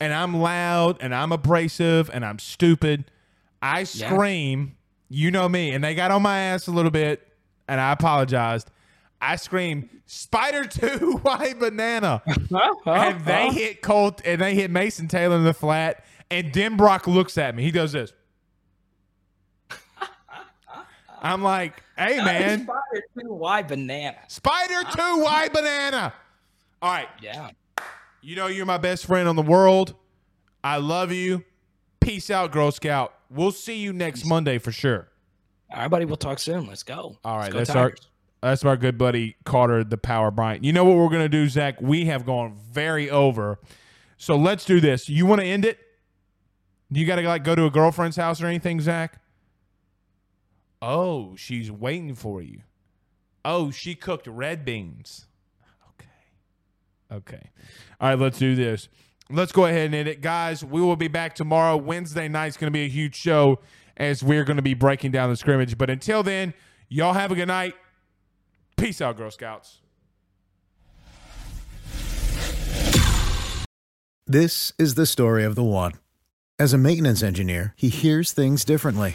And 0.00 0.12
I'm 0.12 0.36
loud 0.36 0.98
and 1.00 1.14
I'm 1.14 1.32
abrasive 1.32 2.10
and 2.12 2.24
I'm 2.24 2.38
stupid. 2.38 3.10
I 3.62 3.84
scream, 3.84 4.76
you 5.08 5.30
know 5.30 5.48
me. 5.48 5.72
And 5.72 5.82
they 5.82 5.94
got 5.94 6.10
on 6.10 6.22
my 6.22 6.38
ass 6.38 6.66
a 6.66 6.70
little 6.70 6.90
bit 6.90 7.26
and 7.66 7.80
I 7.80 7.92
apologized. 7.92 8.70
I 9.20 9.36
screamed, 9.36 9.88
Spider 10.04 10.64
2 10.64 11.16
white 11.22 11.58
banana. 11.58 12.22
and 12.86 13.24
they 13.24 13.48
hit 13.48 13.82
Colt 13.82 14.20
and 14.24 14.40
they 14.40 14.54
hit 14.54 14.70
Mason 14.70 15.08
Taylor 15.08 15.36
in 15.36 15.44
the 15.44 15.54
flat. 15.54 16.04
And 16.30 16.52
Denbrock 16.52 17.06
looks 17.06 17.38
at 17.38 17.54
me. 17.54 17.62
He 17.62 17.70
does 17.70 17.92
this. 17.92 18.12
I'm 21.26 21.42
like, 21.42 21.82
hey 21.96 22.18
uh, 22.18 22.24
man, 22.24 22.64
Spider 22.64 23.04
two, 23.18 23.32
why 23.34 23.62
banana 23.62 24.18
Spider 24.28 24.86
uh, 24.86 25.14
2 25.16 25.22
white 25.22 25.52
banana. 25.52 26.12
All 26.82 26.92
right. 26.92 27.08
yeah 27.20 27.50
You 28.22 28.36
know 28.36 28.46
you're 28.46 28.66
my 28.66 28.78
best 28.78 29.06
friend 29.06 29.28
on 29.28 29.36
the 29.36 29.42
world. 29.42 29.94
I 30.62 30.76
love 30.78 31.12
you. 31.12 31.44
Peace 32.00 32.30
out, 32.30 32.52
Girl 32.52 32.70
Scout. 32.70 33.12
We'll 33.30 33.52
see 33.52 33.78
you 33.78 33.92
next 33.92 34.24
Monday 34.24 34.58
for 34.58 34.72
sure. 34.72 35.08
all 35.72 35.80
right 35.80 35.88
buddy 35.88 36.04
we'll 36.04 36.16
talk 36.16 36.38
soon 36.38 36.66
let's 36.66 36.82
go 36.84 37.18
All 37.24 37.38
right, 37.38 37.52
Let's 37.52 37.68
that's 37.68 37.74
go 37.74 37.80
our 37.80 37.94
that's 38.42 38.64
our 38.64 38.76
good 38.76 38.96
buddy 38.98 39.36
Carter, 39.44 39.82
the 39.82 39.96
Power 39.98 40.30
Bryant. 40.30 40.62
You 40.62 40.72
know 40.72 40.84
what 40.84 40.96
we're 40.96 41.08
gonna 41.08 41.28
do, 41.28 41.48
Zach? 41.48 41.80
We 41.80 42.04
have 42.04 42.24
gone 42.24 42.56
very 42.70 43.10
over, 43.10 43.58
so 44.18 44.36
let's 44.36 44.64
do 44.64 44.78
this. 44.80 45.08
You 45.08 45.26
want 45.26 45.40
to 45.40 45.46
end 45.46 45.64
it? 45.64 45.78
You 46.90 47.04
got 47.04 47.16
to 47.16 47.22
like 47.22 47.42
go 47.42 47.56
to 47.56 47.64
a 47.64 47.70
girlfriend's 47.70 48.16
house 48.16 48.40
or 48.40 48.46
anything, 48.46 48.80
Zach? 48.80 49.20
Oh, 50.82 51.34
she's 51.36 51.70
waiting 51.70 52.14
for 52.14 52.42
you. 52.42 52.60
Oh, 53.44 53.70
she 53.70 53.94
cooked 53.94 54.26
red 54.26 54.64
beans. 54.64 55.26
Okay. 55.90 56.08
Okay. 57.12 57.50
All 58.00 58.10
right, 58.10 58.18
let's 58.18 58.38
do 58.38 58.54
this. 58.54 58.88
Let's 59.30 59.52
go 59.52 59.64
ahead 59.64 59.86
and 59.86 59.94
end 59.94 60.08
it. 60.08 60.20
Guys, 60.20 60.64
we 60.64 60.80
will 60.80 60.96
be 60.96 61.08
back 61.08 61.34
tomorrow. 61.34 61.76
Wednesday 61.76 62.28
night's 62.28 62.56
going 62.56 62.72
to 62.72 62.76
be 62.76 62.84
a 62.84 62.88
huge 62.88 63.16
show 63.16 63.60
as 63.96 64.22
we're 64.22 64.44
going 64.44 64.56
to 64.56 64.62
be 64.62 64.74
breaking 64.74 65.10
down 65.10 65.30
the 65.30 65.36
scrimmage. 65.36 65.76
But 65.78 65.90
until 65.90 66.22
then, 66.22 66.54
y'all 66.88 67.14
have 67.14 67.32
a 67.32 67.34
good 67.34 67.48
night. 67.48 67.74
Peace 68.76 69.00
out, 69.00 69.16
Girl 69.16 69.30
Scouts. 69.30 69.80
This 74.26 74.72
is 74.78 74.96
the 74.96 75.06
story 75.06 75.44
of 75.44 75.54
the 75.54 75.64
one. 75.64 75.92
As 76.58 76.72
a 76.72 76.78
maintenance 76.78 77.22
engineer, 77.22 77.74
he 77.76 77.88
hears 77.88 78.32
things 78.32 78.64
differently. 78.64 79.14